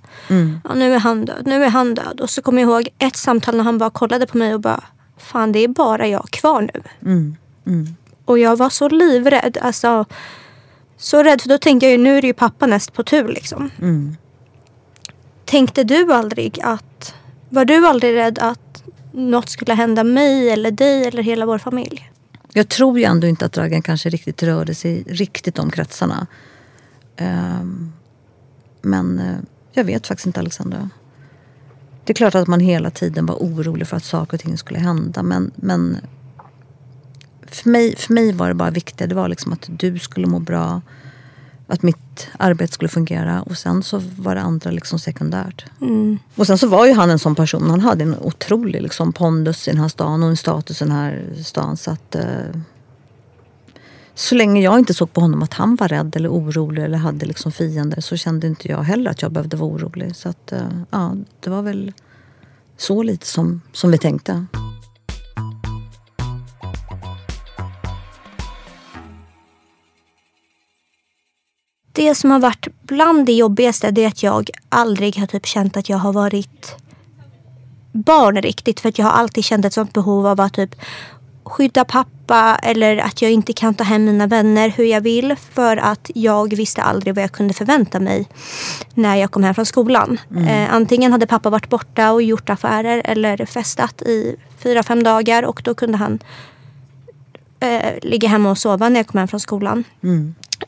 ja, 0.65 0.75
nu 0.75 0.95
är 0.95 0.99
han 0.99 1.25
död, 1.25 1.43
nu 1.47 1.65
är 1.65 1.69
han 1.69 1.95
död. 1.95 2.21
Och 2.21 2.31
så 2.31 2.43
kommer 2.43 2.63
jag 2.63 2.71
ihåg 2.71 2.89
ett 2.99 3.17
samtal 3.17 3.57
när 3.57 3.65
han 3.65 3.79
bara 3.79 3.91
kollade 3.91 4.27
på 4.27 4.39
mig 4.39 4.55
och 4.55 4.61
bara, 4.61 4.85
fan 5.19 5.53
det 5.53 5.59
är 5.59 5.69
bara 5.69 6.07
jag 6.07 6.31
kvar 6.31 6.61
nu. 6.63 6.83
Och 8.25 8.39
jag 8.39 8.57
var 8.57 8.71
så 8.71 8.89
livrädd. 8.89 9.59
Alltså, 9.63 10.05
så 10.97 11.23
rädd 11.23 11.41
för 11.43 11.49
då 11.49 11.59
tänkte 11.59 11.87
jag 11.87 11.93
ju 11.93 11.99
nu 11.99 12.17
är 12.19 12.23
det 12.23 12.27
ju 12.27 12.35
pappa 12.35 12.67
näst 12.67 12.93
på 12.93 13.03
tur 13.03 13.29
liksom. 13.29 13.71
Tänkte 15.45 15.85
du 15.85 16.13
aldrig 16.13 16.61
att, 16.63 17.15
var 17.57 17.65
du 17.65 17.87
aldrig 17.87 18.15
rädd 18.15 18.39
att 18.39 18.83
något 19.13 19.49
skulle 19.49 19.75
hända 19.75 20.05
mig 20.05 20.51
eller 20.51 20.71
dig 20.71 21.05
eller 21.05 21.23
hela 21.23 21.47
vår 21.47 21.59
familj? 21.59 22.11
Jag 22.53 22.69
tror 22.69 22.99
ju 22.99 23.05
ändå 23.05 23.27
inte 23.27 23.47
att 23.47 23.53
Dragan 23.53 23.83
kanske 23.83 24.09
riktigt 24.09 24.43
rörde 24.43 24.75
sig 24.75 25.03
riktigt 25.07 25.55
de 25.55 25.71
kretsarna. 25.71 26.27
Ehm, 27.17 27.93
men 28.83 29.19
eh, 29.19 29.37
jag 29.73 29.85
vet 29.85 30.07
faktiskt 30.07 30.27
inte 30.27 30.41
Alexandra. 30.41 30.91
Det 32.05 32.13
är 32.13 32.15
klart 32.15 32.35
att 32.35 32.49
man 32.49 32.61
hela 32.61 32.91
tiden 32.91 33.27
var 33.27 33.35
orolig 33.35 33.89
för 33.89 33.97
att 33.97 34.05
saker 34.05 34.37
och 34.37 34.41
ting 34.41 34.59
skulle 34.59 34.79
hända. 34.79 35.23
Men, 35.23 35.51
men 35.57 35.97
för, 37.47 37.71
mig, 37.71 37.97
för 37.97 38.15
mig 38.15 38.33
var 38.33 38.49
det 38.49 38.55
bara 38.55 38.71
viktigt. 38.71 39.09
Det 39.09 39.15
var 39.15 39.29
liksom 39.29 39.53
att 39.53 39.67
du 39.69 39.99
skulle 39.99 40.27
må 40.27 40.39
bra. 40.39 40.83
Att 41.67 41.83
mitt 41.83 42.29
arbete 42.39 42.73
skulle 42.73 42.89
fungera. 42.89 43.43
Och 43.43 43.59
sen 43.59 43.83
så 43.83 44.03
var 44.19 44.35
det 44.35 44.41
andra 44.41 44.71
liksom 44.71 44.99
sekundärt. 44.99 45.65
Och 46.35 46.47
sen 46.47 46.59
så 46.59 46.67
var 46.67 46.87
ju 46.87 46.93
han 46.93 47.11
en 47.11 47.19
sån 47.19 47.35
person. 47.35 47.71
Han 47.71 47.81
hade 47.81 48.05
en 48.05 48.17
otrolig 48.21 48.83
liksom 48.83 49.13
pondus 49.13 49.69
i 49.69 49.71
den 49.71 49.81
här 49.81 49.89
stan 49.89 50.23
och 50.23 50.29
en 50.29 50.37
status 50.37 50.83
i 50.83 50.85
den 50.85 50.95
här 50.95 51.29
stan. 51.45 51.77
Så 51.77 51.91
att... 51.91 52.15
Eh, 52.15 52.61
så 54.15 54.35
länge 54.35 54.61
jag 54.61 54.79
inte 54.79 54.95
såg 54.95 55.13
på 55.13 55.21
honom 55.21 55.43
att 55.43 55.55
han 55.55 55.77
var 55.77 55.89
rädd 55.89 56.17
eller 56.17 56.29
orolig 56.29 56.85
eller 56.85 56.99
hade 56.99 57.27
liksom 57.27 57.53
fiender 57.53 58.01
så 58.01 58.17
kände 58.17 58.47
inte 58.47 58.69
jag 58.69 58.83
heller 58.83 59.11
att 59.11 59.23
jag 59.23 59.33
behövde 59.33 59.57
vara 59.57 59.71
orolig. 59.71 60.17
Så 60.17 60.29
att, 60.29 60.53
eh, 60.53 60.69
ja, 60.91 61.17
det 61.41 61.51
var 61.51 61.63
väl 61.63 61.93
så 62.77 63.03
lite 63.03 63.27
som, 63.27 63.61
som 63.73 63.91
vi 63.91 63.99
tänkte. 63.99 64.47
Det 71.97 72.15
som 72.15 72.31
har 72.31 72.39
varit 72.39 72.69
bland 72.83 73.27
det 73.27 73.33
jobbigaste 73.33 73.91
det 73.91 74.05
är 74.05 74.09
att 74.09 74.23
jag 74.23 74.51
aldrig 74.69 75.17
har 75.17 75.27
typ 75.27 75.47
känt 75.47 75.77
att 75.77 75.89
jag 75.89 75.99
har 75.99 76.13
varit 76.13 76.77
barn 77.93 78.43
riktigt. 78.43 78.81
För 78.81 78.89
att 78.89 78.99
jag 78.99 79.07
har 79.07 79.13
alltid 79.13 79.45
känt 79.45 79.65
ett 79.65 79.73
sånt 79.73 79.93
behov 79.93 80.27
av 80.27 80.41
att 80.41 80.53
typ 80.53 80.75
skydda 81.45 81.85
pappa 81.85 82.59
eller 82.63 82.97
att 82.97 83.23
jag 83.23 83.31
inte 83.31 83.53
kan 83.53 83.75
ta 83.75 83.85
hem 83.85 84.05
mina 84.05 84.27
vänner 84.27 84.69
hur 84.69 84.85
jag 84.85 85.01
vill. 85.01 85.37
För 85.53 85.77
att 85.77 86.11
jag 86.15 86.57
visste 86.57 86.83
aldrig 86.83 87.15
vad 87.15 87.25
jag 87.25 87.33
kunde 87.33 87.55
förvänta 87.55 88.01
mig 88.01 88.29
när 88.95 89.17
jag 89.17 89.31
kom 89.31 89.45
hem 89.45 89.55
från 89.55 89.67
skolan. 89.67 90.19
Eh, 90.49 90.75
antingen 90.75 91.13
hade 91.13 91.27
pappa 91.27 91.51
varit 91.51 91.69
borta 91.69 92.13
och 92.13 92.23
gjort 92.23 92.51
affärer 92.51 93.03
eller 93.05 93.47
festat 93.47 94.03
i 94.03 94.37
fyra, 94.59 94.83
fem 94.83 95.03
dagar 95.03 95.43
och 95.43 95.61
då 95.65 95.75
kunde 95.75 95.99
han 95.99 96.19
eh, 97.61 97.93
ligga 98.03 98.29
hemma 98.29 98.51
och 98.51 98.59
sova 98.59 98.89
när 98.89 99.01
jag 99.01 99.07
kom 99.07 99.19
hem 99.19 99.29
från 99.29 99.41
skolan. 99.41 99.85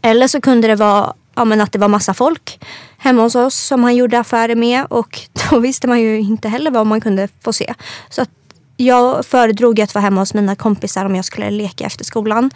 Eller 0.02 0.28
så 0.28 0.40
kunde 0.40 0.68
det 0.68 0.76
vara 0.76 1.14
ja, 1.34 1.44
men 1.44 1.60
att 1.60 1.72
det 1.72 1.78
var 1.78 1.88
massa 1.88 2.14
folk 2.14 2.60
hemma 2.98 3.22
hos 3.22 3.34
oss 3.34 3.54
som 3.54 3.84
han 3.84 3.96
gjorde 3.96 4.18
affärer 4.18 4.54
med 4.54 4.86
och 4.90 5.20
då 5.50 5.58
visste 5.58 5.88
man 5.88 6.00
ju 6.00 6.18
inte 6.18 6.48
heller 6.48 6.70
vad 6.70 6.86
man 6.86 7.00
kunde 7.00 7.28
få 7.40 7.52
se. 7.52 7.74
Så 8.10 8.22
att 8.22 8.30
jag 8.76 9.26
föredrog 9.26 9.80
att 9.80 9.94
vara 9.94 10.02
hemma 10.02 10.20
hos 10.20 10.34
mina 10.34 10.56
kompisar 10.56 11.04
om 11.04 11.16
jag 11.16 11.24
skulle 11.24 11.50
leka 11.50 11.84
efter 11.84 12.04
skolan. 12.04 12.50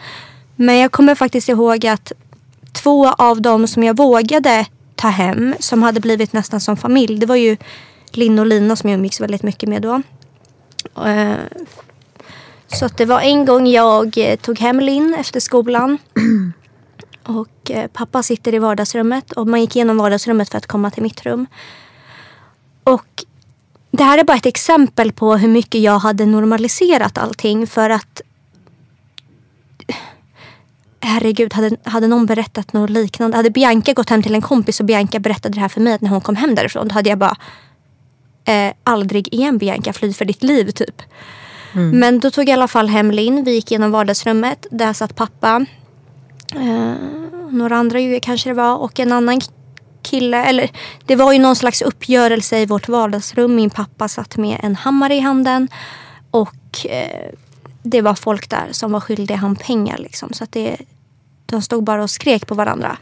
Men 0.56 0.78
jag 0.78 0.92
kommer 0.92 1.14
faktiskt 1.14 1.48
ihåg 1.48 1.86
att 1.86 2.12
två 2.72 3.08
av 3.08 3.42
dem 3.42 3.66
som 3.66 3.82
jag 3.82 3.96
vågade 3.96 4.66
ta 4.94 5.08
hem 5.08 5.54
som 5.60 5.82
hade 5.82 6.00
blivit 6.00 6.32
nästan 6.32 6.60
som 6.60 6.76
familj. 6.76 7.18
Det 7.18 7.26
var 7.26 7.36
ju 7.36 7.56
Linn 8.10 8.38
och 8.38 8.46
Lina 8.46 8.76
som 8.76 8.90
jag 8.90 8.98
umgicks 8.98 9.20
väldigt 9.20 9.42
mycket 9.42 9.68
med 9.68 9.82
då. 9.82 10.02
Eh, 11.06 11.36
så 12.66 12.86
att 12.86 12.96
det 12.96 13.04
var 13.04 13.20
en 13.20 13.44
gång 13.44 13.66
jag 13.66 14.18
eh, 14.18 14.36
tog 14.36 14.58
hem 14.58 14.80
Linn 14.80 15.14
efter 15.18 15.40
skolan. 15.40 15.98
Och 17.24 17.70
eh, 17.70 17.86
pappa 17.86 18.22
sitter 18.22 18.54
i 18.54 18.58
vardagsrummet 18.58 19.32
och 19.32 19.46
man 19.46 19.60
gick 19.60 19.76
igenom 19.76 19.96
vardagsrummet 19.96 20.48
för 20.48 20.58
att 20.58 20.66
komma 20.66 20.90
till 20.90 21.02
mitt 21.02 21.26
rum. 21.26 21.46
Och 22.84 23.24
det 23.90 24.04
här 24.04 24.18
är 24.18 24.24
bara 24.24 24.36
ett 24.36 24.46
exempel 24.46 25.12
på 25.12 25.36
hur 25.36 25.48
mycket 25.48 25.80
jag 25.80 25.98
hade 25.98 26.26
normaliserat 26.26 27.18
allting 27.18 27.66
för 27.66 27.90
att 27.90 28.22
Herregud, 31.04 31.54
hade, 31.54 31.76
hade 31.84 32.06
någon 32.08 32.26
berättat 32.26 32.72
något 32.72 32.90
liknande? 32.90 33.36
Hade 33.36 33.50
Bianca 33.50 33.92
gått 33.92 34.10
hem 34.10 34.22
till 34.22 34.34
en 34.34 34.42
kompis 34.42 34.80
och 34.80 34.86
Bianca 34.86 35.18
berättade 35.18 35.54
det 35.54 35.60
här 35.60 35.68
för 35.68 35.80
mig 35.80 35.98
när 36.00 36.10
hon 36.10 36.20
kom 36.20 36.36
hem 36.36 36.54
därifrån. 36.54 36.88
Då 36.88 36.94
hade 36.94 37.08
jag 37.08 37.18
bara 37.18 37.36
eh, 38.44 38.72
aldrig 38.84 39.34
igen 39.34 39.58
Bianca, 39.58 39.92
fly 39.92 40.12
för 40.12 40.24
ditt 40.24 40.42
liv 40.42 40.70
typ. 40.70 41.02
Men 41.92 42.20
då 42.20 42.30
tog 42.30 42.44
jag 42.44 42.48
i 42.48 42.52
alla 42.52 42.68
fall 42.68 42.88
hem 42.88 43.10
Linn. 43.10 43.44
Vi 43.44 43.54
gick 43.54 43.70
igenom 43.70 43.90
vardagsrummet. 43.90 44.66
Där 44.70 44.92
satt 44.92 45.14
pappa. 45.16 45.66
Eh, 46.54 46.94
några 47.50 47.76
andra 47.76 48.00
djur 48.00 48.18
kanske 48.18 48.50
det 48.50 48.54
var. 48.54 48.76
Och 48.76 49.00
en 49.00 49.12
annan 49.12 49.40
kille. 50.02 50.44
Eller 50.44 50.70
det 51.06 51.16
var 51.16 51.32
ju 51.32 51.38
någon 51.38 51.56
slags 51.56 51.82
uppgörelse 51.82 52.58
i 52.58 52.66
vårt 52.66 52.88
vardagsrum. 52.88 53.54
Min 53.54 53.70
pappa 53.70 54.08
satt 54.08 54.36
med 54.36 54.60
en 54.62 54.76
hammare 54.76 55.14
i 55.14 55.20
handen. 55.20 55.68
Och 56.30 56.86
eh, 56.86 57.30
det 57.82 58.00
var 58.00 58.14
folk 58.14 58.50
där 58.50 58.68
som 58.70 58.92
var 58.92 59.00
skyldiga 59.00 59.36
han 59.36 59.56
pengar. 59.56 59.98
Liksom. 59.98 60.32
Så 60.32 60.44
att 60.44 60.52
det, 60.52 60.76
de 61.46 61.62
stod 61.62 61.84
bara 61.84 62.02
och 62.02 62.10
skrek 62.10 62.46
på 62.46 62.54
varandra. 62.54 62.96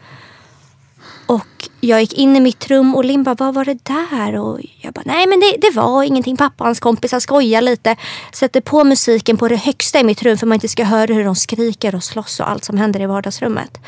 Och 1.31 1.69
jag 1.81 2.01
gick 2.01 2.13
in 2.13 2.37
i 2.37 2.41
mitt 2.41 2.71
rum 2.71 2.95
och 2.95 3.05
Linn 3.05 3.23
bara, 3.23 3.35
vad 3.35 3.55
var 3.55 3.65
det 3.65 3.85
där? 3.85 4.37
Och 4.37 4.61
jag 4.81 4.93
bara, 4.93 5.03
nej 5.05 5.27
men 5.27 5.41
det, 5.41 5.57
det 5.61 5.77
var 5.77 6.03
ingenting. 6.03 6.37
Pappa 6.37 6.65
och 6.65 6.67
hans 6.67 6.81
kompisar 6.81 7.21
skojar 7.21 7.61
lite. 7.61 7.97
Sätter 8.33 8.61
på 8.61 8.85
musiken 8.85 9.37
på 9.37 9.49
det 9.49 9.57
högsta 9.57 10.01
i 10.01 10.05
mitt 10.05 10.23
rum 10.23 10.39
för 10.39 10.47
man 10.47 10.57
inte 10.57 10.69
ska 10.69 10.85
höra 10.85 11.15
hur 11.15 11.25
de 11.25 11.35
skriker 11.35 11.95
och 11.95 12.05
slåss 12.05 12.41
och 12.41 12.51
allt 12.51 12.65
som 12.65 12.77
händer 12.77 13.01
i 13.01 13.07
vardagsrummet. 13.07 13.79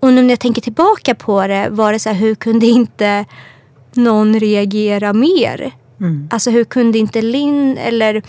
Och 0.00 0.12
nu 0.12 0.22
när 0.22 0.30
jag 0.30 0.40
tänker 0.40 0.62
tillbaka 0.62 1.14
på 1.14 1.46
det 1.46 1.68
var 1.70 1.92
det 1.92 1.98
så 1.98 2.08
här, 2.08 2.16
hur 2.16 2.34
kunde 2.34 2.66
inte 2.66 3.24
någon 3.92 4.40
reagera 4.40 5.12
mer? 5.12 5.72
Alltså 6.30 6.50
hur 6.50 6.64
kunde 6.64 6.98
inte 6.98 7.22
Linn 7.22 7.78
eller 7.78 8.22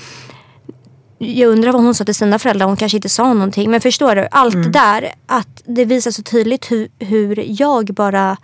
jag 1.23 1.49
undrar 1.49 1.71
vad 1.71 1.81
hon 1.83 1.95
sa 1.95 2.05
till 2.05 2.15
sina 2.15 2.39
föräldrar. 2.39 2.67
Hon 2.67 2.77
kanske 2.77 2.97
inte 2.97 3.09
sa 3.09 3.33
någonting. 3.33 3.71
Men 3.71 3.81
förstår 3.81 4.15
du? 4.15 4.27
Allt 4.31 4.53
det 4.53 4.69
där. 4.69 5.13
Att 5.25 5.61
det 5.65 5.85
visar 5.85 6.11
så 6.11 6.23
tydligt 6.23 6.71
hur, 6.71 6.87
hur 6.99 7.61
jag 7.61 7.85
bara 7.85 8.37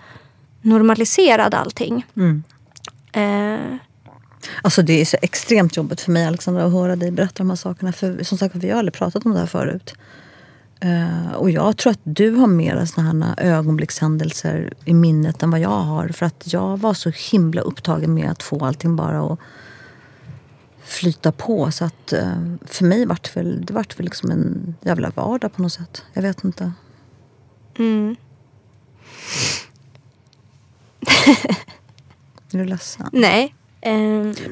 normaliserade 0.61 1.57
allting. 1.57 2.05
Eh, 3.11 3.75
Alltså 4.61 4.81
det 4.81 5.01
är 5.01 5.05
så 5.05 5.17
extremt 5.21 5.77
jobbigt 5.77 6.01
för 6.01 6.11
mig 6.11 6.25
Alexandra 6.25 6.65
att 6.65 6.71
höra 6.71 6.95
dig 6.95 7.11
berätta 7.11 7.33
de 7.37 7.49
här 7.49 7.57
sakerna. 7.57 7.91
För 7.91 8.23
som 8.23 8.37
sagt 8.37 8.55
vi 8.55 8.69
har 8.69 8.79
aldrig 8.79 8.93
pratat 8.93 9.25
om 9.25 9.33
det 9.33 9.39
här 9.39 9.45
förut. 9.45 9.93
Eh, 10.79 11.31
och 11.35 11.49
jag 11.49 11.77
tror 11.77 11.91
att 11.91 11.99
du 12.03 12.31
har 12.31 12.47
mera 12.47 12.85
såna 12.85 13.33
här 13.37 13.45
ögonblickshändelser 13.45 14.73
i 14.85 14.93
minnet 14.93 15.43
än 15.43 15.51
vad 15.51 15.59
jag 15.59 15.69
har. 15.69 16.07
För 16.07 16.25
att 16.25 16.53
jag 16.53 16.77
var 16.77 16.93
så 16.93 17.11
himla 17.31 17.61
upptagen 17.61 18.13
med 18.13 18.31
att 18.31 18.43
få 18.43 18.65
allting 18.65 18.95
bara 18.95 19.33
att 19.33 19.39
flyta 20.89 21.31
på. 21.31 21.71
Så 21.71 21.85
att 21.85 22.13
eh, 22.13 22.43
för 22.65 22.85
mig 22.85 23.05
vart 23.05 23.23
det 23.23 23.39
väl, 23.39 23.65
det 23.65 23.73
vart 23.73 23.99
väl 23.99 24.05
liksom 24.05 24.31
en 24.31 24.75
jävla 24.81 25.11
vardag 25.15 25.53
på 25.53 25.61
något 25.61 25.73
sätt. 25.73 26.03
Jag 26.13 26.21
vet 26.21 26.43
inte. 26.43 26.71
mm. 27.79 28.15
Är 32.53 32.57
du 32.57 32.65
ledsen? 32.65 33.09
Nej. 33.13 33.55
Eh, 33.81 33.91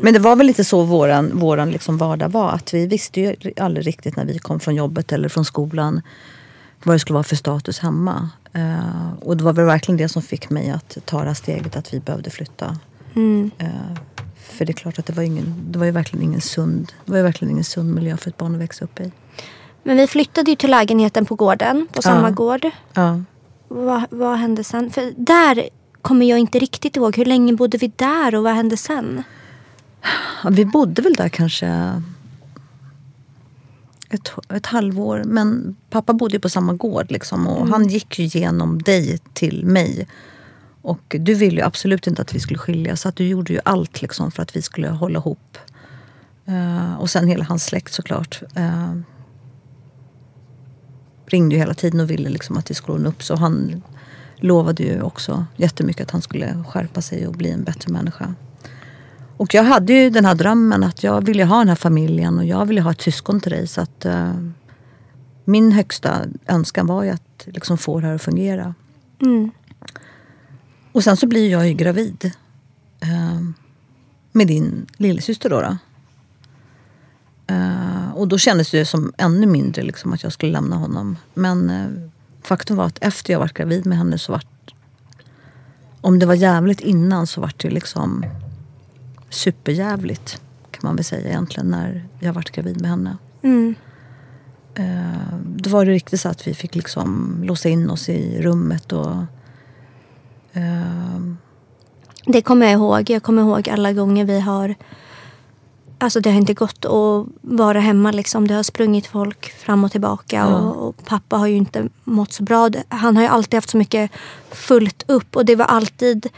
Men 0.02 0.14
det 0.14 0.20
var 0.20 0.36
väl 0.36 0.48
lite 0.48 0.64
så 0.64 0.84
våran, 0.84 1.40
våran 1.40 1.72
liksom 1.72 1.98
vardag 1.98 2.30
var. 2.30 2.52
Att 2.52 2.74
vi 2.74 2.88
visste 2.88 3.22
ju 3.22 3.36
aldrig 3.58 3.88
riktigt 3.88 4.16
när 4.16 4.26
vi 4.26 4.40
kom 4.40 4.60
från 4.60 4.76
jobbet 4.76 5.12
eller 5.12 5.30
från 5.30 5.46
skolan 5.46 6.02
vad 6.84 6.96
det 6.96 7.00
skulle 7.00 7.14
vara 7.14 7.24
för 7.24 7.36
status 7.36 7.80
hemma. 7.80 8.30
Eh, 8.54 9.12
och 9.22 9.38
det 9.38 9.44
var 9.44 9.54
väl 9.54 9.66
verkligen 9.66 9.98
det 9.98 10.10
som 10.10 10.22
fick 10.22 10.50
mig 10.50 10.70
att 10.70 10.98
ta 11.06 11.20
det 11.20 11.28
här 11.28 11.34
steget 11.34 11.76
att 11.76 11.94
vi 11.94 12.00
behövde 12.00 12.30
flytta. 12.30 12.78
mm. 13.16 13.52
Eh, 13.58 13.68
för 14.58 14.66
det 14.66 14.72
är 14.72 14.74
klart 14.74 15.00
att 15.00 15.06
det 15.06 15.14
var, 15.14 15.24
ingen, 15.24 15.56
det 15.72 15.80
var 15.80 15.86
ju 15.86 15.92
verkligen 15.92 16.24
ingen 16.24 16.42
sund, 16.42 16.92
det 17.06 17.12
var 17.12 17.18
ju 17.18 17.24
verkligen 17.24 17.52
ingen 17.52 17.64
sund 17.64 17.94
miljö 17.96 18.18
för 18.18 18.30
ett 18.30 18.38
barn 18.38 18.56
att 18.56 18.62
växa 18.62 18.86
upp 18.86 19.00
i. 19.00 19.12
Men 19.84 19.98
vi 19.98 20.08
flyttade 20.08 20.52
ju 20.52 20.56
till 20.56 20.72
lägenheten 20.72 21.26
på 21.26 21.36
gården. 21.36 21.88
På 21.94 22.02
samma 22.02 22.28
Ja. 22.28 22.34
gård. 22.34 22.66
Ja. 22.94 23.22
Vad, 23.68 24.02
vad 24.10 24.38
hände 24.38 24.64
sen? 24.64 24.90
För 24.90 25.14
där 25.18 25.70
kommer 26.02 26.26
jag 26.26 26.40
inte 26.40 26.60
riktigt 26.60 26.96
ihåg. 26.96 27.18
Hur 27.18 27.26
länge 27.26 27.54
bodde 27.54 27.78
vi 27.78 27.92
där 27.96 28.36
och 28.36 28.44
vad 28.44 28.54
hände 28.54 28.78
sen? 28.78 29.24
Ja, 30.44 30.50
Vi 30.50 30.66
bodde 30.66 31.02
väl 31.02 31.14
där 31.14 31.30
kanske 31.30 31.68
ett, 34.10 34.32
ett 34.54 34.66
halvår. 34.66 35.24
Men 35.26 35.76
pappa 35.90 36.14
bodde 36.14 36.34
ju 36.34 36.40
på 36.40 36.50
samma 36.50 36.74
gård 36.74 37.12
liksom, 37.12 37.48
och 37.48 37.68
han 37.68 37.88
gick 37.88 38.20
ju 38.20 38.26
genom 38.26 38.82
dig 38.82 39.18
till 39.34 39.66
mig. 39.66 40.08
Och 40.88 41.16
du 41.20 41.34
ville 41.34 41.56
ju 41.56 41.62
absolut 41.62 42.08
inte 42.08 42.22
att 42.22 42.36
vi 42.36 42.40
skulle 42.40 42.58
skiljas 42.58 43.02
så 43.02 43.10
att 43.10 43.16
du 43.16 43.28
gjorde 43.28 43.54
ju 43.54 43.60
allt 43.66 44.02
liksom, 44.02 44.32
för 44.32 44.44
att 44.44 44.56
vi 44.56 44.62
skulle 44.62 44.90
hålla 44.90 45.20
ihop. 45.20 45.58
Uh, 46.50 46.96
och 46.96 47.10
sen 47.10 47.28
hela 47.28 47.44
hans 47.44 47.66
släkt 47.66 47.94
såklart. 47.94 48.42
Uh, 48.58 49.00
ringde 51.26 51.56
ju 51.56 51.60
hela 51.60 51.74
tiden 51.74 52.00
och 52.00 52.10
ville 52.10 52.30
liksom 52.30 52.58
att 52.58 52.72
vi 52.72 52.76
skulle 52.76 52.96
ordna 52.96 53.10
upp. 53.10 53.24
Så 53.24 53.36
han 53.36 53.82
lovade 54.36 54.84
ju 54.84 55.02
också 55.02 55.46
jättemycket 55.56 56.04
att 56.04 56.12
han 56.12 56.22
skulle 56.22 56.64
skärpa 56.68 57.02
sig 57.02 57.28
och 57.28 57.34
bli 57.34 57.52
en 57.52 57.64
bättre 57.64 57.94
människa. 57.94 58.34
Och 59.38 59.54
jag 59.54 59.64
hade 59.64 59.94
ju 59.94 60.10
den 60.10 60.26
här 60.26 60.36
drömmen 60.36 60.84
att 60.84 61.04
jag 61.04 61.26
ville 61.26 61.46
ha 61.46 61.58
den 61.58 61.70
här 61.70 61.76
familjen 61.76 62.38
och 62.38 62.46
jag 62.46 62.66
ville 62.66 62.82
ha 62.82 62.92
ett 62.92 63.02
syskon 63.02 63.40
till 63.40 63.52
dig. 63.52 63.68
Så 63.68 63.82
att 63.82 64.06
uh, 64.06 64.50
min 65.46 65.72
högsta 65.72 66.22
önskan 66.46 66.88
var 66.88 67.04
ju 67.04 67.10
att 67.10 67.46
liksom 67.46 67.78
få 67.78 68.00
det 68.00 68.08
här 68.08 68.16
att 68.16 68.22
fungera. 68.22 68.74
Mm. 69.22 69.52
Och 70.92 71.04
sen 71.04 71.18
så 71.18 71.28
blir 71.28 71.52
jag 71.52 71.68
ju 71.68 71.74
gravid. 71.74 72.32
Uh, 73.04 73.50
med 74.32 74.48
din 74.48 74.86
lillasyster 74.98 75.50
då. 75.50 75.62
då. 75.62 75.78
Uh, 77.56 78.12
och 78.12 78.28
då 78.28 78.38
kändes 78.38 78.72
det 78.72 78.86
som 78.86 79.14
ännu 79.18 79.48
mindre 79.48 79.82
liksom, 79.82 80.14
att 80.14 80.24
jag 80.24 80.34
skulle 80.34 80.52
lämna 80.52 80.76
honom. 80.76 81.18
Men 81.34 81.70
uh, 81.70 82.10
faktum 82.42 82.78
var 82.78 82.86
att 82.86 82.98
efter 83.02 83.34
jag 83.34 83.40
var 83.40 83.52
gravid 83.56 83.86
med 83.86 83.98
henne 83.98 84.18
så 84.18 84.32
vart... 84.32 84.74
Om 86.02 86.20
det 86.20 86.26
var 86.26 86.34
jävligt 86.34 86.80
innan 86.80 87.28
så 87.28 87.42
vart 87.42 87.60
det 87.60 87.70
liksom 87.70 88.26
superjävligt. 89.30 90.42
Kan 90.72 90.82
man 90.84 90.96
väl 90.96 91.06
säga 91.06 91.30
egentligen 91.30 91.68
när 91.68 92.08
jag 92.20 92.34
vart 92.34 92.52
gravid 92.52 92.82
med 92.82 92.90
henne. 92.90 93.18
Mm. 93.42 93.76
Uh, 94.80 95.38
då 95.56 95.70
var 95.70 95.86
det 95.86 95.92
riktigt 95.92 96.22
så 96.22 96.30
att 96.30 96.48
vi 96.48 96.54
fick 96.54 96.76
liksom 96.76 97.40
låsa 97.44 97.70
in 97.70 97.90
oss 97.90 98.10
i 98.10 98.42
rummet 98.42 98.92
och... 98.92 99.16
det 102.26 102.42
kommer 102.42 102.66
jag 102.66 102.74
ihåg. 102.74 103.10
Jag 103.10 103.24
kommer 103.24 103.42
ihåg 103.42 103.70
alla 103.70 103.94
gånger 103.94 104.26
vi 104.26 104.40
har 104.40 104.76
Alltså 106.00 106.20
det 106.20 106.30
har 106.30 106.38
inte 106.38 106.54
gått 106.54 106.86
att 106.86 107.26
vara 107.42 107.80
hemma. 107.80 108.12
Liksom. 108.12 108.48
Det 108.48 108.54
har 108.54 108.64
sprungit 108.64 109.08
folk 109.08 109.54
fram 109.54 109.84
och 109.84 109.92
tillbaka. 109.92 110.36
Ja. 110.36 110.46
Och, 110.46 110.88
och, 110.88 111.06
pappa 111.06 111.38
har 111.38 111.48
ju 111.48 111.56
inte 111.56 111.90
mått 112.04 112.34
så 112.34 112.44
bra. 112.44 112.70
Han 112.90 113.16
har 113.16 113.24
ju 113.24 113.30
alltid 113.30 113.58
haft 113.58 113.70
så 113.70 113.78
mycket 113.78 114.12
fullt 114.52 115.04
upp. 115.08 115.36
Och 115.36 115.46
det 115.46 115.56
var 115.56 115.66
alltid... 115.66 116.30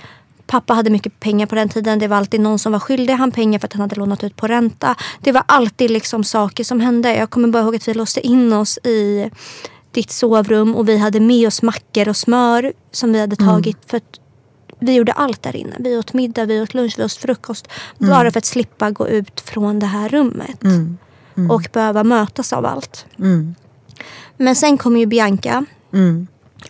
Pappa 0.48 0.74
hade 0.74 0.90
mycket 0.90 1.20
pengar 1.20 1.46
på 1.46 1.56
den 1.56 1.70
tiden. 1.70 2.00
Det 2.00 2.08
var 2.08 2.18
alltid 2.18 2.42
någon 2.42 2.60
som 2.60 2.72
var 2.72 2.80
skyldig 2.80 3.14
han 3.14 3.32
pengar 3.32 3.60
för 3.60 3.68
att 3.68 3.74
han 3.74 3.82
hade 3.82 3.96
lånat 3.96 4.24
ut 4.24 4.36
på 4.36 4.48
ränta. 4.48 4.96
Det 5.20 5.32
var 5.32 5.44
alltid 5.46 5.92
liksom 5.92 6.24
saker 6.24 6.64
som 6.64 6.80
hände. 6.80 7.16
Jag 7.16 7.30
kommer 7.30 7.48
bara 7.48 7.64
ihåg 7.64 7.76
att 7.76 7.88
vi 7.88 7.94
låste 7.94 8.28
in 8.28 8.54
oss 8.54 8.78
i 8.78 9.32
ditt 9.92 10.12
sovrum 10.12 10.76
och 10.76 10.90
vi 10.90 10.98
hade 10.98 11.20
med 11.20 11.48
oss 11.48 11.62
mackor 11.62 12.10
och 12.10 12.18
smör 12.18 12.74
som 12.92 13.14
vi 13.14 13.20
hade 13.20 13.36
mm. 13.40 13.54
tagit. 13.54 13.76
Mm. 13.76 13.84
För 13.88 13.98
att 13.98 14.20
vi 14.80 14.94
gjorde 14.94 15.12
allt 15.12 15.44
där 15.44 15.56
inne. 15.56 15.76
Vi 15.80 15.98
åt 15.98 16.14
middag, 16.14 16.46
vi 16.46 16.62
åt 16.62 16.74
lunch, 16.74 16.94
vi 16.98 17.04
åt 17.04 17.14
frukost. 17.14 17.68
Mm. 18.00 18.10
Bara 18.12 18.32
för 18.32 18.38
att 18.38 18.46
slippa 18.46 18.92
gå 18.92 19.08
ut 19.08 19.42
från 19.42 19.80
det 19.80 19.86
här 19.86 20.10
rummet. 20.10 20.64
Mm. 20.64 20.98
Mm. 21.38 21.52
Och 21.52 21.68
behöva 21.74 22.04
mötas 22.04 22.54
av 22.54 22.66
allt. 22.66 23.06
Mm. 23.20 23.56
Men 24.38 24.56
sen 24.56 24.78
kom 24.78 24.98
ju 24.98 25.06
Bianca. 25.06 25.66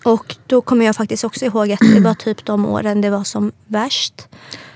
Och 0.04 0.36
då 0.48 0.62
kommer 0.62 0.86
jag 0.86 0.96
faktiskt 0.96 1.24
också 1.24 1.46
ihåg 1.46 1.72
att 1.72 1.80
det 1.80 2.00
var 2.00 2.14
typ 2.14 2.46
de 2.46 2.66
åren 2.66 3.02
det 3.02 3.10
var 3.10 3.24
som 3.24 3.52
värst. 3.68 4.28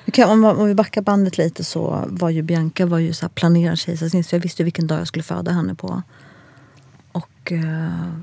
Okay, 0.08 0.26
om, 0.26 0.46
om 0.46 0.68
vi 0.68 0.76
backar 0.76 1.02
bandet 1.02 1.38
lite 1.38 1.64
så 1.64 2.04
var 2.08 2.30
ju 2.30 2.42
Bianca 2.42 2.86
var 2.86 2.98
ju 2.98 3.14
så 3.14 3.30
planerad 3.30 3.78
kejsarsnitt. 3.78 4.28
Så 4.28 4.36
jag 4.36 4.42
visste 4.42 4.64
vilken 4.64 4.88
dag 4.88 5.00
jag 5.00 5.08
skulle 5.08 5.24
föda 5.24 5.52
henne 5.52 5.76
på. 5.76 6.02
Och... 7.12 7.52
Uh 7.52 8.20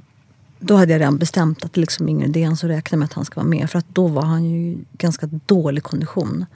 då 0.60 0.76
hade 0.76 0.92
jag 0.92 1.00
redan 1.00 1.18
bestämt 1.18 1.64
att 1.64 1.72
det 1.72 1.80
liksom 1.80 2.08
ingen 2.08 2.28
idé 2.28 2.40
ens 2.40 2.64
att 2.64 2.70
räkna 2.70 2.98
med 2.98 3.06
att 3.06 3.12
han 3.12 3.24
ska 3.24 3.40
vara 3.40 3.48
med. 3.48 3.70
För 3.70 3.78
att 3.78 3.88
då 3.88 4.06
var 4.08 4.22
han 4.22 4.44
ju 4.44 4.58
i 4.58 4.78
ganska 4.92 5.26
dålig 5.26 5.82
kondition. 5.82 6.46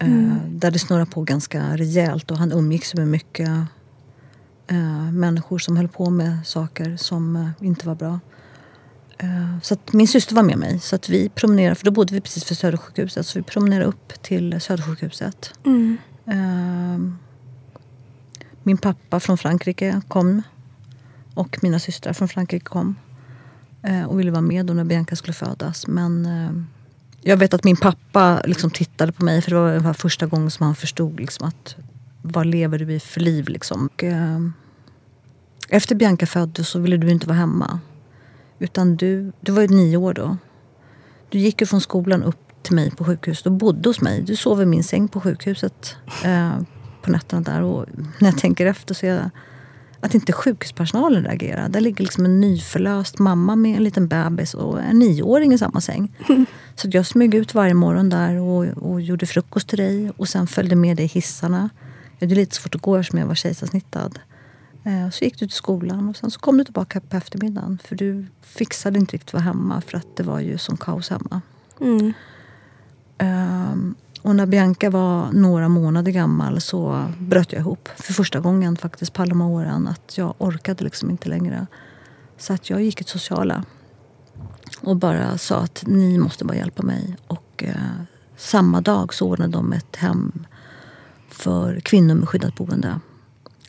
Eh, 0.00 0.06
mm. 0.06 0.38
Där 0.58 0.70
det 0.70 0.78
snurrade 0.78 1.06
på 1.06 1.22
ganska 1.22 1.76
rejält 1.76 2.30
och 2.30 2.36
han 2.36 2.52
umgicks 2.52 2.94
med 2.94 3.08
mycket 3.08 3.48
uh, 4.72 5.12
människor 5.12 5.58
som 5.58 5.76
höll 5.76 5.88
på 5.88 6.10
med 6.10 6.46
saker 6.46 6.96
som 6.96 7.36
uh, 7.36 7.48
inte 7.60 7.86
var 7.86 7.94
bra. 7.94 8.20
så 9.62 9.74
att 9.74 9.92
min 9.92 10.08
syster 10.08 10.34
var 10.34 10.42
med 10.42 10.58
mig. 10.58 10.80
Så 10.80 10.96
att 10.96 11.08
vi 11.08 11.28
promenerade, 11.28 11.74
för 11.74 11.84
då 11.84 11.90
bodde 11.90 12.14
vi 12.14 12.20
precis 12.20 12.44
för 12.44 12.54
Södersjukhuset. 12.54 13.26
Så 13.26 13.38
vi 13.38 13.42
promenerade 13.42 13.86
upp 13.86 14.22
till 14.22 14.60
Södersjukhuset. 14.60 15.54
Mm. 15.64 17.18
min 18.62 18.78
pappa 18.78 19.20
från 19.20 19.38
Frankrike 19.38 20.00
kom. 20.08 20.42
Och 21.34 21.58
mina 21.62 21.78
systrar 21.78 22.12
från 22.12 22.28
Frankrike 22.28 22.64
kom. 22.64 22.96
Eh, 23.82 24.04
och 24.04 24.20
ville 24.20 24.30
vara 24.30 24.42
med 24.42 24.66
då 24.66 24.74
när 24.74 24.84
Bianca 24.84 25.16
skulle 25.16 25.34
födas. 25.34 25.86
Men 25.86 26.26
eh, 26.26 26.50
jag 27.20 27.36
vet 27.36 27.54
att 27.54 27.64
min 27.64 27.76
pappa 27.76 28.40
liksom 28.44 28.70
tittade 28.70 29.12
på 29.12 29.24
mig 29.24 29.42
för 29.42 29.50
det 29.50 29.56
var, 29.56 29.88
det 29.88 29.94
första 29.94 30.26
gången 30.26 30.50
som 30.50 30.66
han 30.66 30.74
förstod 30.74 31.20
liksom 31.20 31.48
att 31.48 31.76
vad 32.22 32.46
lever 32.46 32.78
du 32.78 32.92
i 32.92 33.00
för 33.00 33.20
liv 33.20 33.48
liksom. 33.48 33.86
Och, 33.86 34.04
eh, 34.04 34.40
efter 35.68 35.94
Bianca 35.94 36.26
föddes 36.26 36.68
så 36.68 36.78
ville 36.78 36.96
du 36.96 37.10
inte 37.10 37.26
vara 37.26 37.38
hemma. 37.38 37.80
Utan 38.58 38.96
du, 38.96 39.32
du 39.40 39.52
var 39.52 39.62
ju 39.62 39.68
nio 39.68 39.96
år 39.96 40.14
då. 40.14 40.36
Du 41.28 41.38
gick 41.38 41.60
ju 41.60 41.66
från 41.66 41.80
skolan 41.80 42.22
upp 42.22 42.62
till 42.62 42.74
mig 42.74 42.90
på 42.90 43.04
sjukhuset 43.04 43.46
och 43.46 43.52
bodde 43.52 43.88
hos 43.88 44.00
mig. 44.00 44.22
Du 44.22 44.36
sov 44.36 44.62
i 44.62 44.66
min 44.66 44.84
säng 44.84 45.08
på 45.08 45.20
sjukhuset 45.20 45.96
eh, 46.24 46.52
på 47.02 47.10
nätterna 47.10 47.42
där. 47.42 47.62
Och 47.62 47.86
när 48.18 48.28
jag 48.28 48.38
tänker 48.38 48.66
efter 48.66 48.94
så 48.94 49.06
är 49.06 49.10
jag 49.10 49.30
att 50.02 50.14
inte 50.14 50.32
sjukhuspersonalen 50.32 51.24
reagerar. 51.24 51.68
Där 51.68 51.80
ligger 51.80 52.04
liksom 52.04 52.24
en 52.24 52.40
nyförlöst 52.40 53.18
mamma 53.18 53.56
med 53.56 53.76
en 53.76 53.84
liten 53.84 54.08
bebis 54.08 54.54
och 54.54 54.82
en 54.82 54.98
nioåring 54.98 55.52
i 55.52 55.58
samma 55.58 55.80
säng. 55.80 56.16
Mm. 56.28 56.46
Så 56.74 56.88
jag 56.90 57.06
smög 57.06 57.34
ut 57.34 57.54
varje 57.54 57.74
morgon 57.74 58.08
där 58.08 58.40
och, 58.40 58.64
och, 58.64 59.00
gjorde 59.00 59.26
frukost 59.26 59.68
till 59.68 59.78
dig 59.78 60.10
och 60.16 60.28
sen 60.28 60.46
följde 60.46 60.76
med 60.76 60.96
dig 60.96 61.04
i 61.04 61.08
hissarna. 61.08 61.70
Jag 62.18 62.26
hade 62.26 62.34
lite 62.34 62.56
svårt 62.56 62.74
att 62.74 62.82
gå 62.82 62.96
eftersom 62.96 63.18
jag 63.18 63.26
var 63.26 63.34
kejsarsnittad. 63.34 64.18
Eh, 64.84 65.10
så 65.10 65.24
gick 65.24 65.38
du 65.38 65.46
till 65.46 65.56
skolan 65.56 66.08
och 66.08 66.16
sen 66.16 66.30
så 66.30 66.40
kom 66.40 66.58
du 66.58 66.64
tillbaka 66.64 67.00
på 67.00 67.16
eftermiddagen. 67.16 67.78
För 67.84 67.96
du 67.96 68.26
fixade 68.42 68.98
inte 68.98 69.12
riktigt 69.12 69.28
att 69.28 69.34
vara 69.34 69.42
hemma 69.42 69.80
för 69.80 69.98
att 69.98 70.16
det 70.16 70.22
var 70.22 70.40
ju 70.40 70.58
som 70.58 70.76
kaos 70.76 71.10
hemma. 71.10 71.40
Mm. 71.80 72.12
Um, 73.18 73.94
och 74.22 74.36
när 74.36 74.46
Bianca 74.46 74.90
var 74.90 75.32
några 75.32 75.68
månader 75.68 76.12
gammal 76.12 76.60
så 76.60 77.08
bröt 77.18 77.52
jag 77.52 77.60
ihop. 77.60 77.88
För 77.96 78.12
första 78.12 78.40
gången 78.40 78.76
faktiskt 78.76 79.12
på 79.12 79.22
alla 79.22 79.28
de 79.28 79.40
åren. 79.40 79.88
Att 79.88 80.18
jag 80.18 80.34
orkade 80.38 80.84
liksom 80.84 81.10
inte 81.10 81.28
längre. 81.28 81.66
Så 82.38 82.52
att 82.52 82.70
jag 82.70 82.82
gick 82.82 82.96
till 82.96 83.06
sociala. 83.06 83.64
Och 84.80 84.96
bara 84.96 85.38
sa 85.38 85.58
att 85.58 85.84
ni 85.86 86.18
måste 86.18 86.44
bara 86.44 86.56
hjälpa 86.56 86.82
mig. 86.82 87.16
Och 87.26 87.64
eh, 87.66 87.74
samma 88.36 88.80
dag 88.80 89.14
så 89.14 89.28
ordnade 89.28 89.52
de 89.52 89.72
ett 89.72 89.96
hem 89.96 90.46
för 91.28 91.80
kvinnor 91.80 92.14
med 92.14 92.28
skyddat 92.28 92.54
boende. 92.54 93.00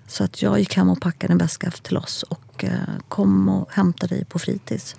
Så 0.08 0.24
att 0.24 0.42
jag 0.42 0.60
gick 0.60 0.76
hem 0.76 0.90
och 0.90 1.02
packade 1.02 1.34
en 1.34 1.38
väska 1.38 1.72
till 1.72 1.98
oss 1.98 2.24
och 2.24 2.64
eh, 2.64 2.72
kom 3.08 3.50
och 3.50 3.74
hämtade 3.74 4.16
dig 4.16 4.26
på 4.26 4.40
fritids. 4.40 4.96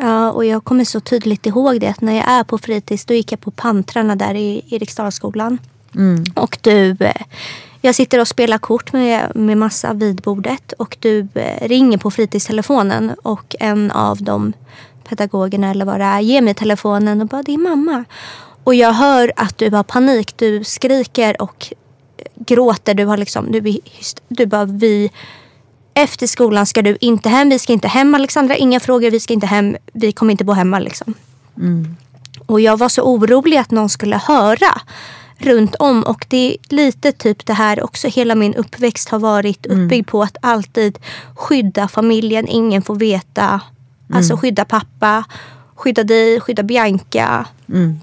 Ja, 0.00 0.30
och 0.30 0.44
jag 0.44 0.64
kommer 0.64 0.84
så 0.84 1.00
tydligt 1.00 1.46
ihåg 1.46 1.80
det 1.80 1.88
att 1.88 2.00
när 2.00 2.16
jag 2.16 2.28
är 2.28 2.44
på 2.44 2.58
fritids 2.58 3.04
då 3.04 3.14
gick 3.14 3.32
jag 3.32 3.40
på 3.40 3.50
Pantrarna 3.50 4.16
där 4.16 4.34
i 4.34 4.64
Eriksdalsskolan. 4.70 5.58
Mm. 5.94 6.24
Och 6.34 6.58
du, 6.60 6.96
eh, 7.00 7.22
jag 7.80 7.94
sitter 7.94 8.20
och 8.20 8.28
spelar 8.28 8.58
kort 8.58 8.92
med, 8.92 9.32
med 9.34 9.58
massa 9.58 9.92
vid 9.92 10.16
bordet 10.16 10.72
och 10.72 10.96
du 11.00 11.28
eh, 11.34 11.68
ringer 11.68 11.98
på 11.98 12.10
fritidstelefonen 12.10 13.12
och 13.22 13.56
en 13.60 13.90
av 13.90 14.22
de 14.22 14.52
pedagogerna 15.08 15.70
eller 15.70 15.84
vad 15.84 16.00
det 16.00 16.04
är 16.04 16.20
ger 16.20 16.42
mig 16.42 16.54
telefonen 16.54 17.20
och 17.20 17.26
bara 17.26 17.42
det 17.42 17.54
är 17.54 17.58
mamma. 17.58 18.04
Och 18.64 18.74
jag 18.74 18.92
hör 18.92 19.32
att 19.36 19.58
du 19.58 19.70
har 19.70 19.82
panik, 19.82 20.36
du 20.36 20.64
skriker 20.64 21.42
och 21.42 21.72
gråter. 22.34 22.94
Du 22.94 23.04
har 23.04 23.16
liksom, 23.16 23.52
du, 23.52 23.80
du 24.28 24.46
bara 24.46 24.64
vi 24.64 25.10
efter 25.96 26.26
skolan 26.26 26.66
ska 26.66 26.82
du 26.82 26.96
inte 27.00 27.28
hem. 27.28 27.48
Vi 27.48 27.58
ska 27.58 27.72
inte 27.72 27.88
hem 27.88 28.14
Alexandra. 28.14 28.56
Inga 28.56 28.80
frågor. 28.80 29.10
Vi 29.10 29.20
ska 29.20 29.34
inte 29.34 29.46
hem. 29.46 29.76
Vi 29.92 30.12
kommer 30.12 30.32
inte 30.32 30.44
bo 30.44 30.52
hemma 30.52 30.78
liksom. 30.78 31.14
Mm. 31.56 31.96
Och 32.46 32.60
jag 32.60 32.76
var 32.76 32.88
så 32.88 33.02
orolig 33.02 33.56
att 33.56 33.70
någon 33.70 33.88
skulle 33.88 34.16
höra 34.16 34.80
runt 35.38 35.74
om. 35.74 36.02
Och 36.02 36.26
det 36.28 36.52
är 36.52 36.74
lite 36.74 37.12
typ 37.12 37.46
det 37.46 37.52
här 37.52 37.84
också. 37.84 38.08
Hela 38.08 38.34
min 38.34 38.54
uppväxt 38.54 39.08
har 39.08 39.18
varit 39.18 39.66
mm. 39.66 39.84
uppbyggd 39.84 40.08
på 40.08 40.22
att 40.22 40.36
alltid 40.42 40.98
skydda 41.34 41.88
familjen. 41.88 42.48
Ingen 42.48 42.82
får 42.82 42.96
veta. 42.96 43.46
Mm. 43.46 44.16
Alltså 44.18 44.36
skydda 44.36 44.64
pappa, 44.64 45.24
skydda 45.74 46.04
dig, 46.04 46.40
skydda 46.40 46.62
Bianca. 46.62 47.46
Mm. 47.68 48.00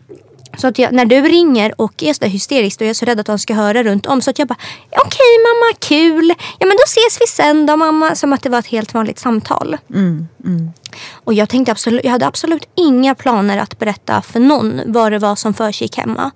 Så 0.57 0.67
att 0.67 0.79
jag, 0.79 0.93
när 0.93 1.05
du 1.05 1.21
ringer 1.21 1.81
och 1.81 2.03
är 2.03 2.13
så 2.13 2.25
hysterisk 2.25 2.81
och 2.81 2.85
jag 2.85 2.89
är 2.89 2.93
så 2.93 3.05
rädd 3.05 3.19
att 3.19 3.25
de 3.25 3.39
ska 3.39 3.53
höra 3.53 3.83
runt 3.83 4.05
om. 4.05 4.21
Så 4.21 4.29
att 4.29 4.39
jag 4.39 4.47
bara, 4.47 4.57
okej 4.89 5.01
okay, 5.05 5.37
mamma, 5.43 5.77
kul. 5.79 6.33
Ja 6.59 6.65
men 6.65 6.77
då 6.77 6.83
ses 6.87 7.21
vi 7.21 7.27
sen 7.27 7.65
då 7.65 7.77
mamma. 7.77 8.15
Som 8.15 8.33
att 8.33 8.43
det 8.43 8.49
var 8.49 8.59
ett 8.59 8.67
helt 8.67 8.93
vanligt 8.93 9.19
samtal. 9.19 9.77
Mm, 9.89 10.27
mm. 10.45 10.71
Och 11.11 11.33
jag, 11.33 11.49
tänkte 11.49 11.71
absolut, 11.71 12.03
jag 12.03 12.11
hade 12.11 12.27
absolut 12.27 12.65
inga 12.75 13.15
planer 13.15 13.57
att 13.57 13.79
berätta 13.79 14.21
för 14.21 14.39
någon 14.39 14.81
vad 14.85 15.11
det 15.11 15.19
var 15.19 15.35
som 15.35 15.53
försiggick 15.53 15.97
hemma. 15.97 16.31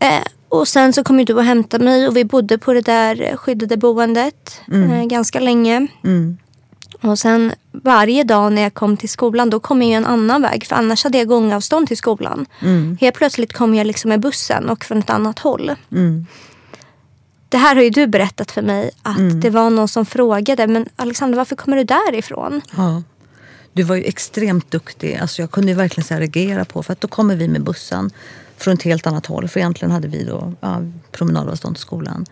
Eh, 0.00 0.24
och 0.48 0.68
sen 0.68 0.92
så 0.92 1.04
kom 1.04 1.24
du 1.24 1.34
och 1.34 1.44
hämtade 1.44 1.84
mig 1.84 2.08
och 2.08 2.16
vi 2.16 2.24
bodde 2.24 2.58
på 2.58 2.72
det 2.72 2.80
där 2.80 3.36
skyddade 3.36 3.76
boendet 3.76 4.60
mm. 4.68 4.92
eh, 4.92 5.04
ganska 5.04 5.40
länge. 5.40 5.86
Och 7.02 7.18
sen 7.18 7.52
varje 7.72 8.24
dag 8.24 8.52
när 8.52 8.62
jag 8.62 8.74
kom 8.74 8.96
till 8.96 9.08
skolan 9.08 9.50
då 9.50 9.60
kom 9.60 9.82
jag 9.82 9.92
en 9.92 10.06
annan 10.06 10.42
väg. 10.42 10.66
För 10.66 10.76
annars 10.76 11.04
hade 11.04 11.18
jag 11.18 11.28
gångavstånd 11.28 11.88
till 11.88 11.96
skolan. 11.96 12.46
Mm. 12.60 12.98
Helt 13.00 13.16
plötsligt 13.16 13.52
kom 13.52 13.74
jag 13.74 13.86
liksom 13.86 14.08
med 14.08 14.20
bussen 14.20 14.68
och 14.68 14.84
från 14.84 14.98
ett 14.98 15.10
annat 15.10 15.38
håll. 15.38 15.72
Mm. 15.92 16.26
Det 17.48 17.58
här 17.58 17.74
har 17.74 17.82
ju 17.82 17.90
du 17.90 18.06
berättat 18.06 18.50
för 18.50 18.62
mig 18.62 18.90
att 19.02 19.18
mm. 19.18 19.40
det 19.40 19.50
var 19.50 19.70
någon 19.70 19.88
som 19.88 20.06
frågade. 20.06 20.66
Men 20.66 20.86
Alexander 20.96 21.38
varför 21.38 21.56
kommer 21.56 21.76
du 21.76 21.84
därifrån? 21.84 22.60
Ja. 22.76 23.02
Du 23.72 23.82
var 23.82 23.96
ju 23.96 24.04
extremt 24.04 24.70
duktig. 24.70 25.16
Alltså 25.16 25.42
jag 25.42 25.50
kunde 25.50 25.74
verkligen 25.74 26.04
så 26.04 26.14
reagera 26.14 26.64
på 26.64 26.82
för 26.82 26.92
att 26.92 27.00
då 27.00 27.08
kommer 27.08 27.36
vi 27.36 27.48
med 27.48 27.62
bussen 27.62 28.10
från 28.56 28.74
ett 28.74 28.82
helt 28.82 29.06
annat 29.06 29.26
håll. 29.26 29.48
För 29.48 29.60
egentligen 29.60 29.92
hade 29.92 30.08
vi 30.08 30.24
då 30.24 30.52
ja, 30.60 30.80
promenadavstånd 31.10 31.76
till 31.76 31.82
skolan. 31.82 32.26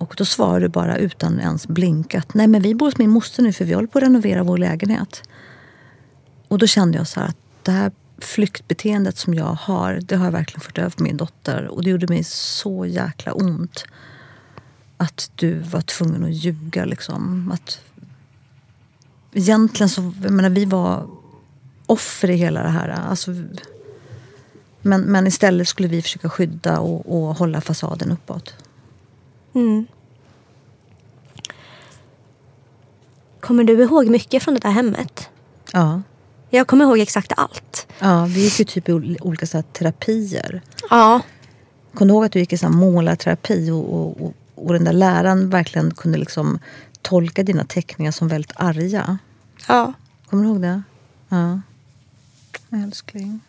Och 0.00 0.14
då 0.16 0.24
svarade 0.24 0.64
du 0.64 0.68
bara 0.68 0.96
utan 0.96 1.40
ens 1.40 1.68
blinkat. 1.68 2.34
Nej 2.34 2.46
men 2.46 2.62
vi 2.62 2.74
bor 2.74 2.86
hos 2.86 2.98
min 2.98 3.10
moster 3.10 3.42
nu 3.42 3.52
för 3.52 3.64
vi 3.64 3.72
håller 3.72 3.88
på 3.88 3.98
att 3.98 4.04
renovera 4.04 4.42
vår 4.42 4.58
lägenhet. 4.58 5.22
Och 6.48 6.58
då 6.58 6.66
kände 6.66 6.98
jag 6.98 7.08
så 7.08 7.20
här 7.20 7.28
att 7.28 7.36
det 7.62 7.72
här 7.72 7.92
flyktbeteendet 8.18 9.18
som 9.18 9.34
jag 9.34 9.44
har, 9.44 10.00
det 10.02 10.16
har 10.16 10.24
jag 10.24 10.32
verkligen 10.32 10.60
fört 10.60 10.78
över 10.78 10.90
på 10.90 11.02
min 11.02 11.16
dotter. 11.16 11.66
Och 11.66 11.84
det 11.84 11.90
gjorde 11.90 12.06
mig 12.06 12.24
så 12.24 12.86
jäkla 12.86 13.32
ont. 13.32 13.84
Att 14.96 15.30
du 15.34 15.58
var 15.58 15.80
tvungen 15.80 16.24
att 16.24 16.34
ljuga 16.34 16.84
liksom. 16.84 17.52
Att 17.54 17.80
egentligen 19.32 19.88
så, 19.88 20.12
jag 20.22 20.32
menar 20.32 20.50
vi 20.50 20.64
var 20.64 21.06
offer 21.86 22.30
i 22.30 22.36
hela 22.36 22.62
det 22.62 22.68
här. 22.68 22.88
Alltså, 22.88 23.30
men, 24.82 25.00
men 25.00 25.26
istället 25.26 25.68
skulle 25.68 25.88
vi 25.88 26.02
försöka 26.02 26.30
skydda 26.30 26.78
och, 26.78 27.28
och 27.28 27.36
hålla 27.36 27.60
fasaden 27.60 28.12
uppåt. 28.12 28.54
Mm. 29.54 29.86
Kommer 33.40 33.64
du 33.64 33.82
ihåg 33.82 34.06
mycket 34.08 34.42
från 34.42 34.54
det 34.54 34.60
där 34.60 34.70
hemmet? 34.70 35.28
Ja. 35.72 36.02
Jag 36.50 36.66
kommer 36.66 36.84
ihåg 36.84 36.98
exakt 36.98 37.32
allt. 37.36 37.86
Ja, 37.98 38.24
vi 38.24 38.44
gick 38.44 38.58
ju 38.58 38.64
typ 38.64 38.88
i 38.88 38.92
ol- 38.92 39.16
olika 39.20 39.46
så 39.46 39.56
här, 39.56 39.62
terapier. 39.62 40.62
Ja. 40.90 41.20
Kommer 41.94 42.08
du 42.08 42.14
ihåg 42.14 42.24
att 42.24 42.32
du 42.32 42.38
gick 42.38 42.52
i 42.52 42.58
så 42.58 42.66
här 42.66 42.72
målarterapi 42.72 43.70
och, 43.70 43.94
och, 43.94 44.20
och, 44.22 44.34
och 44.54 44.72
den 44.72 44.84
där 44.84 44.92
läraren 44.92 45.50
verkligen 45.50 45.94
kunde 45.94 46.18
liksom 46.18 46.58
tolka 47.02 47.42
dina 47.42 47.64
teckningar 47.64 48.12
som 48.12 48.28
väldigt 48.28 48.52
arga? 48.56 49.18
Ja. 49.68 49.92
Kommer 50.26 50.42
du 50.42 50.48
ihåg 50.48 50.62
det? 50.62 50.82
Ja. 51.28 51.60
Älskling. 52.72 53.40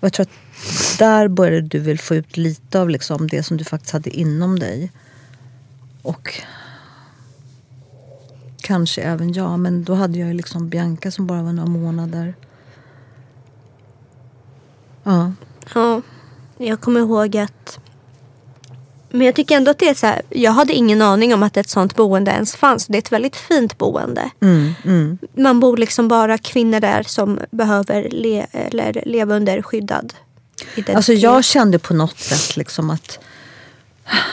Och 0.00 0.06
jag 0.06 0.12
tror 0.12 0.24
att 0.26 0.51
där 0.98 1.28
började 1.28 1.68
du 1.68 1.78
väl 1.78 1.98
få 1.98 2.14
ut 2.14 2.36
lite 2.36 2.80
av 2.80 2.90
liksom 2.90 3.28
det 3.28 3.42
som 3.42 3.56
du 3.56 3.64
faktiskt 3.64 3.92
hade 3.92 4.10
inom 4.10 4.58
dig. 4.58 4.90
Och 6.02 6.42
kanske 8.60 9.02
även 9.02 9.32
jag, 9.32 9.58
men 9.58 9.84
då 9.84 9.94
hade 9.94 10.18
jag 10.18 10.28
ju 10.28 10.34
liksom 10.34 10.68
Bianca 10.68 11.10
som 11.10 11.26
bara 11.26 11.42
var 11.42 11.52
några 11.52 11.68
månader. 11.68 12.34
Ja. 15.02 15.32
Ja. 15.74 16.02
Jag 16.58 16.80
kommer 16.80 17.00
ihåg 17.00 17.36
att... 17.36 17.78
Men 19.10 19.26
jag 19.26 19.34
tycker 19.34 19.56
ändå 19.56 19.70
att 19.70 19.78
det 19.78 19.88
är 19.88 19.94
så 19.94 20.06
här. 20.06 20.22
Jag 20.30 20.52
hade 20.52 20.72
ingen 20.72 21.02
aning 21.02 21.34
om 21.34 21.42
att 21.42 21.56
ett 21.56 21.68
sånt 21.68 21.96
boende 21.96 22.30
ens 22.30 22.56
fanns. 22.56 22.86
Det 22.86 22.96
är 22.96 22.98
ett 22.98 23.12
väldigt 23.12 23.36
fint 23.36 23.78
boende. 23.78 24.30
Mm, 24.40 24.72
mm. 24.84 25.18
Man 25.34 25.60
bor 25.60 25.76
liksom 25.76 26.08
bara 26.08 26.38
kvinnor 26.38 26.80
där 26.80 27.02
som 27.02 27.40
behöver 27.50 28.08
le, 28.10 28.46
eller 28.52 29.02
leva 29.06 29.36
under 29.36 29.62
skyddad 29.62 30.14
identitet. 30.62 30.96
Alltså 30.96 31.12
jag 31.12 31.44
kände 31.44 31.78
på 31.78 31.94
något 31.94 32.18
sätt 32.18 32.56
liksom 32.56 32.90
att 32.90 33.18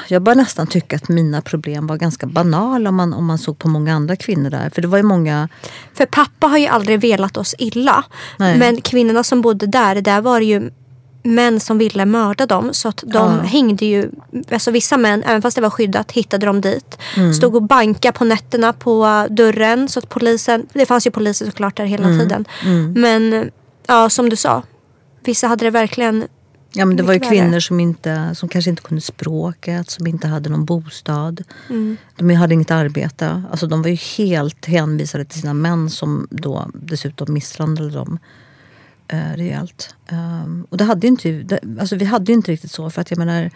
jag 0.07 0.21
började 0.21 0.41
nästan 0.41 0.67
tycka 0.67 0.95
att 0.95 1.09
mina 1.09 1.41
problem 1.41 1.87
var 1.87 1.97
ganska 1.97 2.27
banala 2.27 2.89
om 2.89 2.95
man, 2.95 3.13
om 3.13 3.25
man 3.25 3.37
såg 3.37 3.59
på 3.59 3.67
många 3.67 3.95
andra 3.95 4.15
kvinnor 4.15 4.49
där. 4.49 4.69
För 4.69 4.81
det 4.81 4.87
var 4.87 4.97
ju 4.97 5.03
många... 5.03 5.49
För 5.93 6.05
pappa 6.05 6.47
har 6.47 6.57
ju 6.57 6.67
aldrig 6.67 7.01
velat 7.01 7.37
oss 7.37 7.55
illa. 7.57 8.03
Nej. 8.37 8.57
Men 8.57 8.81
kvinnorna 8.81 9.23
som 9.23 9.41
bodde 9.41 9.67
där, 9.67 10.01
där 10.01 10.21
var 10.21 10.39
det 10.39 10.45
ju 10.45 10.71
män 11.23 11.59
som 11.59 11.77
ville 11.77 12.05
mörda 12.05 12.45
dem. 12.45 12.69
Så 12.73 12.87
att 12.89 13.03
de 13.07 13.35
Ja. 13.35 13.41
hängde 13.43 13.85
ju, 13.85 14.09
alltså 14.51 14.71
vissa 14.71 14.97
män, 14.97 15.23
även 15.23 15.41
fast 15.41 15.55
det 15.55 15.61
var 15.61 15.69
skyddat, 15.69 16.11
hittade 16.11 16.45
de 16.45 16.61
dit. 16.61 16.97
Mm. 17.17 17.33
Stod 17.33 17.55
och 17.55 17.63
banka 17.63 18.11
på 18.11 18.25
nätterna 18.25 18.73
på 18.73 19.27
dörren. 19.29 19.89
Så 19.89 19.99
att 19.99 20.09
polisen, 20.09 20.67
det 20.73 20.85
fanns 20.85 21.07
ju 21.07 21.11
poliser 21.11 21.45
såklart 21.45 21.77
där 21.77 21.85
hela 21.85 22.05
Mm. 22.07 22.19
tiden. 22.19 22.45
Men 22.95 23.51
ja, 23.87 24.09
som 24.09 24.29
du 24.29 24.35
sa. 24.35 24.63
Vissa 25.23 25.47
hade 25.47 25.65
det 25.65 25.71
verkligen 25.71 26.27
Ja, 26.71 26.85
men 26.85 26.97
det 26.97 27.03
var 27.03 27.13
ju 27.13 27.19
kvinnor 27.19 27.59
som, 27.59 27.79
inte, 27.79 28.35
som 28.35 28.49
kanske 28.49 28.69
inte 28.69 28.81
kunde 28.81 29.01
språket, 29.01 29.89
som 29.89 30.07
inte 30.07 30.27
hade 30.27 30.49
någon 30.49 30.65
bostad. 30.65 31.43
Mm. 31.69 31.97
De 32.15 32.35
hade 32.35 32.53
inget 32.53 32.71
arbete. 32.71 33.43
Alltså, 33.51 33.67
de 33.67 33.81
var 33.81 33.89
ju 33.89 33.95
helt 33.95 34.65
hänvisade 34.65 35.25
till 35.25 35.41
sina 35.41 35.53
män 35.53 35.89
som 35.89 36.27
då 36.31 36.69
dessutom 36.73 37.33
misshandlade 37.33 37.89
dem 37.91 38.19
eh, 39.07 39.33
rejält. 39.35 39.95
Um, 40.11 40.67
och 40.69 40.77
det 40.77 40.83
hade 40.83 41.07
ju 41.07 41.11
inte, 41.11 41.31
det, 41.31 41.59
alltså, 41.79 41.95
vi 41.95 42.05
hade 42.05 42.31
ju 42.31 42.35
inte 42.35 42.51
riktigt 42.51 42.71
så. 42.71 42.89
För 42.89 43.01
att 43.01 43.11
jag 43.11 43.17
menar, 43.17 43.51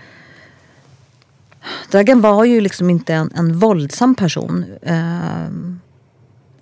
Dragan 1.91 2.21
var 2.21 2.45
ju 2.45 2.61
liksom 2.61 2.89
inte 2.89 3.13
en, 3.13 3.31
en 3.35 3.59
våldsam 3.59 4.15
person. 4.15 4.65
Ehm, 4.81 5.79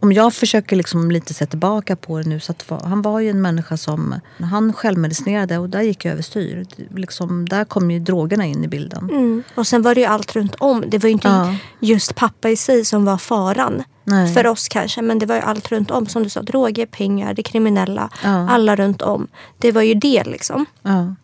om 0.01 0.11
jag 0.13 0.33
försöker 0.33 0.75
liksom 0.75 1.11
lite 1.11 1.33
se 1.33 1.45
tillbaka 1.45 1.95
på 1.95 2.17
det 2.17 2.29
nu 2.29 2.39
så 2.39 2.51
att 2.51 2.81
han 2.83 3.01
var 3.01 3.19
ju 3.19 3.29
en 3.29 3.41
människa 3.41 3.77
som 3.77 4.15
han 4.51 4.73
självmedicinerade 4.73 5.57
och 5.57 5.69
där 5.69 5.81
gick 5.81 6.05
jag 6.05 6.11
överstyr. 6.11 6.65
Liksom, 6.95 7.49
där 7.49 7.65
kom 7.65 7.91
ju 7.91 7.99
drogerna 7.99 8.45
in 8.45 8.63
i 8.63 8.67
bilden. 8.67 9.09
Mm. 9.09 9.43
Och 9.55 9.67
sen 9.67 9.81
var 9.81 9.95
det 9.95 10.01
ju 10.01 10.07
allt 10.07 10.35
runt 10.35 10.55
om. 10.59 10.83
Det 10.87 10.97
var 10.97 11.07
ju 11.07 11.13
inte 11.13 11.27
Ja. 11.27 11.55
just 11.79 12.15
pappa 12.15 12.49
i 12.49 12.55
sig 12.57 12.85
som 12.85 13.05
var 13.05 13.17
faran. 13.17 13.83
Nej. 14.03 14.33
För 14.33 14.47
oss 14.47 14.67
kanske. 14.69 15.01
Men 15.01 15.19
det 15.19 15.25
var 15.25 15.35
ju 15.35 15.41
allt 15.41 15.71
runt 15.71 15.91
om. 15.91 16.07
Som 16.07 16.23
du 16.23 16.29
sa, 16.29 16.41
droger, 16.41 16.85
pengar, 16.85 17.33
det 17.33 17.43
kriminella. 17.43 18.09
Ja. 18.23 18.49
Alla 18.49 18.75
runt 18.75 19.01
om. 19.01 19.27
Det 19.57 19.71
var 19.71 19.81
ju 19.81 19.93
det 19.93 20.23
liksom. 20.23 20.65
Ja. 20.81 21.15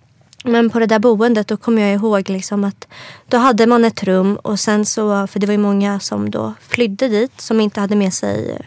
Men 0.44 0.70
på 0.70 0.80
det 0.80 0.86
där 0.86 1.00
boendet 1.00 1.48
då 1.48 1.58
kommer 1.58 1.82
jag 1.82 1.94
ihåg 1.94 2.30
liksom 2.30 2.64
att 2.64 2.88
då 3.28 3.38
hade 3.38 3.68
man 3.68 3.86
ett 3.86 4.04
rum 4.04 4.36
och 4.36 4.60
sen 4.60 4.86
så, 4.86 5.28
för 5.28 5.40
det 5.40 5.48
var 5.48 5.52
ju 5.52 5.58
många 5.58 6.00
som 6.00 6.32
då 6.32 6.54
flydde 6.60 7.08
dit 7.08 7.42
som 7.42 7.60
inte 7.60 7.80
hade 7.80 7.96
med 7.96 8.14
sig 8.14 8.62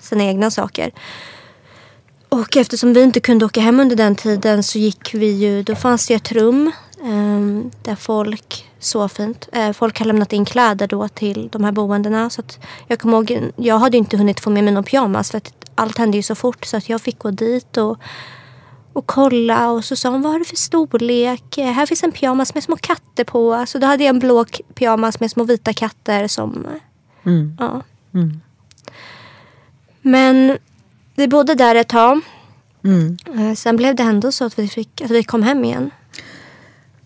sina 0.00 0.24
egna 0.24 0.50
saker. 0.50 0.92
Och 2.28 2.56
eftersom 2.56 2.92
vi 2.92 3.02
inte 3.02 3.20
kunde 3.20 3.44
åka 3.44 3.60
hem 3.60 3.80
under 3.80 3.96
den 3.96 4.16
tiden 4.16 4.62
så 4.62 4.78
gick 4.78 5.14
vi 5.14 5.30
ju, 5.30 5.62
då 5.62 5.74
fanns 5.74 6.06
det 6.06 6.14
ett 6.14 6.32
rum 6.32 6.72
eh, 7.02 7.70
där 7.82 7.96
folk 7.96 8.70
Så 8.78 9.08
fint. 9.08 9.48
Eh, 9.52 9.72
folk 9.72 9.98
har 9.98 10.06
lämnat 10.06 10.32
in 10.32 10.44
kläder 10.44 10.86
då 10.86 11.08
till 11.08 11.48
de 11.52 11.64
här 11.64 11.72
boendena. 11.72 12.30
Så 12.30 12.40
att 12.40 12.58
jag 12.86 12.98
kommer 12.98 13.16
ihåg, 13.16 13.50
jag 13.56 13.78
hade 13.78 13.96
inte 13.96 14.16
hunnit 14.16 14.40
få 14.40 14.50
med 14.50 14.64
mig 14.64 14.72
någon 14.72 14.84
pyjamas 14.84 15.30
för 15.30 15.38
att 15.38 15.52
allt 15.74 15.98
hände 15.98 16.16
ju 16.16 16.22
så 16.22 16.34
fort 16.34 16.64
så 16.64 16.76
att 16.76 16.88
jag 16.88 17.00
fick 17.00 17.18
gå 17.18 17.30
dit 17.30 17.76
och 17.76 17.98
och 18.94 19.06
kolla 19.06 19.70
och 19.70 19.84
så 19.84 19.96
sa 19.96 20.10
hon 20.10 20.22
vad 20.22 20.32
har 20.32 20.38
du 20.38 20.44
för 20.44 20.56
storlek? 20.56 21.56
Här 21.56 21.86
finns 21.86 22.02
en 22.02 22.12
pyjamas 22.12 22.54
med 22.54 22.62
små 22.62 22.76
katter 22.76 23.24
på. 23.24 23.64
Så 23.66 23.78
då 23.78 23.86
hade 23.86 24.04
jag 24.04 24.08
en 24.14 24.18
blå 24.18 24.44
pyjamas 24.74 25.20
med 25.20 25.30
små 25.30 25.44
vita 25.44 25.72
katter 25.72 26.28
som... 26.28 26.66
Mm. 27.24 27.56
Ja. 27.58 27.82
Mm. 28.14 28.40
Men 30.02 30.58
vi 31.14 31.28
bodde 31.28 31.54
där 31.54 31.74
ett 31.74 31.88
tag. 31.88 32.20
Mm. 32.84 33.16
Eh, 33.34 33.54
Sen 33.54 33.76
blev 33.76 33.96
det 33.96 34.02
ändå 34.02 34.32
så 34.32 34.44
att 34.44 34.58
vi, 34.58 34.68
fick, 34.68 35.00
att 35.00 35.10
vi 35.10 35.24
kom 35.24 35.42
hem 35.42 35.64
igen. 35.64 35.90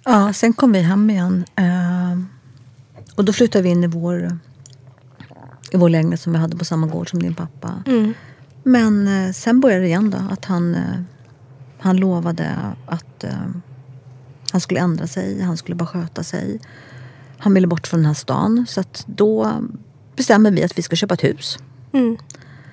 Ja, 0.05 0.33
sen 0.33 0.53
kom 0.53 0.73
vi 0.73 0.81
hem 0.81 1.11
igen. 1.11 1.45
Eh, 1.57 2.19
och 3.15 3.25
då 3.25 3.33
flyttade 3.33 3.63
vi 3.63 3.69
in 3.69 3.85
i 3.85 3.87
vår, 3.87 4.39
i 5.73 5.77
vår 5.77 5.89
lägenhet 5.89 6.21
som 6.21 6.33
vi 6.33 6.39
hade 6.39 6.57
på 6.57 6.65
samma 6.65 6.87
gård 6.87 7.11
som 7.11 7.23
din 7.23 7.35
pappa. 7.35 7.83
Mm. 7.87 8.15
Men 8.63 9.09
eh, 9.09 9.33
sen 9.33 9.61
började 9.61 9.83
det 9.83 9.89
igen 9.89 10.11
då. 10.11 10.19
Att 10.31 10.45
han, 10.45 10.77
han 11.79 11.97
lovade 11.97 12.57
att 12.87 13.25
eh, 13.25 13.31
han 14.53 14.61
skulle 14.61 14.81
ändra 14.81 15.07
sig. 15.07 15.41
Han 15.43 15.57
skulle 15.57 15.75
bara 15.75 15.87
sköta 15.87 16.23
sig. 16.23 16.61
Han 17.39 17.55
ville 17.55 17.67
bort 17.67 17.87
från 17.87 18.01
den 18.01 18.07
här 18.07 18.15
stan. 18.15 18.67
Så 18.69 18.85
då 19.07 19.53
bestämmer 20.17 20.51
vi 20.51 20.65
att 20.65 20.79
vi 20.79 20.83
ska 20.83 20.97
köpa 20.97 21.15
ett 21.15 21.25
hus. 21.25 21.59
Mm. 21.93 22.17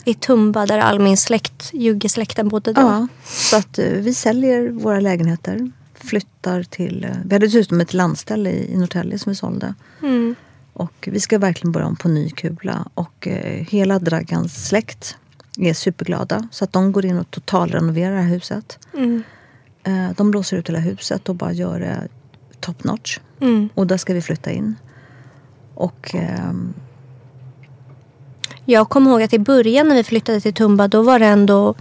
I 0.06 0.14
Tumba 0.14 0.66
där 0.66 0.80
all 0.80 1.00
min 1.00 1.18
släkt, 1.18 1.70
juggesläkten 1.74 2.48
bodde 2.48 2.74
då. 2.74 2.82
Ja, 2.82 3.08
så 3.26 3.58
att 3.58 3.80
eh, 3.80 3.90
vi 3.90 4.14
säljer 4.14 4.70
våra 4.70 5.00
lägenheter. 5.00 5.72
Flyttar 5.94 6.64
till... 6.64 7.04
eh, 7.04 7.10
Vi 7.26 7.36
hade 7.36 7.46
dessutom 7.46 7.82
ett 7.82 7.94
landställe 7.94 8.50
i, 8.50 8.74
i 8.74 8.78
Norrtälje 8.78 9.20
som 9.20 9.30
vi 9.30 9.36
sålde. 9.36 9.74
Mm. 10.02 10.36
Och 10.74 11.10
vi 11.12 11.20
ska 11.20 11.38
verkligen 11.38 11.72
börja 11.72 11.88
om 11.88 11.96
på 11.96 12.08
ny 12.08 12.30
kula. 12.30 12.88
Och 12.94 13.28
eh, 13.28 13.66
hela 13.66 14.00
Dragans 14.00 14.68
släkt 14.68 15.18
är 15.58 15.74
superglada. 15.74 16.48
Så 16.52 16.64
att 16.64 16.74
de 16.74 16.92
går 16.92 17.06
in 17.06 17.20
och 17.20 17.32
totalrenoverar 17.32 18.16
det 18.16 18.22
här 18.22 18.30
huset. 18.30 18.80
Mm. 18.94 19.24
Eh, 19.84 20.10
de 20.18 20.32
blåser 20.32 20.58
ut 20.58 20.70
hela 20.70 20.80
huset 20.80 21.30
och 21.30 21.36
bara 21.36 21.52
gör 21.52 21.80
det 21.80 22.08
top 22.60 22.84
notch. 22.84 23.20
Mm. 23.42 23.70
Och 23.74 23.88
där 23.88 23.98
ska 23.98 24.14
vi 24.14 24.22
flytta 24.22 24.52
in. 24.52 24.76
Och 25.76 26.16
ehm, 26.16 26.74
Jag 28.66 28.90
kommer 28.90 29.12
ihåg 29.12 29.24
att 29.24 29.34
i 29.34 29.40
början 29.40 29.88
när 29.88 29.96
vi 29.96 30.04
flyttade 30.04 30.42
till 30.42 30.54
Tumba 30.54 30.88
då 30.88 31.02
var 31.04 31.20
det 31.20 31.26
ändå 31.26 31.76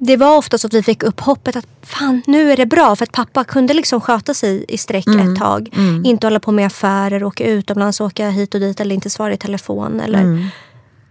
det 0.00 0.16
var 0.16 0.36
ofta 0.36 0.58
så 0.58 0.66
att 0.66 0.74
vi 0.74 0.82
fick 0.82 1.02
upp 1.02 1.20
hoppet 1.20 1.56
att 1.56 1.66
fan 1.82 2.22
nu 2.26 2.52
är 2.52 2.56
det 2.56 2.66
bra 2.66 2.96
för 2.96 3.04
att 3.04 3.12
pappa 3.12 3.44
kunde 3.44 3.74
liksom 3.74 4.00
sköta 4.00 4.34
sig 4.34 4.64
i 4.68 4.78
sträck 4.78 5.06
Mm. 5.06 5.32
ett 5.32 5.38
tag. 5.38 5.68
Inte 6.04 6.26
hålla 6.26 6.40
på 6.40 6.52
med 6.52 6.66
affärer, 6.66 7.24
åka 7.24 7.44
utomlands, 7.44 8.00
åka 8.00 8.30
hit 8.30 8.54
och 8.54 8.60
dit 8.60 8.80
eller 8.80 8.94
inte 8.94 9.10
svara 9.10 9.32
i 9.32 9.36
telefon. 9.36 10.00
Eller. 10.00 10.20
Mm. 10.20 10.44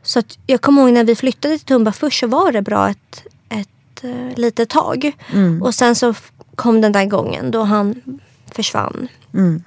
Så 0.07 0.19
att 0.19 0.37
jag 0.45 0.61
kommer 0.61 0.81
ihåg 0.81 0.93
när 0.93 1.03
vi 1.03 1.15
flyttade 1.15 1.57
till 1.57 1.67
Tumba 1.67 1.91
först 1.91 2.19
så 2.19 2.27
var 2.27 2.51
det 2.51 2.61
bra 2.61 2.89
ett, 2.89 3.23
ett 3.49 4.03
uh, 4.03 4.35
litet 4.35 4.69
tag. 4.69 5.11
Mm. 5.33 5.61
Och 5.63 5.75
sen 5.75 5.95
så 5.95 6.13
kom 6.55 6.81
den 6.81 6.91
där 6.91 7.05
gången 7.05 7.51
då 7.51 7.63
han 7.63 8.01
försvann. 8.51 9.07
mm, 9.33 9.63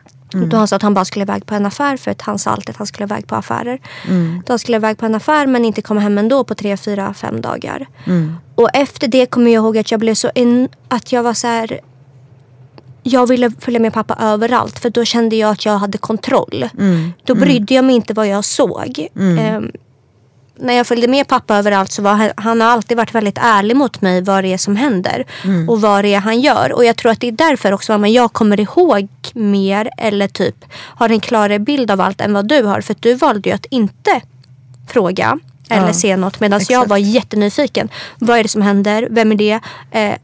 Då 0.48 0.56
han 0.56 0.68
sa 0.68 0.76
att 0.76 0.82
han 0.82 0.94
bara 0.94 1.04
skulle 1.04 1.22
iväg 1.22 1.46
på 1.46 1.54
en 1.54 1.66
affär 1.66 1.96
för 1.96 2.10
att 2.10 2.22
han 2.22 2.38
sa 2.38 2.50
alltid 2.50 2.70
att 2.70 2.76
han 2.76 2.86
skulle 2.86 3.04
iväg 3.04 3.26
på 3.26 3.34
affärer. 3.34 3.80
Mm. 4.08 4.42
Då 4.46 4.52
han 4.52 4.58
skulle 4.58 4.76
iväg 4.76 4.98
på 4.98 5.06
en 5.06 5.14
affär 5.14 5.46
men 5.46 5.64
inte 5.64 5.82
komma 5.82 6.00
hem 6.00 6.18
ändå 6.18 6.44
på 6.44 6.54
tre, 6.54 6.76
fyra, 6.76 7.14
fem 7.14 7.40
dagar. 7.40 7.86
Mm. 8.06 8.36
Och 8.54 8.68
efter 8.72 9.08
det 9.08 9.26
kommer 9.26 9.50
jag 9.50 9.62
ihåg 9.62 9.78
att 9.78 9.90
jag 9.90 10.00
blev 10.00 10.14
så 10.14 10.30
in, 10.34 10.68
att 10.88 11.12
jag 11.12 11.22
var 11.22 11.34
så 11.34 11.46
här. 11.46 11.80
Jag 13.02 13.28
ville 13.28 13.50
följa 13.58 13.80
med 13.80 13.92
pappa 13.92 14.16
överallt 14.20 14.78
för 14.78 14.90
då 14.90 15.04
kände 15.04 15.36
jag 15.36 15.50
att 15.50 15.64
jag 15.64 15.78
hade 15.78 15.98
kontroll. 15.98 16.68
Mm. 16.78 17.12
Då 17.24 17.34
brydde 17.34 17.74
jag 17.74 17.84
mig 17.84 17.96
inte 17.96 18.14
vad 18.14 18.28
jag 18.28 18.44
såg. 18.44 19.08
Ehm, 19.38 19.72
när 20.60 20.74
jag 20.74 20.86
följde 20.86 21.08
med 21.08 21.28
pappa 21.28 21.56
överallt 21.56 21.92
så 21.92 22.02
var 22.02 22.14
han, 22.14 22.30
han 22.36 22.60
har 22.60 22.68
alltid 22.68 22.96
varit 22.96 23.14
väldigt 23.14 23.38
ärlig 23.40 23.76
mot 23.76 24.00
mig 24.00 24.22
vad 24.22 24.44
det 24.44 24.52
är 24.52 24.58
som 24.58 24.76
händer. 24.76 25.24
Och 25.68 25.80
vad 25.80 26.04
det 26.04 26.14
är 26.14 26.20
han 26.20 26.40
gör. 26.40 26.72
Och 26.72 26.84
jag 26.84 26.96
tror 26.96 27.12
att 27.12 27.20
det 27.20 27.28
är 27.28 27.32
därför 27.32 27.72
också 27.72 27.92
mamma, 27.92 28.08
jag 28.08 28.32
kommer 28.32 28.60
ihåg 28.60 29.08
mer 29.34 29.90
eller 29.98 30.28
typ 30.28 30.64
har 30.74 31.08
en 31.08 31.20
klarare 31.20 31.58
bild 31.58 31.90
av 31.90 32.00
allt 32.00 32.20
än 32.20 32.32
vad 32.32 32.48
du 32.48 32.62
har. 32.62 32.80
För 32.80 32.94
att 32.94 33.02
du 33.02 33.14
valde 33.14 33.48
ju 33.48 33.54
att 33.54 33.66
inte 33.70 34.20
fråga 34.88 35.38
eller 35.68 35.86
Ja, 35.86 35.92
se 35.92 36.16
något. 36.16 36.40
Medan 36.40 36.60
jag 36.68 36.88
var 36.88 36.96
jättenyfiken. 36.96 37.88
Vad 38.18 38.38
är 38.38 38.42
det 38.42 38.48
som 38.48 38.62
händer? 38.62 39.08
Vem 39.10 39.32
är 39.32 39.36
det? 39.36 39.60
Eh, 39.90 40.14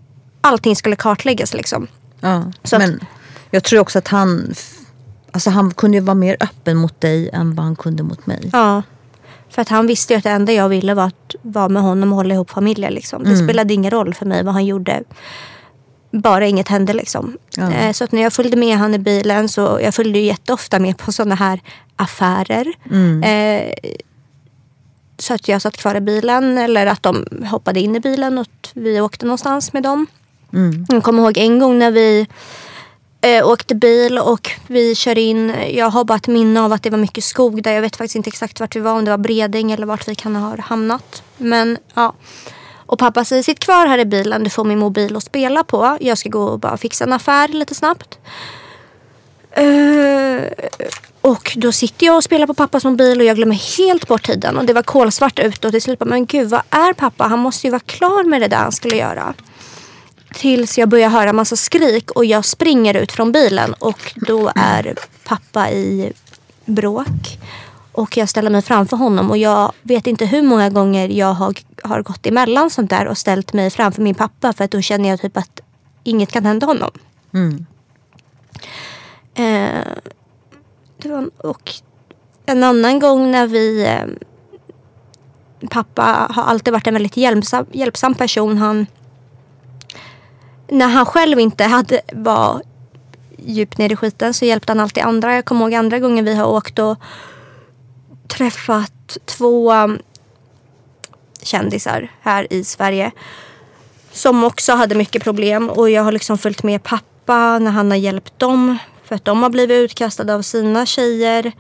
allting 0.41 0.77
skulle 0.77 0.97
kartläggas 0.97 1.55
liksom. 1.55 1.87
Ja. 2.21 2.53
Så 2.65 2.77
att- 2.77 2.83
Men 2.83 3.01
jag 3.51 3.65
tror 3.65 3.81
också 3.81 3.99
att 3.99 4.09
han, 4.09 4.55
alltså 5.33 5.51
han 5.51 5.71
kunde 5.75 5.97
ju 5.97 6.05
vara 6.05 6.15
mer 6.15 6.37
öppen 6.41 6.77
mot 6.77 7.01
dig 7.01 7.31
än 7.33 7.55
vad 7.55 7.65
han 7.65 7.77
kunde 7.77 8.03
mot 8.03 8.27
mig. 8.27 8.51
Ja. 8.53 8.83
För 9.51 9.63
att 9.63 9.69
han 9.69 9.87
visste 9.87 10.13
ju 10.13 10.19
att 10.19 10.25
det 10.25 10.31
enda 10.31 10.53
jag 10.53 10.69
ville 10.69 10.95
var 10.95 11.05
att 11.05 11.35
vara 11.43 11.69
med 11.69 11.83
honom 11.83 12.13
och 12.13 12.17
hålla 12.17 12.35
ihop 12.35 12.51
familjen. 12.51 12.93
Liksom. 12.93 13.25
Det 13.25 13.37
spelade 13.37 13.75
ingen 13.75 13.91
roll 13.91 14.15
för 14.15 14.27
mig 14.27 14.45
vad 14.45 14.55
han 14.55 14.65
gjorde. 14.67 15.03
Bara 16.11 16.47
inget 16.47 16.69
hände 16.69 16.93
liksom. 16.93 17.37
Ja. 17.57 17.73
Eh, 17.73 17.93
Så 17.93 18.05
att 18.05 18.13
när 18.13 18.23
jag 18.23 18.33
följde 18.33 18.57
med 18.57 18.77
han 18.79 18.95
i 18.95 18.99
bilen 18.99 19.49
så 19.49 19.79
jag 19.83 19.95
följde 19.95 20.19
ju 20.19 20.25
jätteofta 20.25 20.79
med 20.79 20.97
på 20.99 21.13
sådana 21.13 21.35
här 21.35 21.61
affärer. 21.97 22.67
Eh, 23.25 23.73
så 25.19 25.35
att 25.35 25.49
jag 25.49 25.63
satt 25.63 25.77
kvar 25.77 25.95
i 25.95 26.01
bilen 26.01 26.59
eller 26.59 26.87
att 26.87 27.03
de 27.03 27.27
hoppade 27.51 27.81
in 27.81 27.97
i 27.97 28.01
bilen 28.01 28.39
och 28.39 28.69
vi 28.75 29.01
åkte 29.01 29.27
någonstans 29.27 29.73
med 29.73 29.83
dem. 29.83 30.07
Mm. 30.53 30.87
Jag 30.89 31.03
kommer 31.03 31.23
ihåg 31.23 31.39
en 31.39 31.59
gång 31.59 31.79
när 31.79 31.91
vi 31.91 32.27
eh, 33.21 33.49
åkte 33.49 33.75
bil 33.75 34.19
och 34.19 34.51
vi 34.67 34.95
kör 34.95 35.19
in. 35.19 35.55
Jag 35.71 35.91
har 35.91 36.05
bara 36.05 36.17
ett 36.17 36.27
minne 36.27 36.61
av 36.61 36.73
att 36.73 36.83
det 36.83 36.91
var 36.91 36.99
mycket 36.99 37.25
skog 37.25 37.63
där. 37.63 37.73
Jag 37.73 37.83
vet 37.83 37.97
faktiskt 37.97 38.17
inte 38.17 38.29
exakt 38.29 38.61
vart 38.61 38.77
vi 38.77 38.81
var. 38.81 38.93
Om 38.93 39.05
det 39.05 39.11
var 39.11 39.19
Bredäng 39.19 39.73
eller 39.73 39.87
vart 39.87 40.09
vi 40.09 40.15
kan 40.15 40.37
ha 40.37 40.61
hamnat. 40.61 41.23
Men 41.37 41.79
ja. 41.95 42.15
Och 42.87 42.99
pappa 42.99 43.25
säger 43.25 43.43
sitt 43.43 43.59
kvar 43.59 43.87
här 43.87 43.99
i 43.99 44.05
bilen. 44.05 44.45
Du 44.45 44.51
får 44.51 44.65
min 44.65 44.79
mobil 44.79 45.17
att 45.17 45.25
spela 45.25 45.65
på. 45.65 45.99
Jag 46.01 46.19
ska 46.19 46.29
gå 46.29 46.43
och 46.43 46.59
bara 46.59 46.77
fixa 46.77 47.05
en 47.05 47.13
affär 47.13 47.49
lite 47.49 47.75
snabbt. 47.75 48.19
Uh, 49.59 50.43
och 51.21 51.53
då 51.57 51.73
sitter 51.73 52.07
jag 52.07 52.17
och 52.17 52.25
spelar 52.25 52.47
på 52.47 52.55
pappas 52.55 52.85
mobil 52.85 53.21
och 53.21 53.25
jag 53.25 53.37
glömmer 53.37 53.77
helt 53.79 54.09
bort 54.09 54.27
tiden. 54.27 54.57
Och 54.57 54.65
det 54.65 54.73
var 54.73 54.83
kolsvart 54.83 55.39
ute 55.39 55.67
och 55.67 55.73
till 55.73 55.83
slut 55.83 55.99
bara, 55.99 56.05
men 56.05 56.27
gud 56.27 56.49
vad 56.49 56.63
är 56.71 56.93
pappa? 56.93 57.25
Han 57.25 57.39
måste 57.39 57.67
ju 57.67 57.71
vara 57.71 57.81
klar 57.81 58.25
med 58.25 58.41
det 58.41 58.49
där 58.49 58.57
han 58.57 58.73
skulle 58.73 58.97
göra. 58.97 59.35
Tills 60.37 60.79
jag 60.79 60.89
börjar 60.89 61.09
höra 61.09 61.33
massa 61.33 61.57
skrik 61.57 62.11
och 62.11 62.25
jag 62.25 62.45
springer 62.45 62.95
ut 62.95 63.13
från 63.13 63.33
bilen 63.33 63.75
och 63.75 64.13
då 64.17 64.53
är 64.55 64.95
pappa 65.25 65.71
i 65.71 66.13
bråk. 66.65 67.39
Och 67.93 68.17
jag 68.17 68.29
ställer 68.29 68.51
mig 68.51 68.63
framför 68.63 68.97
honom 68.97 69.31
och 69.31 69.39
jag 69.39 69.73
vet 69.83 70.07
inte 70.07 70.27
hur 70.27 70.43
många 70.43 70.71
gånger 70.71 71.09
jag 71.09 71.35
har, 71.35 71.55
har 71.83 72.03
gått 72.03 72.27
emellan 72.27 72.71
sånt 72.71 72.91
där 72.91 73.07
och 73.07 73.19
ställt 73.19 73.53
mig 73.53 73.71
framför 73.71 74.03
min 74.03 74.15
pappa 74.15 74.53
för 74.53 74.65
att 74.65 74.71
då 74.71 74.81
känner 74.81 75.09
jag 75.09 75.21
typ 75.21 75.37
att 75.37 75.61
inget 76.05 76.33
kan 76.33 76.45
hända 76.45 76.67
honom. 76.67 76.91
Mm. 77.35 77.67
Eh, 79.35 79.87
och 81.39 81.73
en 82.47 82.63
annan 82.63 82.99
gång 82.99 83.31
när 83.31 83.47
vi... 83.47 83.85
Eh, 83.85 84.07
pappa 85.71 86.27
har 86.31 86.43
alltid 86.43 86.73
varit 86.73 86.87
en 86.87 86.95
väldigt 86.95 87.17
hjälpsam, 87.17 87.67
hjälpsam 87.73 88.15
person. 88.15 88.59
Han, 88.59 88.87
när 90.69 90.89
han 90.89 91.07
själv 91.07 91.41
inte 91.41 91.65
hade, 91.65 92.01
var 92.13 92.63
djupt 93.39 93.79
ner 93.79 93.93
i 93.93 93.97
skiten 93.97 94.35
så 94.35 94.45
hjälpte 94.45 94.73
han 94.73 94.81
alltid 94.81 95.03
andra. 95.03 95.35
Jag 95.35 95.45
kommer 95.45 95.65
ihåg 95.65 95.75
andra 95.75 95.99
gånger 95.99 96.23
vi 96.23 96.35
har 96.35 96.47
åkt 96.47 96.79
och 96.79 96.99
träffat 98.29 99.19
två 99.25 99.73
um, 99.73 99.99
kändisar 101.43 102.09
här 102.21 102.47
i 102.53 102.65
Sverige. 102.65 103.11
Som 104.13 104.45
också 104.45 104.73
hade 104.73 104.95
mycket 104.95 105.25
problem 105.25 105.71
och 105.71 105.91
jag 105.91 106.03
har 106.03 106.13
liksom 106.13 106.39
följt 106.39 106.63
med 106.63 106.83
pappa 106.83 107.59
när 107.59 107.71
han 107.71 107.91
har 107.91 107.99
hjälpt 107.99 108.39
dem. 108.39 108.79
För 109.05 109.15
att 109.15 109.25
de 109.25 109.43
har 109.43 109.51
blivit 109.51 109.85
utkastade 109.85 110.35
av 110.35 110.43
sina 110.43 110.87
tjejer. 110.87 111.53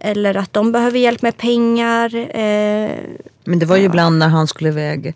Eller 0.00 0.36
att 0.36 0.52
de 0.52 0.72
behöver 0.72 0.98
hjälp 0.98 1.22
med 1.22 1.36
pengar. 1.36 2.16
Eh, 2.16 2.90
Men 3.44 3.58
det 3.58 3.66
var 3.66 3.76
ju 3.76 3.84
ibland 3.84 4.18
när 4.18 4.28
han 4.28 4.46
skulle 4.46 4.68
iväg, 4.68 5.14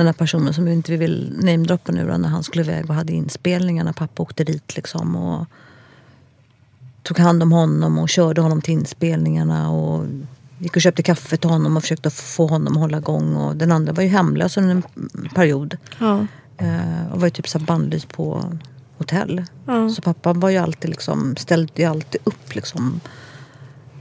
den 0.00 0.06
här 0.06 0.12
personen 0.12 0.54
som 0.54 0.64
vi 0.64 0.72
inte 0.72 0.96
vill 0.96 1.32
namedroppa 1.42 1.92
nu 1.92 2.06
då, 2.06 2.16
när 2.16 2.28
han 2.28 2.42
skulle 2.42 2.62
iväg 2.62 2.90
och 2.90 2.94
hade 2.94 3.12
inspelningar 3.12 3.84
när 3.84 3.92
pappa 3.92 4.22
åkte 4.22 4.44
dit 4.44 4.76
liksom 4.76 5.16
och 5.16 5.46
tog 7.02 7.18
hand 7.18 7.42
om 7.42 7.52
honom 7.52 7.98
och 7.98 8.08
körde 8.08 8.40
honom 8.40 8.62
till 8.62 8.74
inspelningarna 8.74 9.70
och 9.70 10.06
gick 10.58 10.76
och 10.76 10.82
köpte 10.82 11.02
kaffe 11.02 11.36
till 11.36 11.50
honom 11.50 11.76
och 11.76 11.82
försökte 11.82 12.10
få 12.10 12.46
honom 12.46 12.72
att 12.72 12.80
hålla 12.80 12.98
igång 12.98 13.36
och 13.36 13.56
den 13.56 13.72
andra 13.72 13.92
var 13.92 14.02
ju 14.02 14.08
hemlös 14.08 14.56
under 14.56 14.70
en 14.70 14.82
period 15.34 15.76
ja. 15.98 16.26
eh, 16.56 17.12
och 17.12 17.20
var 17.20 17.26
ju 17.26 17.30
typ 17.30 17.48
så 17.48 17.58
här 17.58 17.66
bannlyst 17.66 18.08
på 18.08 18.52
hotell. 18.98 19.44
Ja. 19.66 19.88
Så 19.88 20.02
pappa 20.02 20.32
var 20.32 20.50
ju 20.50 20.56
alltid 20.56 20.90
liksom, 20.90 21.36
ställde 21.36 21.72
ju 21.76 21.84
alltid 21.84 22.20
upp 22.24 22.54
liksom 22.54 23.00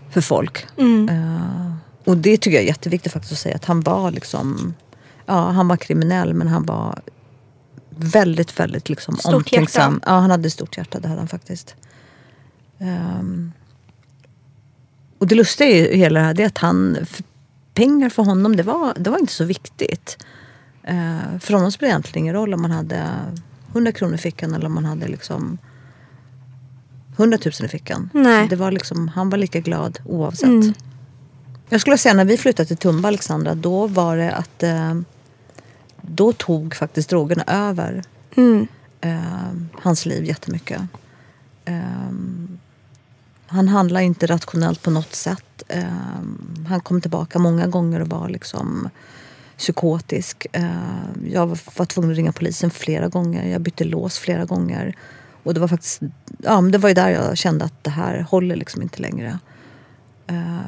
för 0.10 0.22
folk. 0.22 0.68
Mm. 0.78 1.10
Eh, 1.10 1.74
och 2.04 2.18
det 2.18 2.38
tycker 2.38 2.58
jag 2.58 2.64
är 2.64 2.68
jätteviktigt 2.68 3.14
faktiskt 3.14 3.34
att 3.34 3.40
säga 3.40 3.56
att 3.56 3.66
han 3.66 3.82
var 3.82 4.12
liksom, 4.12 4.74
ja 5.30 5.52
han 5.52 5.68
var 5.68 5.78
kriminell 5.78 6.34
men 6.34 6.48
han 6.48 6.66
var 6.66 7.02
väldigt, 7.90 8.60
väldigt 8.60 8.90
liksom 8.90 9.18
Stort 9.18 9.34
omtänksam. 9.34 9.94
hjärta. 9.94 10.12
Ja 10.12 10.20
han 10.20 10.32
hade 10.32 10.50
stort 10.50 10.78
hjärta, 10.78 11.00
det 11.00 11.08
hade 11.08 11.22
han 11.22 11.28
faktiskt. 11.28 11.76
Ehm, 12.80 13.52
och 15.20 15.28
det 15.28 15.36
lustiga 15.36 15.70
i 15.70 15.98
hela 15.98 16.20
det 16.20 16.26
här 16.26 16.34
det 16.34 16.44
är 16.44 16.48
att 16.48 16.58
han, 16.58 16.98
pengar 17.74 18.10
för 18.10 18.24
honom 18.24 18.56
det 18.56 18.64
var, 18.64 18.94
det 18.98 19.10
var 19.10 19.18
inte 19.18 19.34
så 19.34 19.44
viktigt. 19.44 20.26
Uh, 20.90 21.40
för 21.40 21.54
honom 21.54 21.72
spelade 21.72 21.92
det 21.92 21.94
egentligen 21.94 22.24
ingen 22.24 22.36
roll 22.36 22.54
om 22.54 22.62
man 22.62 22.72
hade 22.72 23.06
100 23.72 23.92
kronor 23.92 24.16
i 24.16 24.18
fickan 24.18 24.54
eller 24.54 24.66
om 24.66 24.74
man 24.74 24.86
hade 24.86 25.08
liksom 25.08 25.58
100 27.18 27.38
000 27.46 27.54
i 27.66 27.68
fickan. 27.68 28.10
Nej. 28.14 28.48
Det 28.48 28.56
var 28.56 28.72
liksom, 28.72 29.08
han 29.08 29.30
var 29.30 29.38
lika 29.38 29.60
glad 29.60 30.00
oavsett. 30.06 30.50
Mm. 30.50 30.74
Jag 31.70 31.82
skulle 31.82 31.98
säga 31.98 32.14
när 32.14 32.26
vi 32.26 32.38
flyttade 32.38 32.68
till 32.68 32.78
Tumba, 32.78 33.08
Alexandra, 33.08 33.56
då 33.56 33.88
var 33.88 34.18
det 34.18 34.32
att 34.32 34.64
eh, 34.64 34.96
då 36.16 36.34
tog 36.34 36.76
faktiskt 36.76 37.10
drogerna 37.10 37.44
över 37.48 38.02
Mm. 38.38 38.68
eh, 39.02 39.82
hans 39.82 40.06
liv 40.06 40.26
jättemycket. 40.26 40.82
Eh, 41.66 42.12
han 43.48 43.68
handlade 43.68 44.06
inte 44.06 44.26
rationellt 44.28 44.82
på 44.84 44.92
något 44.92 45.16
sätt. 45.16 45.64
Eh, 45.68 45.84
han 46.68 46.80
kom 46.84 47.02
tillbaka 47.02 47.40
många 47.40 47.68
gånger 47.68 48.00
och 48.02 48.08
var 48.10 48.30
liksom 48.30 48.90
psykotisk. 49.58 50.48
Eh, 50.52 50.70
jag 51.32 51.48
var, 51.48 51.86
tvungen 51.86 52.12
att 52.12 52.18
ringa 52.18 52.32
polisen 52.32 52.72
flera 52.72 53.08
gånger. 53.08 53.48
Jag 53.52 53.62
bytte 53.62 53.84
lås 53.84 54.20
flera 54.20 54.46
gånger. 54.46 54.96
Och 55.44 55.54
det 55.54 55.60
var 55.60 55.68
faktiskt, 55.68 56.02
ja 56.38 56.62
men 56.62 56.72
det 56.72 56.78
var 56.78 56.90
ju 56.90 56.96
där 56.96 57.10
jag 57.10 57.38
kände 57.38 57.66
att 57.66 57.84
det 57.84 57.90
här 57.90 58.22
håller 58.30 58.56
liksom 58.56 58.82
inte 58.82 59.02
längre. 59.02 59.40
Eh, 60.28 60.60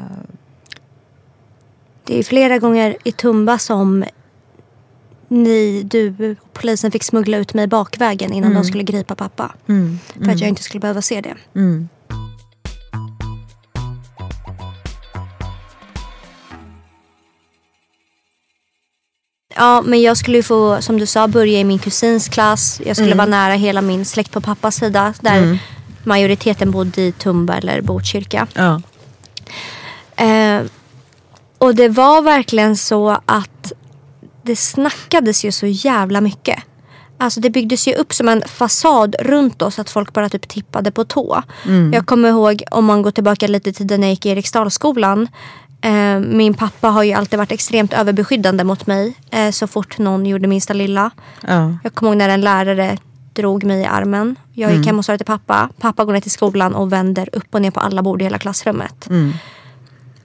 Det 2.05 2.19
är 2.19 2.23
flera 2.23 2.59
gånger 2.59 2.97
i 3.03 3.11
Tumba 3.11 3.57
som 3.57 4.03
ni, 5.31 5.83
du 5.83 6.35
och 6.41 6.53
polisen 6.53 6.91
fick 6.91 7.03
smuggla 7.03 7.37
ut 7.37 7.53
mig 7.53 7.67
bakvägen 7.67 8.33
innan 8.33 8.53
de 8.53 8.63
skulle 8.63 8.83
gripa 8.83 9.15
pappa. 9.15 9.51
mm, 9.67 9.99
För 10.23 10.31
att 10.31 10.39
jag 10.39 10.49
inte 10.49 10.63
skulle 10.63 10.79
behöva 10.81 11.01
se 11.01 11.21
det. 11.21 11.35
mm. 11.55 11.89
Ja, 19.55 19.81
men 19.81 20.01
jag 20.01 20.17
skulle 20.17 20.43
få, 20.43 20.81
som 20.81 20.99
du 20.99 21.05
sa, 21.05 21.27
börja 21.27 21.59
i 21.59 21.63
min 21.63 21.79
kusins 21.79 22.29
klass. 22.29 22.81
Jag 22.85 22.95
skulle 22.95 23.07
Mm. 23.11 23.17
vara 23.17 23.29
nära 23.29 23.53
hela 23.53 23.81
min 23.81 24.05
släkt 24.05 24.31
på 24.31 24.41
pappas 24.41 24.75
sida. 24.75 25.13
Där 25.21 25.59
majoriteten 26.03 26.71
bodde 26.71 27.01
i 27.01 27.11
Tumba 27.11 27.53
eller 27.57 27.81
Botkyrka. 27.81 28.47
Ja. 28.53 28.81
Eh, 30.25 30.61
och 31.57 31.75
det 31.75 31.89
var 31.89 32.21
verkligen 32.21 32.77
så 32.77 33.21
att 33.25 33.71
det 34.43 34.55
snackades 34.55 35.45
ju 35.45 35.51
så 35.51 35.65
jävla 35.65 36.21
mycket. 36.21 36.63
Alltså 37.17 37.39
det 37.39 37.49
byggdes 37.49 37.87
ju 37.87 37.93
upp 37.93 38.13
som 38.13 38.29
en 38.29 38.41
fasad 38.47 39.15
runt 39.19 39.61
oss 39.61 39.79
att 39.79 39.89
folk 39.89 40.13
bara 40.13 40.29
typ 40.29 40.47
tippade 40.47 40.91
på 40.91 41.03
tå. 41.03 41.43
Jag 41.93 42.05
kommer 42.05 42.29
ihåg 42.29 42.63
om 42.71 42.85
man 42.85 43.01
går 43.01 43.11
tillbaka 43.11 43.47
lite 43.47 43.73
tiden 43.73 44.01
när 44.01 44.07
jag 44.07 44.11
gick 44.11 44.25
i 44.25 44.29
Eriksdalsskolan. 44.29 45.27
Eh, 45.81 46.19
min 46.19 46.53
pappa 46.53 46.89
har 46.89 47.03
ju 47.03 47.13
alltid 47.13 47.39
varit 47.39 47.51
extremt 47.51 47.93
överbeskyddande 47.93 48.63
mot 48.63 48.87
mig 48.87 49.13
eh, 49.31 49.51
så 49.51 49.67
fort 49.67 49.97
någon 49.97 50.25
gjorde 50.25 50.47
minsta 50.47 50.73
lilla. 50.73 51.11
Ja. 51.47 51.77
Jag 51.83 51.93
kommer 51.93 52.11
ihåg 52.11 52.17
när 52.17 52.29
en 52.29 52.41
lärare 52.41 52.97
drog 53.33 53.63
mig 53.63 53.81
i 53.81 53.85
armen. 53.85 54.35
Jag 54.53 54.75
gick 54.75 54.85
hem 54.85 54.99
och 54.99 55.05
sa 55.05 55.11
det 55.11 55.17
till 55.17 55.25
pappa. 55.25 55.69
Pappa 55.79 56.05
går 56.05 56.13
ner 56.13 56.21
till 56.21 56.31
skolan 56.31 56.75
och 56.75 56.93
vänder 56.93 57.29
upp 57.31 57.55
och 57.55 57.61
ner 57.61 57.71
på 57.71 57.79
alla 57.79 58.01
bord 58.01 58.21
i 58.21 58.23
hela 58.23 58.39
klassrummet. 58.39 59.09
Mm. 59.09 59.33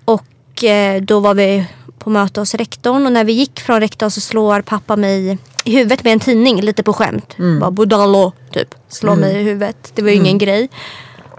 Och 0.04 0.64
eh, 0.64 1.02
då 1.02 1.20
var 1.20 1.34
vi 1.34 1.66
på 2.07 2.11
möte 2.11 2.40
hos 2.40 2.54
rektorn 2.54 3.07
och 3.07 3.12
när 3.12 3.24
vi 3.24 3.32
gick 3.32 3.61
från 3.61 3.80
rektorn 3.80 4.11
så 4.11 4.20
slår 4.20 4.61
pappa 4.61 4.96
mig 4.96 5.38
i 5.64 5.76
huvudet 5.76 6.04
med 6.04 6.12
en 6.12 6.20
tidning 6.20 6.61
lite 6.61 6.82
på 6.82 6.92
skämt. 6.92 7.34
Mm. 7.38 7.61
Bara 7.61 7.70
Budalo 7.70 8.32
typ. 8.52 8.74
Slår 8.88 9.16
mig 9.16 9.40
i 9.40 9.42
huvudet. 9.42 9.92
Det 9.94 10.02
var 10.02 10.11
ju 10.11 10.16
ingen 10.16 10.38
grej. 10.38 10.68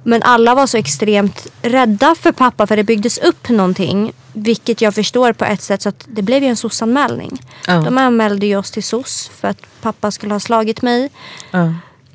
Men 0.03 0.23
alla 0.23 0.55
var 0.55 0.67
så 0.67 0.77
extremt 0.77 1.47
rädda 1.61 2.15
för 2.15 2.31
pappa 2.31 2.67
för 2.67 2.77
det 2.77 2.83
byggdes 2.83 3.17
upp 3.17 3.49
någonting. 3.49 4.13
Vilket 4.33 4.81
jag 4.81 4.95
förstår 4.95 5.33
på 5.33 5.45
ett 5.45 5.61
sätt 5.61 5.81
så 5.81 5.89
att 5.89 6.05
det 6.07 6.21
blev 6.21 6.43
ju 6.43 6.49
en 6.49 6.57
SOS-anmälning. 6.57 7.41
Ja. 7.67 7.73
De 7.73 7.97
anmälde 7.97 8.45
ju 8.45 8.57
oss 8.57 8.71
till 8.71 8.83
SOS 8.83 9.31
för 9.33 9.47
att 9.47 9.61
pappa 9.81 10.11
skulle 10.11 10.33
ha 10.33 10.39
slagit 10.39 10.81
mig. 10.81 11.09
Ja. 11.51 11.65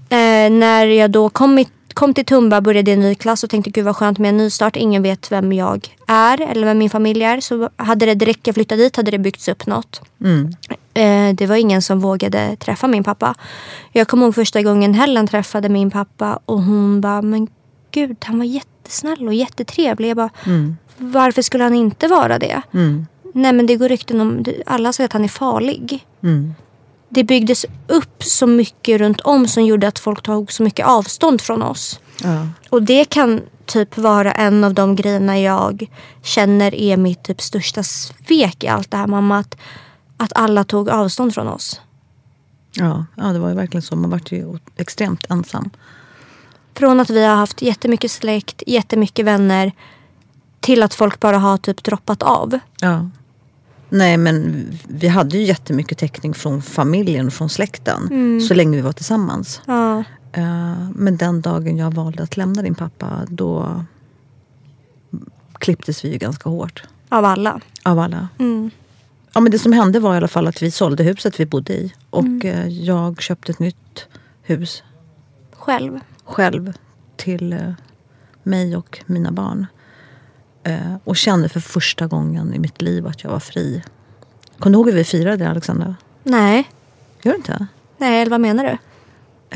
Eh, 0.08 0.50
när 0.50 0.86
jag 0.86 1.10
då 1.10 1.28
kom, 1.28 1.58
i, 1.58 1.68
kom 1.94 2.14
till 2.14 2.24
Tumba 2.24 2.60
började 2.60 2.90
i 2.90 2.94
en 2.94 3.00
ny 3.00 3.14
klass 3.14 3.44
och 3.44 3.50
tänkte 3.50 3.70
gud 3.70 3.84
vad 3.84 3.96
skönt 3.96 4.18
med 4.18 4.28
en 4.28 4.36
nystart. 4.36 4.76
Ingen 4.76 5.02
vet 5.02 5.32
vem 5.32 5.52
jag 5.52 5.96
är 6.06 6.40
eller 6.40 6.66
vem 6.66 6.78
min 6.78 6.90
familj 6.90 7.22
är. 7.24 7.40
Så 7.40 7.70
hade 7.76 8.06
det 8.06 8.14
direkt 8.14 8.46
jag 8.46 8.54
flyttade 8.54 8.82
dit 8.82 8.96
hade 8.96 9.10
det 9.10 9.18
byggts 9.18 9.48
upp 9.48 9.66
något. 9.66 10.00
Mm. 10.20 10.50
Eh, 10.94 11.34
det 11.36 11.46
var 11.46 11.56
ingen 11.56 11.82
som 11.82 12.00
vågade 12.00 12.56
träffa 12.56 12.86
min 12.88 13.04
pappa. 13.04 13.34
Jag 13.92 14.08
kommer 14.08 14.26
ihåg 14.26 14.34
första 14.34 14.62
gången 14.62 14.94
Helen 14.94 15.26
träffade 15.26 15.68
min 15.68 15.90
pappa 15.90 16.38
och 16.44 16.62
hon 16.62 17.00
bara 17.00 17.22
men 17.22 17.48
gud 17.90 18.16
han 18.24 18.38
var 18.38 18.44
jättesnäll 18.44 19.26
och 19.28 19.34
jättetrevlig. 19.34 20.08
Jag 20.08 20.16
bara 20.16 20.30
Mm. 20.46 20.76
varför 20.98 21.42
skulle 21.42 21.64
han 21.64 21.74
inte 21.74 22.08
vara 22.08 22.38
det? 22.38 22.62
Mm. 22.74 23.06
Nej 23.34 23.52
men 23.52 23.66
det 23.66 23.76
går 23.76 23.88
rykten 23.88 24.20
om, 24.20 24.44
alla 24.66 24.92
säger 24.92 25.08
att 25.08 25.12
han 25.12 25.24
är 25.24 25.28
farlig. 25.28 26.06
Mm. 26.22 26.54
Det 27.14 27.24
byggdes 27.24 27.66
upp 27.86 28.24
så 28.24 28.46
mycket 28.46 29.00
runt 29.00 29.20
om 29.20 29.48
som 29.48 29.64
gjorde 29.64 29.88
att 29.88 29.98
folk 29.98 30.22
tog 30.22 30.52
så 30.52 30.62
mycket 30.62 30.86
avstånd 30.86 31.40
från 31.40 31.62
oss. 31.62 32.00
Ja. 32.22 32.48
Och 32.70 32.82
det 32.82 33.04
kan 33.04 33.40
typ 33.66 33.96
vara 33.98 34.32
en 34.32 34.64
av 34.64 34.74
de 34.74 34.96
grejerna 34.96 35.40
jag 35.40 35.90
känner 36.22 36.74
är 36.74 36.96
mitt 36.96 37.22
typ 37.22 37.40
största 37.40 37.82
svek 37.82 38.64
i 38.64 38.68
allt 38.68 38.90
det 38.90 38.96
här 38.96 39.06
mamma. 39.06 39.38
Att, 39.38 39.56
att 40.16 40.32
alla 40.34 40.64
tog 40.64 40.88
avstånd 40.88 41.34
från 41.34 41.48
oss. 41.48 41.80
Ja. 42.72 43.06
ja, 43.16 43.24
det 43.24 43.38
var 43.38 43.48
ju 43.48 43.54
verkligen 43.54 43.82
så. 43.82 43.96
Man 43.96 44.10
vart 44.10 44.32
ju 44.32 44.58
extremt 44.76 45.30
ensam. 45.30 45.70
Från 46.74 47.00
att 47.00 47.10
vi 47.10 47.24
har 47.24 47.36
haft 47.36 47.62
jättemycket 47.62 48.10
släkt, 48.10 48.62
jättemycket 48.66 49.26
vänner 49.26 49.72
till 50.60 50.82
att 50.82 50.94
folk 50.94 51.20
bara 51.20 51.38
har 51.38 51.58
typ 51.58 51.84
droppat 51.84 52.22
av. 52.22 52.58
Ja. 52.80 53.10
Nej 53.94 54.16
men 54.16 54.66
vi 54.88 55.08
hade 55.08 55.38
ju 55.38 55.44
jättemycket 55.44 55.98
täckning 55.98 56.34
från 56.34 56.62
familjen 56.62 57.30
från 57.30 57.48
släkten. 57.48 58.00
Så 58.48 58.54
länge 58.54 58.76
vi 58.76 58.82
var 58.82 58.92
tillsammans. 58.92 59.60
Ja. 59.66 59.98
Eh, 60.32 60.88
Men 60.94 61.16
den 61.16 61.40
dagen 61.40 61.76
jag 61.76 61.90
valde 61.94 62.22
att 62.22 62.36
lämna 62.36 62.62
din 62.62 62.74
pappa 62.74 63.20
då 63.28 63.84
klipptes 65.58 66.04
vi 66.04 66.12
ju 66.12 66.18
ganska 66.18 66.48
hårt. 66.50 66.82
Av 67.08 67.24
alla. 67.24 67.60
Av 67.82 67.98
alla. 67.98 68.28
Mm. 68.38 68.70
Ja, 69.32 69.40
men 69.40 69.52
det 69.52 69.58
som 69.58 69.72
hände 69.72 70.00
var 70.00 70.14
i 70.14 70.16
alla 70.16 70.28
fall 70.28 70.46
att 70.46 70.62
vi 70.62 70.70
sålde 70.70 71.02
huset 71.04 71.40
vi 71.40 71.46
bodde 71.46 71.72
i. 71.72 71.92
Och 72.10 72.44
eh, 72.44 72.68
jag 72.68 73.22
köpte 73.22 73.52
ett 73.52 73.58
nytt 73.58 74.06
hus 74.42 74.82
Själv. 75.52 76.00
själv 76.24 76.72
till 77.16 77.52
eh, 77.52 77.72
mig 78.42 78.76
och 78.76 79.00
mina 79.06 79.32
barn. 79.32 79.66
Eh, 80.64 80.94
och 81.04 81.16
kände 81.16 81.48
för 81.48 81.60
första 81.60 82.06
gången 82.06 82.54
i 82.54 82.58
mitt 82.58 82.82
liv 82.82 83.06
att 83.06 83.24
jag 83.24 83.30
var 83.30 83.40
fri. 83.40 83.82
Kommer 84.58 84.72
du 84.72 84.78
ihåg 84.78 84.86
hur 84.88 84.96
vi 84.96 85.04
firade 85.04 85.36
det 85.36 85.50
Alexandra? 85.50 85.96
Nej. 86.22 86.70
Gör 87.22 87.32
du 87.32 87.36
inte? 87.36 87.66
Nej, 87.98 88.20
eller 88.20 88.30
vad 88.30 88.40
menar 88.40 88.64
du? 88.64 88.70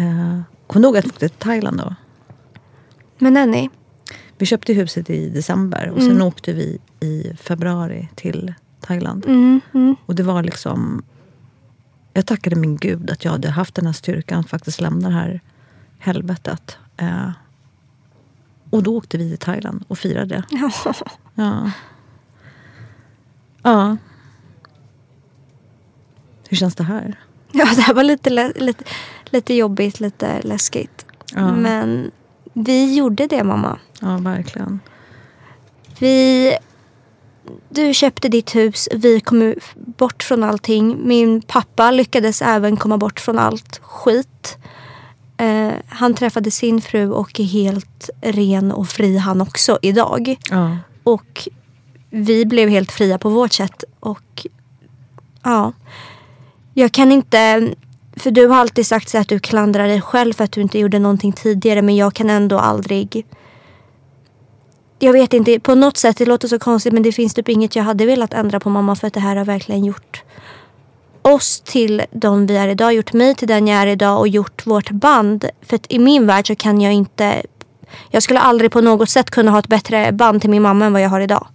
Eh, 0.03 0.41
kommer 0.67 0.83
du 0.83 0.87
ihåg 0.87 0.97
att 0.97 1.05
vi 1.05 1.09
åkte 1.09 1.29
till 1.29 1.39
Thailand 1.39 1.79
då? 1.79 1.95
Men 3.19 3.35
Nenny. 3.35 3.69
Vi 4.39 4.47
köpte 4.47 4.73
huset 4.73 5.11
i 5.11 5.29
december 5.29 5.91
och 5.91 6.03
sen 6.03 6.23
åkte 6.23 6.53
vi 6.53 6.79
i 7.01 7.37
februari 7.41 8.09
till 8.15 8.55
Thailand. 8.81 9.27
Mm, 9.27 9.61
mm. 9.75 9.97
Och 10.07 10.15
det 10.15 10.23
var 10.23 10.43
liksom... 10.43 11.03
Jag 12.13 12.27
tackade 12.27 12.57
min 12.57 12.77
gud 12.77 13.11
att 13.11 13.25
jag 13.25 13.33
hade 13.33 13.51
haft 13.51 13.75
den 13.75 13.87
här 13.87 13.93
styrkan 13.93 14.41
att 14.41 14.49
faktiskt 14.49 14.81
lämna 14.81 15.09
det 15.09 15.15
här 15.15 15.41
helvetet. 15.99 16.79
Eh, 16.97 17.31
och 18.71 18.83
då 18.83 18.97
åkte 18.97 19.19
vi 19.19 19.29
till 19.29 19.39
Thailand 19.39 19.85
och 19.89 19.99
firade. 19.99 20.43
Ja. 21.35 21.71
Ja. 23.63 23.97
Hur 26.49 26.57
känns 26.57 26.75
det 26.75 26.85
här? 26.85 27.21
Ja, 27.53 27.65
det 27.77 27.83
här 27.83 27.95
var 27.95 28.03
lite, 28.03 28.31
lite, 28.57 28.85
lite 29.25 29.55
jobbigt, 29.55 30.01
lite 30.01 30.43
läskigt. 30.43 31.07
Ja. 31.35 31.53
Men 31.53 32.11
vi 32.53 32.95
gjorde 32.95 33.27
det 33.27 33.45
mamma. 33.45 33.79
Ja, 34.01 34.19
verkligen. 34.19 34.81
Vi, 35.99 36.53
du 37.69 37.95
köpte 37.95 38.29
ditt 38.29 38.55
hus, 38.55 38.89
vi 38.93 39.21
kom 39.21 39.55
bort 39.75 40.23
från 40.23 40.45
allting. 40.45 41.09
Min 41.09 41.43
pappa 41.43 41.91
lyckades 41.91 42.43
även 42.43 42.77
komma 42.77 42.99
bort 42.99 43.21
från 43.21 43.39
allt 43.39 43.79
skit. 43.83 44.59
Eh, 45.37 45.73
han 45.89 46.15
träffade 46.15 46.51
sin 46.51 46.81
fru 46.81 47.11
och 47.11 47.41
är 47.41 47.45
helt 47.45 48.11
ren 48.21 48.73
och 48.73 48.89
fri 48.89 49.17
han 49.17 49.41
också 49.41 49.79
idag. 49.83 50.37
Ja. 50.51 50.79
Och 51.05 51.49
vi 52.11 52.47
blev 52.47 52.69
helt 52.69 52.93
fria 52.93 53.19
på 53.19 53.29
vårt 53.29 53.53
sätt. 53.53 53.85
Och 54.01 54.47
ja, 55.43 55.73
jag 56.75 56.93
kan 56.93 57.13
inte... 57.13 57.71
För 58.17 58.31
du 58.31 58.47
har 58.47 58.57
alltid 58.57 58.87
sagt 58.87 59.09
så 59.09 59.19
att 59.19 59.29
du 59.29 59.39
klandrar 59.39 59.89
dig 59.89 60.01
själv 60.01 60.33
för 60.33 60.45
att 60.45 60.53
du 60.53 60.61
inte 60.61 60.79
gjorde 60.79 60.99
någonting 60.99 61.33
tidigare. 61.33 61.83
Men 61.83 61.97
jag 61.97 62.15
kan 62.15 62.31
ändå 62.31 62.59
aldrig... 62.59 63.27
Jag 64.99 65.13
vet 65.13 65.35
inte, 65.35 65.61
på 65.61 65.75
något 65.75 65.97
sätt, 65.97 66.17
det 66.17 66.27
låter 66.27 66.49
så 66.49 66.59
konstigt 66.59 66.93
men 66.93 67.03
det 67.03 67.13
finns 67.13 67.35
typ 67.35 67.49
inget 67.49 67.77
jag 67.77 67.85
hade 67.85 68.07
velat 68.07 68.35
ändra 68.35 68.61
på 68.61 68.71
mamma 68.71 68.97
för 68.97 69.07
att 69.07 69.15
det 69.15 69.21
här 69.21 69.37
har 69.37 69.45
verkligen 69.45 69.85
gjort 69.85 70.23
oss 71.27 71.61
till 71.61 72.03
de 72.11 72.47
vi 72.47 72.57
är 72.57 72.69
idag, 72.69 72.95
gjort 72.95 73.13
mig 73.13 73.35
till 73.35 73.49
den 73.49 73.67
jag 73.67 73.83
är 73.83 73.87
idag 73.87 74.19
och 74.19 74.29
gjort 74.29 74.67
vårt 74.67 74.91
band. 74.91 75.45
För 75.63 75.77
att 75.77 75.87
i 75.89 75.99
min 75.99 76.27
värld 76.27 76.47
så 76.47 76.57
kan 76.57 76.81
jag 76.81 76.93
inte... 76.93 77.43
Jag 78.11 78.23
skulle 78.23 78.41
aldrig 78.41 78.71
på 78.71 78.81
något 78.81 79.11
sätt 79.11 79.31
kunna 79.31 79.51
ha 79.51 79.59
ett 79.59 79.69
bättre 79.69 80.13
band 80.13 80.41
till 80.41 80.51
min 80.51 80.63
mamma 80.63 80.87
än 80.87 80.93
vad 80.93 81.03
jag 81.03 81.09
har 81.09 81.21
idag. 81.21 81.47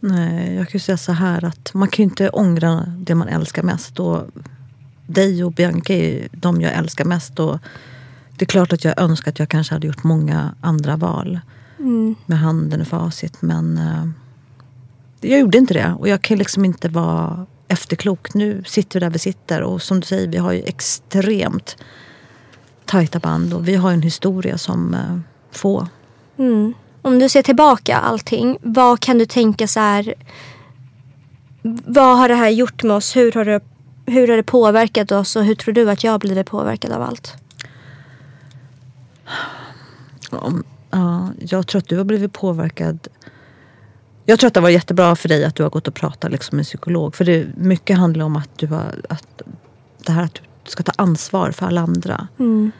Nej, 0.00 0.54
jag 0.54 0.66
kan 0.68 0.72
ju 0.72 0.80
säga 0.80 0.96
så 0.96 1.12
här 1.12 1.44
att 1.44 1.74
man 1.74 1.88
kan 1.88 2.02
ju 2.02 2.10
inte 2.10 2.28
ångra 2.28 2.84
det 2.96 3.14
man 3.14 3.28
älskar 3.28 3.62
mest. 3.62 4.00
Och 4.00 4.22
dig 5.06 5.44
och 5.44 5.52
Bianca 5.52 5.92
är 5.92 6.28
de 6.32 6.60
jag 6.60 6.72
älskar 6.72 7.04
mest. 7.04 7.40
Och 7.40 7.58
det 8.36 8.44
är 8.44 8.46
klart 8.46 8.72
att 8.72 8.84
jag 8.84 9.00
önskar 9.00 9.30
att 9.30 9.38
jag 9.38 9.48
kanske 9.48 9.74
hade 9.74 9.86
gjort 9.86 10.04
många 10.04 10.54
andra 10.60 10.96
val 10.96 11.40
med 12.26 12.38
handen 12.38 12.82
i 12.82 12.84
facit. 12.84 13.42
Men 13.42 13.78
eh, 13.78 14.08
jag 15.30 15.40
gjorde 15.40 15.58
inte 15.58 15.74
det. 15.74 15.96
Och 15.98 16.08
jag 16.08 16.22
kan 16.22 16.38
liksom 16.38 16.64
inte 16.64 16.88
vara 16.88 17.46
efterklok. 17.72 18.34
Nu 18.34 18.64
sitter 18.66 19.00
vi 19.00 19.04
där 19.04 19.10
vi 19.10 19.18
sitter. 19.18 19.62
Och 19.62 19.82
som 19.82 20.00
du 20.00 20.06
säger, 20.06 20.28
vi 20.28 20.38
har 20.38 20.52
ju 20.52 20.62
extremt 20.62 21.76
tajta 22.84 23.18
band. 23.18 23.54
Och 23.54 23.68
vi 23.68 23.74
har 23.74 23.92
en 23.92 24.02
historia 24.02 24.58
som 24.58 24.94
eh, 24.94 25.18
få. 25.50 25.88
Mm. 26.38 26.74
Om 27.02 27.18
du 27.18 27.28
ser 27.28 27.42
tillbaka 27.42 27.96
allting, 27.96 28.58
vad 28.62 29.00
kan 29.00 29.18
du 29.18 29.26
tänka 29.26 29.68
så 29.68 29.80
här? 29.80 30.14
Vad 31.86 32.18
har 32.18 32.28
det 32.28 32.34
här 32.34 32.48
gjort 32.48 32.82
med 32.82 32.96
oss? 32.96 33.16
Hur 33.16 33.32
har 33.32 33.44
det, 33.44 33.60
hur 34.06 34.28
har 34.28 34.36
det 34.36 34.42
påverkat 34.42 35.12
oss 35.12 35.36
och 35.36 35.44
hur 35.44 35.54
tror 35.54 35.74
du 35.74 35.90
att 35.90 36.04
jag 36.04 36.20
blivit 36.20 36.46
påverkad 36.46 36.92
av 36.92 37.02
allt? 37.02 37.34
Ja, 40.90 41.32
jag 41.38 41.66
tror 41.66 41.78
att 41.78 41.88
du 41.88 41.96
har 41.96 42.04
blivit 42.04 42.32
påverkad. 42.32 43.08
Jag 44.24 44.38
tror 44.38 44.48
att 44.48 44.54
det 44.54 44.60
var 44.60 44.68
jättebra 44.68 45.16
för 45.16 45.28
dig 45.28 45.44
att 45.44 45.54
du 45.54 45.62
har 45.62 45.70
gått 45.70 45.88
och 45.88 45.94
pratat 45.94 46.32
liksom 46.32 46.56
med 46.56 46.60
en 46.60 46.64
psykolog. 46.64 47.14
För 47.14 47.24
det, 47.24 47.46
mycket 47.56 47.98
handlar 47.98 48.24
om 48.24 48.36
att 48.36 48.58
du 48.58 48.66
har, 48.66 48.94
att 49.08 49.42
det 50.06 50.12
här 50.12 50.22
att 50.22 50.34
du 50.34 50.70
ska 50.70 50.82
ta 50.82 50.92
ansvar 50.96 51.50
för 51.50 51.66
alla 51.66 51.80
andra. 51.80 52.28
Mm. 52.38 52.72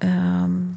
Ehm, 0.00 0.76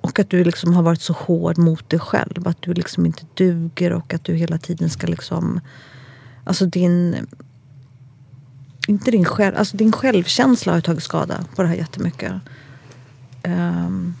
och 0.00 0.18
att 0.18 0.30
du 0.30 0.44
liksom 0.44 0.74
har 0.74 0.82
varit 0.82 1.00
så 1.00 1.12
hård 1.12 1.58
mot 1.58 1.90
dig 1.90 2.00
själv. 2.00 2.48
Att 2.48 2.62
du 2.62 2.74
liksom 2.74 3.06
inte 3.06 3.26
duger 3.34 3.92
och 3.92 4.14
att 4.14 4.24
du 4.24 4.34
hela 4.34 4.58
tiden 4.58 4.90
ska 4.90 5.06
liksom... 5.06 5.60
Alltså 6.44 6.66
din... 6.66 7.26
Inte 8.88 9.10
din 9.10 9.24
själv, 9.24 9.56
alltså 9.56 9.76
din 9.76 9.92
självkänsla 9.92 10.72
har 10.72 10.80
tagit 10.80 11.02
skada 11.02 11.44
på 11.56 11.62
det 11.62 11.68
här 11.68 11.74
jättemycket. 11.74 12.32
Ehm, 13.42 14.14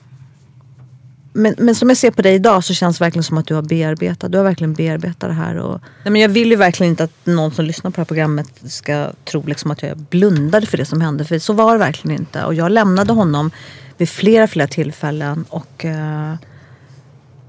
men, 1.38 1.54
men 1.58 1.74
som 1.74 1.88
jag 1.88 1.98
ser 1.98 2.10
på 2.10 2.22
dig 2.22 2.34
idag 2.34 2.64
så 2.64 2.74
känns 2.74 2.98
det 2.98 3.04
verkligen 3.04 3.24
som 3.24 3.38
att 3.38 3.46
du 3.46 3.54
har 3.54 3.62
bearbetat. 3.62 4.32
Du 4.32 4.38
har 4.38 4.44
verkligen 4.44 4.74
bearbetat 4.74 5.20
det 5.20 5.32
här. 5.32 5.56
Och, 5.56 5.80
nej 6.04 6.12
men 6.12 6.20
jag 6.20 6.28
vill 6.28 6.50
ju 6.50 6.56
verkligen 6.56 6.90
inte 6.90 7.04
att 7.04 7.26
någon 7.26 7.50
som 7.50 7.64
lyssnar 7.64 7.90
på 7.90 7.94
det 7.94 8.00
här 8.00 8.04
programmet 8.06 8.48
ska 8.64 9.10
tro 9.24 9.46
liksom 9.46 9.70
att 9.70 9.82
jag 9.82 9.98
blundade 9.98 10.66
för 10.66 10.76
det 10.76 10.84
som 10.84 11.00
hände. 11.00 11.24
För 11.24 11.38
så 11.38 11.52
var 11.52 11.72
det 11.72 11.78
verkligen 11.78 12.20
inte. 12.20 12.44
Och 12.44 12.54
jag 12.54 12.72
lämnade 12.72 13.12
honom 13.12 13.50
vid 13.96 14.08
flera, 14.08 14.46
flera 14.46 14.66
tillfällen. 14.68 15.44
Och 15.48 15.84
eh, 15.84 16.34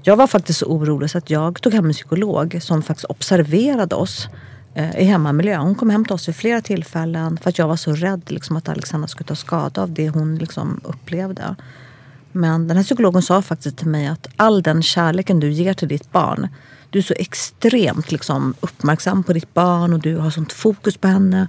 jag 0.02 0.16
var 0.16 0.26
faktiskt 0.26 0.58
så 0.58 0.66
orolig 0.66 1.10
så 1.10 1.18
att 1.18 1.30
jag 1.30 1.62
tog 1.62 1.74
hem 1.74 1.86
en 1.86 1.92
psykolog 1.92 2.58
som 2.62 2.82
faktiskt 2.82 3.10
observerade 3.10 3.94
oss. 3.94 4.28
eh, 4.74 5.00
i 5.00 5.04
hemmamiljö. 5.04 5.56
Hon 5.56 5.74
kom 5.74 5.90
hem 5.90 6.04
till 6.04 6.14
oss 6.14 6.28
vid 6.28 6.36
flera 6.36 6.60
tillfällen 6.60 7.38
för 7.42 7.50
att 7.50 7.58
jag 7.58 7.68
var 7.68 7.76
så 7.76 7.94
rädd 7.94 8.22
liksom, 8.26 8.56
att 8.56 8.68
Alexandra 8.68 9.08
skulle 9.08 9.26
ta 9.26 9.34
skada 9.34 9.82
av 9.82 9.90
det 9.90 10.08
hon 10.08 10.36
liksom, 10.36 10.80
upplevde. 10.84 11.56
Men 12.32 12.68
den 12.68 12.76
här 12.76 12.84
psykologen 12.84 13.22
sa 13.22 13.42
faktiskt 13.42 13.76
till 13.76 13.86
mig 13.88 14.06
att 14.06 14.26
all 14.36 14.62
den 14.62 14.82
kärleken 14.82 15.40
du 15.40 15.50
ger 15.52 15.74
till 15.74 15.88
ditt 15.88 16.12
barn 16.12 16.48
du 16.90 16.98
är 16.98 17.02
så 17.02 17.14
extremt 17.16 18.12
liksom, 18.12 18.54
uppmärksam 18.60 19.22
på 19.22 19.32
ditt 19.32 19.54
barn 19.54 19.92
och 19.92 20.00
du 20.00 20.16
har 20.16 20.30
sånt 20.30 20.52
fokus 20.52 20.96
på 20.96 21.08
henne. 21.08 21.48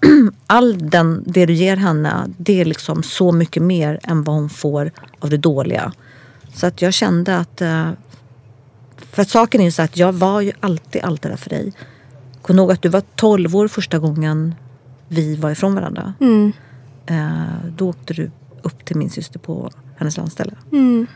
All 0.46 0.90
den, 0.90 1.24
det 1.26 1.46
du 1.46 1.52
ger 1.52 1.76
henne, 1.76 2.26
det 2.36 2.60
är 2.60 2.64
liksom 2.64 3.02
så 3.02 3.32
mycket 3.32 3.62
mer 3.62 4.00
än 4.02 4.24
vad 4.24 4.36
hon 4.36 4.50
får 4.50 4.90
av 5.18 5.30
det 5.30 5.36
dåliga. 5.36 5.92
Så 6.54 6.66
att 6.66 6.82
jag 6.82 6.94
kände 6.94 7.38
att... 7.38 7.60
eh, 7.60 7.90
För 8.96 9.22
att 9.22 9.28
saken 9.28 9.60
är 9.60 9.64
ju 9.64 9.70
så 9.70 9.82
att 9.82 9.96
jag 9.96 10.12
var 10.12 10.40
ju 10.40 10.52
alltid, 10.60 11.02
alltid 11.02 11.30
där 11.30 11.36
för 11.36 11.50
dig. 11.50 11.72
Kom 12.42 12.58
ihåg 12.58 12.72
att 12.72 12.82
du 12.82 12.88
var 12.88 13.02
12 13.16 13.56
år 13.56 13.68
första 13.68 13.98
gången 13.98 14.54
vi 15.08 15.36
var 15.36 15.50
ifrån 15.50 15.74
varandra. 15.74 16.14
Mm. 16.20 16.52
Eh, 17.06 17.70
Då 17.76 17.88
åkte 17.88 18.14
du 18.14 18.30
upp 18.62 18.84
till 18.84 18.96
min 18.96 19.10
syster 19.10 19.38
på 19.38 19.70
hennes 20.02 20.16
landställe. 20.16 20.52
Mm. 20.72 21.06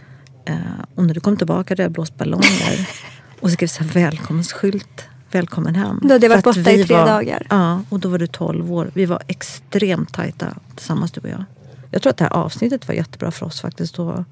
Eh, 0.45 0.57
Och 0.95 1.05
när 1.05 1.15
du 1.15 1.21
kom 1.21 1.37
tillbaka 1.37 1.73
hade 1.73 1.83
jag 1.83 1.93
blåst 1.93 2.17
ballonger. 2.17 2.89
Och 3.41 3.51
skrev 3.51 3.67
så 3.69 3.85
här 3.85 3.91
välkomstskylt. 3.91 5.05
Välkommen 5.31 5.75
hem. 5.75 6.01
Då 6.03 6.13
hade 6.15 6.29
varit 6.29 6.45
borta 6.45 6.61
i 6.73 6.85
tre 6.85 6.97
var, 6.97 7.07
dagar. 7.07 7.47
Ja, 7.51 7.81
och 7.89 8.01
då 8.01 8.09
var 8.09 8.19
du 8.19 8.27
12 8.27 8.73
år. 8.73 8.91
Vi 8.95 9.07
var 9.07 9.23
extremt 9.27 10.13
tajta 10.15 10.47
tillsammans 10.77 11.13
du 11.13 11.21
och 11.21 11.29
jag. 11.29 11.45
Jag 11.91 12.03
tror 12.03 12.11
att 12.11 12.17
det 12.17 12.25
här 12.25 12.33
avsnittet 12.33 12.89
var 12.89 12.95
jättebra 12.95 13.31
för 13.31 13.47
oss 13.47 13.61
faktiskt. 13.61 13.99
Att 13.99 14.25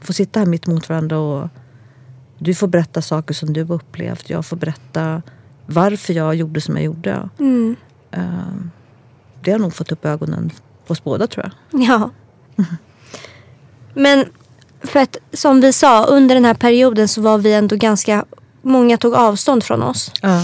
få 0.00 0.12
sitta 0.12 0.38
här 0.40 0.46
mitt 0.46 0.68
emot 0.68 0.88
varandra 0.88 1.18
och 1.18 1.48
du 2.38 2.54
får 2.54 2.66
berätta 2.66 3.02
saker 3.02 3.34
som 3.34 3.52
du 3.52 3.64
har 3.64 3.74
upplevt. 3.74 4.30
Jag 4.30 4.46
får 4.46 4.56
berätta 4.56 5.22
varför 5.66 6.12
jag 6.12 6.34
gjorde 6.34 6.60
som 6.60 6.76
jag 6.76 6.84
gjorde. 6.84 7.28
Mm. 7.38 7.76
Eh, 8.10 8.22
Det 9.42 9.52
har 9.52 9.58
nog 9.58 9.74
fått 9.74 9.92
upp 9.92 10.04
ögonen 10.04 10.50
på 10.86 10.92
oss 10.92 11.04
båda 11.04 11.26
tror 11.26 11.50
jag. 11.70 11.80
Ja. 11.82 12.10
Men 13.94 14.26
för 14.82 15.00
att 15.00 15.16
som 15.32 15.60
vi 15.60 15.72
sa, 15.72 16.04
under 16.04 16.34
den 16.34 16.44
här 16.44 16.54
perioden 16.54 17.08
så 17.08 17.20
var 17.20 17.38
vi 17.38 17.52
ändå 17.52 17.76
ganska... 17.76 18.24
Många 18.64 18.96
tog 18.96 19.14
avstånd 19.14 19.64
från 19.64 19.82
oss. 19.82 20.12
Ja. 20.22 20.42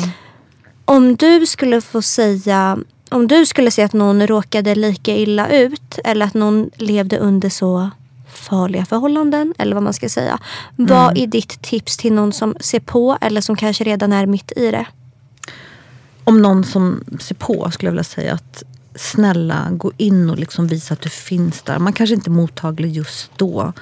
Om 0.84 1.16
du 1.16 1.46
skulle 1.46 1.80
få 1.80 2.02
säga... 2.02 2.78
Om 3.10 3.28
du 3.28 3.46
skulle 3.46 3.70
säga 3.70 3.84
att 3.84 3.92
någon 3.92 4.26
råkade 4.26 4.74
lika 4.74 5.16
illa 5.16 5.48
ut 5.48 5.98
eller 6.04 6.26
att 6.26 6.34
någon 6.34 6.70
levde 6.76 7.18
under 7.18 7.48
så 7.48 7.90
farliga 8.32 8.86
förhållanden 8.86 9.54
eller 9.58 9.74
vad 9.74 9.82
man 9.82 9.92
ska 9.92 10.08
säga. 10.08 10.38
Vad 10.76 11.18
är 11.18 11.26
ditt 11.26 11.62
tips 11.62 11.96
till 11.96 12.12
någon 12.12 12.32
som 12.32 12.56
ser 12.60 12.80
på 12.80 13.18
eller 13.20 13.40
som 13.40 13.56
kanske 13.56 13.84
redan 13.84 14.12
är 14.12 14.26
mitt 14.26 14.52
i 14.56 14.70
det? 14.70 14.86
Om 16.24 16.42
någon 16.42 16.64
som 16.64 17.04
ser 17.20 17.34
på 17.34 17.70
skulle 17.70 17.86
jag 17.88 17.92
vilja 17.92 18.04
säga 18.04 18.34
att 18.34 18.62
snälla 19.00 19.68
gå 19.70 19.92
in 19.96 20.30
och 20.30 20.38
liksom 20.38 20.66
visa 20.66 20.94
att 20.94 21.00
du 21.00 21.08
finns 21.08 21.62
där. 21.62 21.78
Man 21.78 21.92
kanske 21.92 22.14
inte 22.14 22.30
är 22.30 22.32
mottaglig 22.32 22.92
just 22.92 23.30
då. 23.36 23.72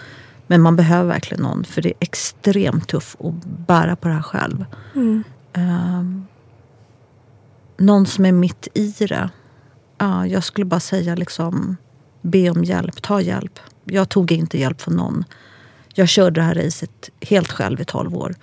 Men 0.46 0.60
man 0.60 0.76
behöver 0.76 1.08
verkligen 1.08 1.42
någon. 1.42 1.64
För 1.64 1.82
det 1.82 1.88
är 1.88 1.94
extremt 2.00 2.88
tufft 2.88 3.20
att 3.20 3.44
bära 3.44 3.96
på 3.96 4.08
det 4.08 4.14
här 4.14 4.22
själv. 4.22 4.64
Ehm, 5.52 6.26
någon 7.76 8.06
som 8.06 8.26
är 8.26 8.32
mitt 8.32 8.68
i 8.74 8.90
det. 8.98 9.30
Ja, 9.98 10.26
jag 10.26 10.44
skulle 10.44 10.64
bara 10.64 10.80
säga 10.80 11.14
liksom 11.14 11.76
be 12.22 12.50
om 12.50 12.64
hjälp. 12.64 13.02
Ta 13.02 13.20
hjälp. 13.20 13.58
Jag 13.84 14.08
tog 14.08 14.32
inte 14.32 14.58
hjälp 14.58 14.80
från 14.80 14.96
någon. 14.96 15.24
Jag 15.94 16.08
körde 16.08 16.40
det 16.40 16.44
här 16.44 16.54
racet 16.54 17.10
helt 17.20 17.52
själv 17.52 17.80
i 17.80 17.84
12 17.84 18.16
år. 18.16 18.34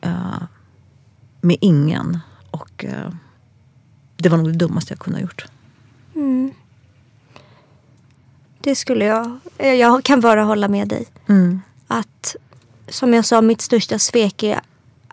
Eh, 0.00 0.42
med 1.40 1.56
ingen. 1.60 2.18
Och 2.50 2.84
eh, 2.84 3.12
det 4.16 4.28
var 4.28 4.38
nog 4.38 4.46
det 4.46 4.58
dummaste 4.58 4.92
jag 4.92 4.98
kunde 4.98 5.18
ha 5.18 5.22
gjort. 5.22 5.46
Det 8.60 8.74
skulle 8.76 9.04
jag... 9.04 9.38
Jag 9.58 10.04
kan 10.04 10.20
bara 10.20 10.44
hålla 10.44 10.68
med 10.68 10.88
dig. 10.88 11.06
Mm. 11.28 11.60
att 11.86 12.36
som 12.88 13.14
jag 13.14 13.24
sa, 13.24 13.40
mitt 13.40 13.60
största 13.60 13.98
svek 13.98 14.42
är 14.42 14.60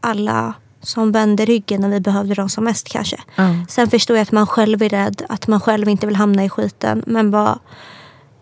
alla 0.02 0.54
som 0.82 1.12
vände 1.12 1.45
ryggen 1.45 1.82
när 1.82 1.89
vi 1.89 2.00
behövde 2.00 2.36
dem 2.36 2.50
som 2.50 2.64
mest 2.64 2.89
kanske. 2.89 3.18
Ja. 3.36 3.56
Sen 3.70 3.89
förstår 3.89 4.18
jag 4.18 4.22
att 4.24 4.32
man 4.32 4.47
själv 4.47 4.84
är 4.84 4.89
rädd, 4.89 5.22
att 5.30 5.47
man 5.47 5.60
själv 5.60 5.89
inte 5.89 6.08
vill 6.08 6.16
hamna 6.16 6.45
i 6.45 6.50
skiten. 6.50 7.04
Men 7.08 7.32
bara 7.32 7.60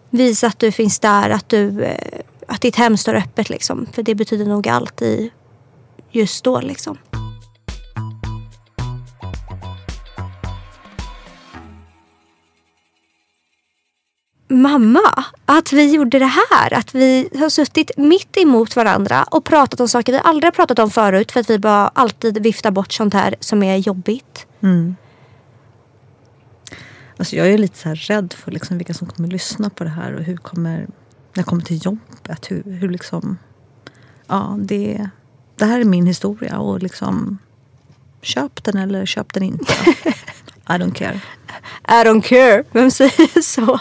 visa 0.10 0.48
att 0.48 0.60
du 0.60 0.72
finns 0.72 1.00
där, 1.00 1.30
att, 1.30 1.50
du, 1.50 1.84
eh, 1.84 2.20
att 2.48 2.62
ditt 2.62 2.76
hem 2.76 2.98
står 2.98 3.16
öppet. 3.16 3.50
Liksom. 3.50 3.88
För 3.92 4.04
det 4.04 4.16
betyder 4.16 4.46
nog 4.46 4.68
allt 4.68 5.02
i 5.02 5.32
just 6.12 6.44
då. 6.44 6.62
Liksom. 6.62 6.98
Mamma, 14.50 15.24
att 15.46 15.74
vi 15.74 15.96
gjorde 15.96 16.20
det 16.20 16.32
här. 16.52 16.74
Att 16.74 16.96
vi 16.96 17.30
har 17.40 17.50
suttit 17.50 17.92
mitt 17.98 18.38
emot 18.38 18.76
varandra 18.76 19.24
och 19.24 19.46
pratat 19.46 19.80
om 19.80 19.88
saker 19.88 20.14
vi 20.14 20.20
aldrig 20.24 20.48
har 20.48 20.52
pratat 20.52 20.80
om 20.80 20.90
förut. 20.90 21.32
För 21.32 21.40
att 21.40 21.50
vi 21.50 21.60
bara 21.60 21.88
alltid 21.88 22.44
viftar 22.44 22.72
bort 22.72 22.92
sånt 22.94 23.14
här 23.14 23.36
som 23.40 23.64
är 23.64 23.78
jobbigt. 23.78 24.48
Mm. 24.62 24.96
Alltså 27.18 27.36
jag 27.36 27.48
är 27.48 27.58
lite 27.58 27.78
så 27.78 28.14
rädd 28.14 28.34
för 28.34 28.52
liksom 28.52 28.78
vilka 28.78 28.94
som 28.94 29.08
kommer 29.08 29.30
lyssna 29.30 29.70
på 29.70 29.84
det 29.84 29.90
här 29.90 30.14
och 30.14 30.24
hur 30.24 30.38
kommer, 30.38 30.78
när 30.78 30.88
jag 31.34 31.46
kommer 31.46 31.64
till 31.64 31.86
jobbet. 31.86 32.52
Hur, 32.52 32.64
hur 32.64 32.90
liksom, 32.90 33.38
ja, 34.28 34.58
det, 34.60 35.10
det 35.56 35.66
här 35.66 35.80
är 35.80 35.86
min 35.86 36.06
historia 36.06 36.58
och 36.58 36.84
liksom 36.84 37.38
köp 38.22 38.64
den 38.64 38.78
eller 38.78 39.06
köp 39.06 39.34
den 39.34 39.44
inte. 39.44 39.74
I 40.70 40.74
don't 40.74 40.94
care. 40.94 41.22
I 41.88 42.04
don't 42.04 42.22
care. 42.22 42.64
Vem 42.72 42.92
säger 42.92 43.42
så? 43.56 43.80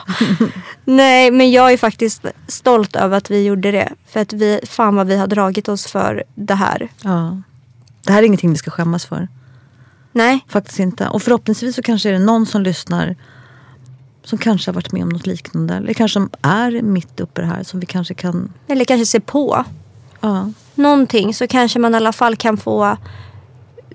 Nej, 0.84 1.30
men 1.30 1.50
jag 1.50 1.72
är 1.72 1.76
faktiskt 1.76 2.24
stolt 2.46 2.96
över 2.96 3.16
att 3.16 3.30
vi 3.30 3.44
gjorde 3.44 3.70
det. 3.70 3.92
För 4.08 4.20
att 4.20 4.32
vi, 4.32 4.60
fan 4.66 4.96
vad 4.96 5.06
vi 5.06 5.16
har 5.16 5.26
dragit 5.26 5.68
oss 5.68 5.86
för 5.86 6.24
det 6.34 6.54
här. 6.54 6.88
Ja. 7.02 7.42
Det 8.02 8.12
här 8.12 8.22
är 8.22 8.26
ingenting 8.26 8.50
vi 8.50 8.56
ska 8.56 8.70
skämmas 8.70 9.06
för. 9.06 9.28
Nej, 10.12 10.44
Faktiskt 10.48 10.78
inte. 10.78 11.08
Och 11.08 11.22
förhoppningsvis 11.22 11.76
så 11.76 11.82
kanske 11.82 12.08
är 12.08 12.12
det 12.12 12.18
någon 12.18 12.46
som 12.46 12.62
lyssnar 12.62 13.16
som 14.24 14.38
kanske 14.38 14.70
har 14.70 14.74
varit 14.74 14.92
med 14.92 15.02
om 15.02 15.08
något 15.08 15.26
liknande. 15.26 15.74
Eller 15.74 15.92
kanske 15.92 16.28
är 16.42 16.82
mitt 16.82 17.20
uppe 17.20 17.40
i 17.40 17.44
det 17.44 17.50
här 17.50 17.62
som 17.62 17.80
vi 17.80 17.86
kanske 17.86 18.14
kan... 18.14 18.52
eller 18.68 18.84
kanske 18.84 19.06
se 19.06 19.20
på. 19.20 19.64
Ja, 20.20 20.52
Någonting 20.74 21.34
så 21.34 21.46
kanske 21.46 21.78
man 21.78 21.94
i 21.94 21.96
alla 21.96 22.12
fall 22.12 22.36
kan 22.36 22.56
få 22.56 22.96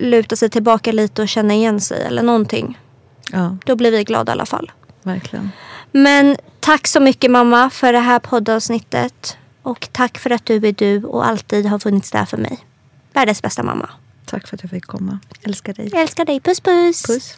luta 0.01 0.35
sig 0.35 0.49
tillbaka 0.49 0.91
lite 0.91 1.21
och 1.21 1.27
känna 1.29 1.53
igen 1.53 1.81
sig. 1.81 2.01
Eller 2.03 2.23
någonting. 2.23 2.77
ja 3.31 3.57
Då 3.65 3.75
blir 3.75 3.91
vi 3.91 4.03
glada 4.03 4.31
i 4.31 4.33
alla 4.33 4.45
fall. 4.45 4.71
verkligen. 5.03 5.51
Men 5.91 6.37
tack 6.59 6.87
så 6.87 6.99
mycket 6.99 7.31
mamma 7.31 7.69
för 7.69 7.93
det 7.93 7.99
här 7.99 8.19
poddavsnittet. 8.19 9.37
Och 9.63 9.87
tack 9.91 10.17
för 10.17 10.29
att 10.29 10.45
du 10.45 10.55
är 10.67 10.71
du 10.71 11.03
och 11.03 11.25
alltid 11.27 11.65
har 11.65 11.79
funnits 11.79 12.11
där 12.11 12.25
för 12.25 12.37
mig. 12.37 12.59
Världens 13.13 13.41
bästa 13.41 13.63
mamma. 13.63 13.89
Tack 14.25 14.47
för 14.47 14.55
att 14.57 14.63
jag 14.63 14.69
fick 14.71 14.85
komma. 14.85 15.19
Älskar 15.43 15.73
dig. 15.73 15.89
Jag 15.91 16.01
älskar 16.01 16.25
dig. 16.25 16.39
Puss 16.39 16.59
puss. 16.59 17.03
Puss. 17.03 17.35